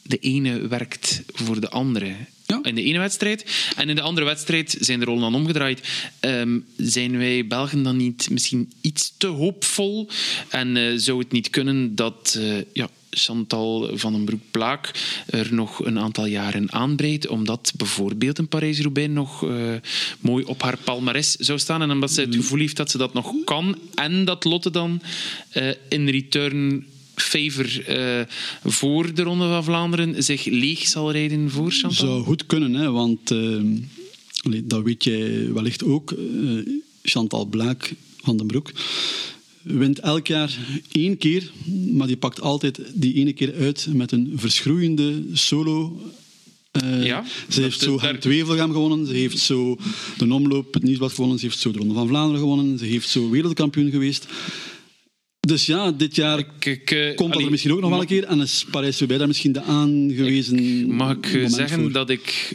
de 0.03 0.19
ene 0.21 0.69
werkt 0.69 1.23
voor 1.27 1.61
de 1.61 1.71
andere. 1.71 2.15
Ja. 2.47 2.61
In 2.63 2.75
de 2.75 2.83
ene 2.83 2.99
wedstrijd. 2.99 3.73
En 3.77 3.89
in 3.89 3.95
de 3.95 4.01
andere 4.01 4.27
wedstrijd 4.27 4.77
zijn 4.81 4.99
de 4.99 5.05
rollen 5.05 5.21
dan 5.21 5.35
omgedraaid. 5.35 5.89
Ehm, 6.21 6.59
zijn 6.77 7.19
wij 7.19 7.47
Belgen 7.47 7.83
dan 7.83 7.97
niet 7.97 8.31
misschien 8.31 8.73
iets 8.81 9.15
te 9.17 9.27
hoopvol? 9.27 10.09
En 10.49 11.01
zou 11.01 11.19
het 11.19 11.33
niet 11.33 11.51
kunnen 11.51 11.95
dat 11.95 12.39
ja, 12.73 12.91
Chantal 13.11 13.91
van 13.95 14.13
den 14.13 14.25
Broek-Plaak 14.25 14.91
er 15.27 15.55
nog 15.55 15.85
een 15.85 15.99
aantal 15.99 16.27
jaren 16.27 16.73
aanbreidt, 16.73 17.27
omdat 17.27 17.73
bijvoorbeeld 17.77 18.39
een 18.39 18.49
Parijs-Roubaix 18.49 19.13
nog 19.13 19.45
eh, 19.45 19.75
mooi 20.21 20.45
op 20.45 20.63
haar 20.63 20.77
palmares 20.85 21.35
zou 21.35 21.59
staan 21.59 21.83
en 21.83 21.91
omdat 21.91 22.13
ze 22.13 22.21
het 22.21 22.35
gevoel 22.35 22.59
heeft 22.59 22.77
dat 22.77 22.91
ze 22.91 22.99
dat 22.99 23.13
nog 23.13 23.35
kan 23.45 23.79
en 23.95 24.25
dat 24.25 24.45
Lotte 24.45 24.71
dan 24.71 25.03
eh, 25.51 25.69
in 25.89 26.09
return 26.09 26.87
favor 27.15 27.87
eh, 27.87 28.27
voor 28.65 29.15
de 29.15 29.23
Ronde 29.23 29.49
van 29.49 29.65
Vlaanderen 29.65 30.23
zich 30.23 30.45
leeg 30.45 30.87
zal 30.87 31.13
rijden 31.13 31.51
voor 31.51 31.71
Chantal? 31.71 32.07
Zou 32.07 32.25
goed 32.25 32.47
kunnen, 32.47 32.75
hè, 32.75 32.91
want 32.91 33.35
dat 34.65 34.83
weet 34.83 35.05
jij 35.05 35.53
wellicht 35.53 35.85
ook. 35.85 36.15
Chantal 37.03 37.45
Blaak 37.45 37.93
van 38.23 38.37
den 38.37 38.47
Broek 38.47 38.73
wint 39.73 39.99
elk 39.99 40.27
jaar 40.27 40.59
één 40.93 41.17
keer, 41.17 41.51
maar 41.93 42.07
die 42.07 42.17
pakt 42.17 42.41
altijd 42.41 42.81
die 42.95 43.15
ene 43.15 43.33
keer 43.33 43.55
uit 43.55 43.87
met 43.93 44.13
een 44.13 44.33
verschroeiende 44.37 45.23
solo. 45.33 46.01
Eh, 46.71 47.05
Ja, 47.05 47.25
ze 47.49 47.63
heeft 47.63 47.81
zo 47.81 48.01
het 48.01 48.25
Wevelgem 48.25 48.73
gewonnen, 48.73 49.07
ze 49.07 49.13
heeft 49.13 49.39
zo 49.39 49.77
de 50.19 50.33
omloop, 50.35 50.75
het 50.75 50.83
Nieuwsblad 50.83 51.13
gewonnen, 51.13 51.39
ze 51.39 51.45
heeft 51.45 51.59
zo 51.59 51.71
de 51.73 51.79
Ronde 51.79 51.95
van 51.95 52.09
Vlaanderen 52.09 52.41
gewonnen, 52.41 52.79
ze 52.79 52.85
heeft 52.85 53.09
zo 53.09 53.31
wereldkampioen 53.31 53.91
geweest. 53.91 54.27
Dus 55.41 55.67
ja, 55.67 55.93
dit 55.93 56.17
jaar 56.17 56.39
Ik- 56.39 56.65
ik, 56.67 56.91
eh, 56.91 57.15
komt 57.17 57.33
dat 57.33 57.43
er 57.43 57.51
misschien 57.51 57.73
ook 57.73 57.81
nog 57.81 57.91
wel 57.91 58.01
een 58.01 58.07
keer 58.07 58.25
en 58.25 58.41
is 58.41 58.65
Parijs-Roubaix 58.71 59.19
daar 59.19 59.29
misschien 59.29 59.53
de 59.53 59.63
aangewezen 59.63 60.87
Mag 60.95 61.17
ik 61.17 61.27
eh, 61.27 61.49
zeggen 61.49 61.81
voor. 61.81 61.93
dat 61.93 62.11
ik, 62.11 62.53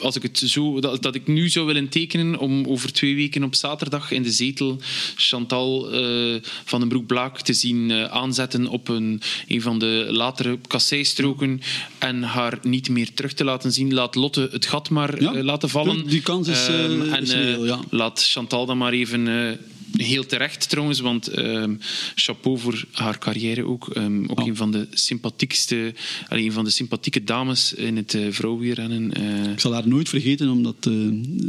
als 0.00 0.16
ik 0.16 0.22
het 0.22 0.38
zo, 0.38 0.80
dat, 0.80 1.02
dat 1.02 1.14
ik 1.14 1.26
nu 1.26 1.48
zou 1.48 1.66
willen 1.66 1.88
tekenen 1.88 2.38
om 2.38 2.66
over 2.66 2.92
twee 2.92 3.14
weken 3.14 3.42
op 3.42 3.54
zaterdag 3.54 4.10
in 4.10 4.22
de 4.22 4.30
zetel 4.30 4.78
Chantal 5.16 5.90
eh, 5.92 6.42
van 6.64 6.80
den 6.80 6.88
Broek-Blaak 6.88 7.40
te 7.40 7.52
zien 7.52 7.90
eh, 7.90 8.04
aanzetten 8.04 8.66
op 8.66 8.88
een, 8.88 9.20
een 9.48 9.62
van 9.62 9.78
de 9.78 10.06
latere 10.10 10.58
kasseistroken 10.68 11.60
en 11.98 12.22
haar 12.22 12.58
niet 12.62 12.88
meer 12.88 13.12
terug 13.14 13.32
te 13.32 13.44
laten 13.44 13.72
zien. 13.72 13.94
Laat 13.94 14.14
Lotte 14.14 14.48
het 14.52 14.66
gat 14.66 14.90
maar 14.90 15.22
Ja, 15.22 15.34
eh, 15.34 15.42
laten 15.42 15.68
vallen. 15.68 16.06
die 16.06 16.22
kans 16.22 16.48
is, 16.48 16.66
eh, 16.68 16.84
Ehm, 16.84 17.12
en 17.12 17.22
is 17.22 17.32
ja. 17.68 17.80
laat 17.90 18.24
Chantal 18.24 18.66
dan 18.66 18.78
maar 18.78 18.92
even... 18.92 19.58
Heel 19.96 20.26
terecht 20.26 20.68
trouwens, 20.68 21.00
want 21.00 21.26
ehm, 21.28 21.74
chapeau 22.14 22.58
voor 22.58 22.84
haar 22.92 23.18
carrière 23.18 23.64
ook. 23.66 23.88
Ehm, 23.88 24.24
ook 24.26 24.40
een 24.40 24.56
van 24.56 24.72
de 24.72 24.86
sympathiekste, 24.90 25.94
allee, 26.28 26.44
een 26.44 26.52
van 26.52 26.64
de 26.64 26.70
sympathieke 26.70 27.24
dames 27.24 27.72
in 27.72 27.96
het 27.96 28.14
uh, 28.14 28.26
vrouwenwielrennen. 28.32 29.12
eh. 29.12 29.52
Ik 29.52 29.60
zal 29.60 29.72
haar 29.72 29.88
nooit 29.88 30.08
vergeten, 30.08 30.48
omdat 30.50 30.76
eh, 30.80 30.92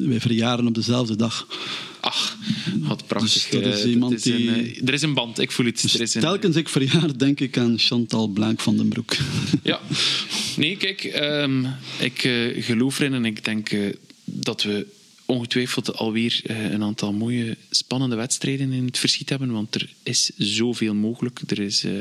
wij 0.08 0.20
verjaren 0.20 0.68
op 0.68 0.74
dezelfde 0.76 1.16
dag. 1.16 1.48
ach, 2.02 2.38
wat 2.80 3.08
prachtig. 3.08 3.50
Dus 3.50 3.62
dat 3.62 3.74
is 3.74 3.84
eh, 3.84 3.90
iemand 3.90 4.14
is 4.14 4.26
een, 4.26 4.38
die- 4.38 4.50
eh, 4.50 4.88
er 4.88 4.94
is 4.94 5.02
een 5.02 5.14
band, 5.14 5.40
ik 5.40 5.52
voel 5.52 5.66
het. 5.66 5.82
Dus 5.82 5.94
er 5.94 6.02
is 6.02 6.14
een, 6.16 6.22
telkens 6.22 6.56
ik 6.56 6.70
verjaar, 6.70 7.18
denk 7.18 7.40
ik 7.40 7.58
aan 7.58 7.80
Chantal 7.80 8.28
Blaak 8.28 8.60
van 8.60 8.78
den 8.78 8.88
Broek. 8.88 9.16
Ja. 9.64 9.80
Nee, 10.58 10.78
kijk, 10.78 11.04
ehm, 11.04 11.66
ik 12.00 12.20
geloof 12.60 13.00
erin 13.00 13.14
en 13.14 13.26
ik 13.26 13.44
denk 13.44 13.70
dat 14.24 14.64
we 14.64 14.86
ongetwijfeld 15.32 15.98
alweer 15.98 16.42
eh, 16.46 16.72
een 16.72 16.84
aantal 16.84 17.14
mooie, 17.14 17.58
spannende 17.70 18.16
wedstrijden 18.16 18.72
in 18.72 18.86
het 18.86 18.98
verschiet 18.98 19.30
hebben, 19.30 19.52
want 19.52 19.76
er 19.76 19.90
is 20.04 20.32
zoveel 20.38 20.94
mogelijk. 20.94 21.40
Er 21.48 21.60
is 21.60 21.84
eh, 21.84 21.92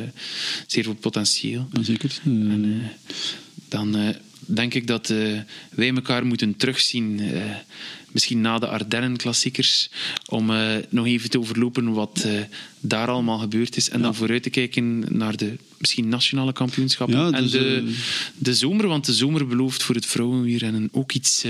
zeer 0.66 0.84
veel 0.84 0.94
potentieel. 0.94 1.68
Ja, 1.72 1.82
zeker. 1.82 2.18
En, 2.24 2.64
eh, 2.64 2.90
dan 3.68 4.14
denk 4.36 4.74
ik 4.74 4.86
dat 4.86 5.06
wij 5.70 5.94
elkaar 5.94 6.26
moeten 6.26 6.56
terugzien, 6.56 7.20
misschien 8.12 8.40
na 8.40 8.58
de 8.58 8.66
Ardennen-klassiekers, 8.66 9.90
om 10.28 10.50
eh, 10.50 10.76
nog 10.88 11.06
even 11.06 11.30
te 11.30 11.38
overlopen 11.38 11.92
wat 11.92 12.22
eh, 12.26 12.32
daar 12.80 13.08
allemaal 13.08 13.38
gebeurd 13.38 13.76
is. 13.76 13.90
En 13.90 14.02
dan 14.02 14.14
vooruit 14.14 14.42
te 14.42 14.50
kijken 14.50 15.04
naar 15.08 15.36
de 15.36 15.56
misschien 15.78 16.08
nationale 16.08 16.52
kampioenschappen. 16.52 17.18
Ja, 17.18 17.30
en 17.30 17.42
dus, 17.42 17.50
de, 17.50 17.84
eh, 17.86 17.94
de 18.38 18.54
zomer, 18.54 18.86
want 18.86 19.06
de 19.06 19.14
zomer 19.14 19.46
belooft 19.46 19.82
voor 19.82 19.94
het 19.94 20.06
vrouwenwielrennen 20.06 20.88
ook 20.92 21.12
iets 21.12 21.44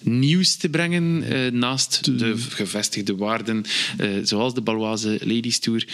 nieuws 0.00 0.54
te 0.54 0.68
brengen. 0.68 1.24
naast 1.58 2.18
de 2.18 2.34
gevestigde 2.36 3.16
waarden, 3.16 3.64
zoals 4.22 4.54
de 4.54 4.60
Baloise 4.60 5.18
Ladies 5.22 5.58
Tour, 5.58 5.86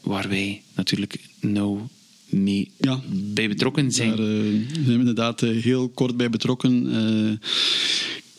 waar 0.00 0.28
wij 0.28 0.62
natuurlijk 0.74 1.16
nauw 1.40 1.88
mee 2.26 2.70
Ja. 2.80 3.00
bij 3.10 3.48
betrokken 3.48 3.92
zijn. 3.92 4.08
Daar 4.08 4.16
zijn 4.16 4.84
we 4.84 4.92
inderdaad 4.92 5.40
heel 5.40 5.88
kort 5.88 6.16
bij 6.16 6.30
betrokken. 6.30 6.94
Eh 6.94 7.48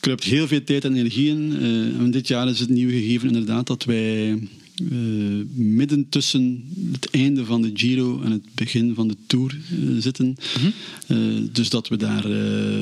kruipt 0.05 0.23
heel 0.23 0.47
veel 0.47 0.63
tijd 0.63 0.85
en 0.85 0.95
energie 0.95 1.29
in. 1.29 1.53
Eh, 1.59 1.65
en 2.01 2.11
dit 2.11 2.27
jaar 2.27 2.49
is 2.49 2.59
het 2.59 2.69
nieuwe 2.69 2.91
gegeven 2.91 3.27
inderdaad 3.27 3.67
dat 3.67 3.83
wij 3.83 4.39
midden 5.53 6.09
tussen 6.09 6.63
het 6.91 7.09
einde 7.09 7.45
van 7.45 7.61
de 7.61 7.71
Giro 7.73 8.21
en 8.21 8.31
het 8.31 8.41
begin 8.55 8.93
van 8.95 9.07
de 9.07 9.15
Tour 9.27 9.57
zitten. 9.99 10.35
dus 11.51 11.69
dat 11.69 11.87
we 11.87 11.97
daar 11.97 12.25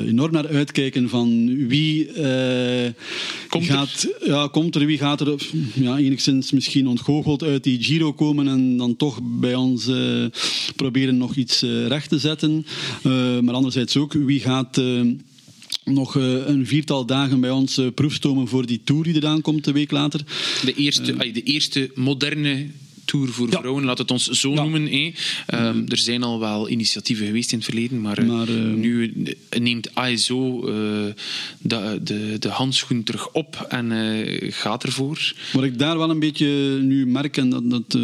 enorm 0.06 0.32
naar 0.32 0.48
uitkijken 0.48 1.08
van 1.08 1.56
wie 1.68 2.06
komt 3.48 3.64
gaat, 3.64 4.08
er? 4.20 4.28
Ja, 4.28 4.48
komt 4.48 4.74
er, 4.74 4.86
wie 4.86 4.98
gaat 4.98 5.20
er 5.20 5.48
ja, 5.74 5.98
enigszins 5.98 6.52
misschien 6.52 6.88
ontgoocheld 6.88 7.42
uit 7.42 7.64
die 7.64 7.82
Giro 7.82 8.12
komen 8.12 8.48
en 8.48 8.76
dan 8.76 8.96
toch 8.96 9.20
bij 9.22 9.54
ons 9.54 9.90
proberen 10.76 11.16
nog 11.16 11.36
iets 11.36 11.60
recht 11.86 12.08
te 12.08 12.18
zetten. 12.18 12.66
maar 13.42 13.54
anderzijds 13.54 13.96
ook, 13.96 14.12
wie 14.12 14.40
gaat 14.40 14.80
nog 15.84 16.16
eh, 16.16 16.46
een 16.46 16.66
viertal 16.66 17.06
dagen 17.06 17.40
bij 17.40 17.50
ons 17.50 17.78
uh, 17.78 17.86
proefstomen 17.94 18.48
voor 18.48 18.66
die 18.66 18.80
tour 18.84 19.02
die 19.02 19.14
eraan 19.14 19.40
komt, 19.40 19.66
een 19.66 19.72
week 19.72 19.90
later. 19.90 20.20
De 20.64 20.74
eerste, 20.74 21.12
uh, 21.12 21.34
de 21.34 21.42
eerste 21.42 21.90
moderne 21.94 22.66
tour 23.04 23.28
voor 23.28 23.50
ja. 23.50 23.58
vrouwen, 23.58 23.84
laat 23.84 23.98
het 23.98 24.10
ons 24.10 24.28
zo 24.28 24.50
ja. 24.50 24.62
noemen. 24.62 24.88
Eh. 24.88 25.66
Um, 25.66 25.84
er 25.88 25.98
zijn 25.98 26.22
al 26.22 26.40
wel 26.40 26.68
initiatieven 26.68 27.26
geweest 27.26 27.52
in 27.52 27.58
het 27.58 27.66
verleden, 27.66 28.00
maar, 28.00 28.26
maar 28.26 28.50
nu 28.50 29.12
neemt 29.58 29.90
ISO 30.10 30.60
de, 31.58 32.00
de, 32.02 32.36
de 32.38 32.48
handschoen 32.48 33.02
terug 33.02 33.30
op 33.30 33.66
en 33.68 33.92
gaat 34.52 34.84
ervoor. 34.84 35.34
Wat 35.52 35.64
ik 35.64 35.78
daar 35.78 35.98
wel 35.98 36.10
een 36.10 36.18
beetje 36.18 36.78
nu 36.82 37.06
merk, 37.06 37.36
en 37.36 37.50
dat, 37.50 37.70
dat 37.70 37.98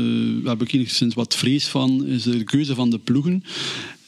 heb 0.44 0.62
ik 0.62 0.72
enigszins 0.72 1.14
wat 1.14 1.36
vrees 1.36 1.66
van, 1.66 2.06
is 2.06 2.22
de 2.22 2.44
keuze 2.44 2.74
van 2.74 2.90
de 2.90 2.98
ploegen. 2.98 3.44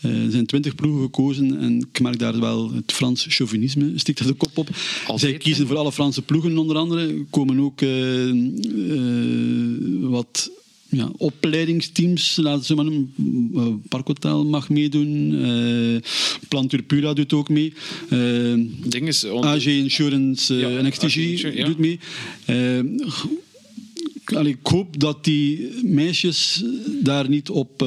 Uh, 0.03 0.24
er 0.24 0.30
zijn 0.30 0.46
twintig 0.46 0.74
ploegen 0.74 1.03
gekozen 1.03 1.59
en 1.59 1.78
ik 1.92 2.00
merk 2.00 2.18
daar 2.18 2.40
wel 2.40 2.72
het 2.72 2.92
Frans 2.92 3.26
chauvinisme 3.28 3.92
stikt 3.94 4.18
er 4.18 4.26
de 4.26 4.32
kop 4.32 4.59
op. 4.59 4.68
Zij 5.14 5.36
kiezen 5.36 5.66
voor 5.66 5.76
alle 5.76 5.92
Franse 5.92 6.22
ploegen 6.22 6.59
onder 6.59 6.76
andere. 6.76 7.24
komen 7.30 7.61
ook 7.61 7.80
uh, 7.80 8.26
uh, 8.26 10.09
wat 10.09 10.50
ja, 10.88 11.11
opleidingsteams, 11.16 12.36
laten 12.36 12.64
ze 12.64 12.74
maar 12.74 12.84
noemen. 12.84 13.82
Parkhotel 13.88 14.44
mag 14.44 14.68
meedoen. 14.68 15.32
Uh, 15.32 16.00
Planturpura 16.48 17.12
doet 17.12 17.32
ook 17.32 17.48
mee. 17.48 17.72
Uh, 18.11 18.66
Dinges, 18.84 19.26
AG 19.26 19.66
Insurance 19.66 20.55
ja, 20.55 20.68
en 20.68 20.90
XTG 20.90 21.40
ja. 21.55 21.64
doet 21.64 21.78
mee. 21.78 21.98
Allee, 24.24 24.53
ik 24.53 24.66
hoop 24.66 25.00
dat 25.00 25.24
die 25.24 25.68
meisjes 25.82 26.64
daar 27.03 27.28
niet 27.28 27.50
op 27.50 27.82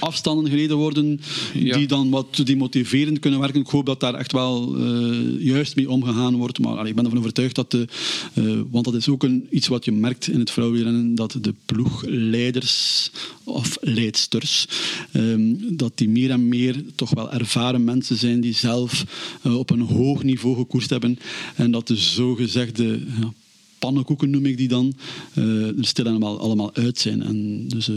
afstanden 0.00 0.50
gereden 0.50 0.76
worden 0.76 1.20
die 1.52 1.86
dan 1.86 2.10
wat 2.10 2.42
demotiverend 2.44 3.18
kunnen 3.18 3.40
werken. 3.40 3.60
Ik 3.60 3.66
hoop 3.66 3.86
dat 3.86 4.00
daar 4.00 4.14
echt 4.14 4.32
wel 4.32 4.76
uh, 4.76 5.44
juist 5.44 5.76
mee 5.76 5.90
omgegaan 5.90 6.36
wordt. 6.36 6.58
Maar 6.58 6.76
allee, 6.76 6.88
ik 6.90 6.94
ben 6.94 7.04
ervan 7.04 7.18
overtuigd 7.18 7.54
dat 7.54 7.70
de... 7.70 7.86
Uh, 8.34 8.60
want 8.70 8.84
dat 8.84 8.94
is 8.94 9.08
ook 9.08 9.22
een, 9.22 9.46
iets 9.50 9.68
wat 9.68 9.84
je 9.84 9.92
merkt 9.92 10.28
in 10.28 10.38
het 10.38 10.50
vrouwenrennen, 10.50 11.14
dat 11.14 11.38
de 11.40 11.54
ploegleiders 11.64 13.10
of 13.44 13.76
leidsters, 13.80 14.66
um, 15.12 15.76
dat 15.76 15.92
die 15.94 16.08
meer 16.08 16.30
en 16.30 16.48
meer 16.48 16.84
toch 16.94 17.10
wel 17.10 17.32
ervaren 17.32 17.84
mensen 17.84 18.16
zijn 18.16 18.40
die 18.40 18.54
zelf 18.54 19.04
uh, 19.46 19.58
op 19.58 19.70
een 19.70 19.80
hoog 19.80 20.22
niveau 20.22 20.56
gekoerst 20.56 20.90
hebben. 20.90 21.18
En 21.54 21.70
dat 21.70 21.86
de 21.86 21.96
zogezegde... 21.96 23.00
Ja, 23.20 23.32
pannenkoeken 23.78 24.30
noem 24.30 24.46
ik 24.46 24.56
die 24.56 24.68
dan, 24.68 24.94
er 25.34 25.74
stil 25.80 26.06
allemaal, 26.06 26.38
allemaal 26.38 26.74
uit 26.74 26.98
zijn. 26.98 27.22
En 27.22 27.68
dus, 27.68 27.90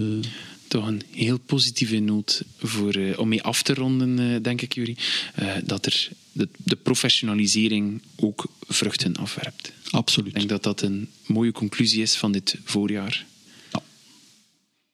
toch 0.73 0.87
een 0.87 1.01
heel 1.11 1.39
positieve 1.39 1.99
noot 1.99 2.43
voor, 2.57 2.95
uh, 2.95 3.19
om 3.19 3.27
mee 3.27 3.43
af 3.43 3.61
te 3.61 3.73
ronden, 3.73 4.19
uh, 4.19 4.37
denk 4.41 4.61
ik, 4.61 4.73
Jury. 4.73 4.97
Uh, 5.39 5.55
dat 5.63 5.85
er 5.85 6.09
de, 6.31 6.49
de, 6.57 6.75
professionalisering 6.75 8.01
ook 8.15 8.45
vruchten 8.67 9.15
afwerpt. 9.15 9.71
Absoluut. 9.91 10.27
Ik 10.27 10.35
denk 10.35 10.49
dat 10.49 10.63
dat 10.63 10.81
een 10.81 11.09
mooie 11.25 11.51
conclusie 11.51 12.01
is 12.01 12.15
van 12.15 12.31
dit 12.31 12.55
voorjaar. 12.63 13.25
Ja. 13.71 13.81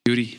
Jury, 0.01 0.37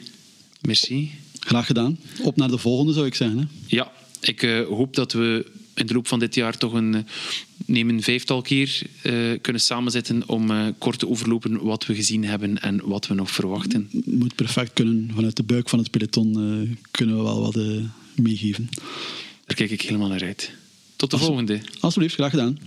merci. 0.60 1.10
Graag 1.38 1.66
gedaan. 1.66 1.98
Op 2.22 2.36
naar 2.36 2.50
de 2.50 2.58
volgende, 2.58 2.92
zou 2.92 3.06
ik 3.06 3.14
zeggen. 3.14 3.38
Hè? 3.38 3.44
Ja, 3.66 3.92
ik 4.20 4.40
hoop 4.68 4.94
dat 4.94 5.12
we 5.12 5.46
in 5.74 5.86
de 5.86 5.94
loop 5.94 6.08
van 6.08 6.18
dit 6.18 6.34
jaar 6.34 6.58
toch 6.58 6.72
een, 6.72 7.06
neem 7.70 7.88
een 7.88 8.02
vijftal 8.02 8.42
keer 8.42 8.82
uh, 9.02 9.38
kunnen 9.40 9.62
samenzetten 9.62 10.22
om 10.26 10.50
uh, 10.50 10.66
kort 10.78 10.98
te 10.98 11.08
overlopen 11.08 11.62
wat 11.62 11.86
we 11.86 11.94
gezien 11.94 12.24
hebben 12.24 12.62
en 12.62 12.80
wat 12.84 13.06
we 13.06 13.14
nog 13.14 13.30
verwachten. 13.30 13.88
Moet 14.04 14.34
perfect 14.34 14.72
kunnen. 14.72 15.10
Vanuit 15.14 15.36
de 15.36 15.42
buik 15.42 15.68
van 15.68 15.78
het 15.78 15.90
peloton 15.90 16.38
uh, 16.38 16.76
kunnen 16.90 17.16
we 17.16 17.22
wel 17.22 17.40
wat 17.40 17.58
meegeven. 18.14 18.68
Daar 19.46 19.56
kijk 19.56 19.70
ik 19.70 19.82
helemaal 19.82 20.08
naar 20.08 20.22
uit. 20.22 20.52
Tot 20.96 21.10
de 21.10 21.18
volgende. 21.18 21.60
Alsjeblieft, 21.80 22.14
graag 22.14 22.30
gedaan. 22.30 22.58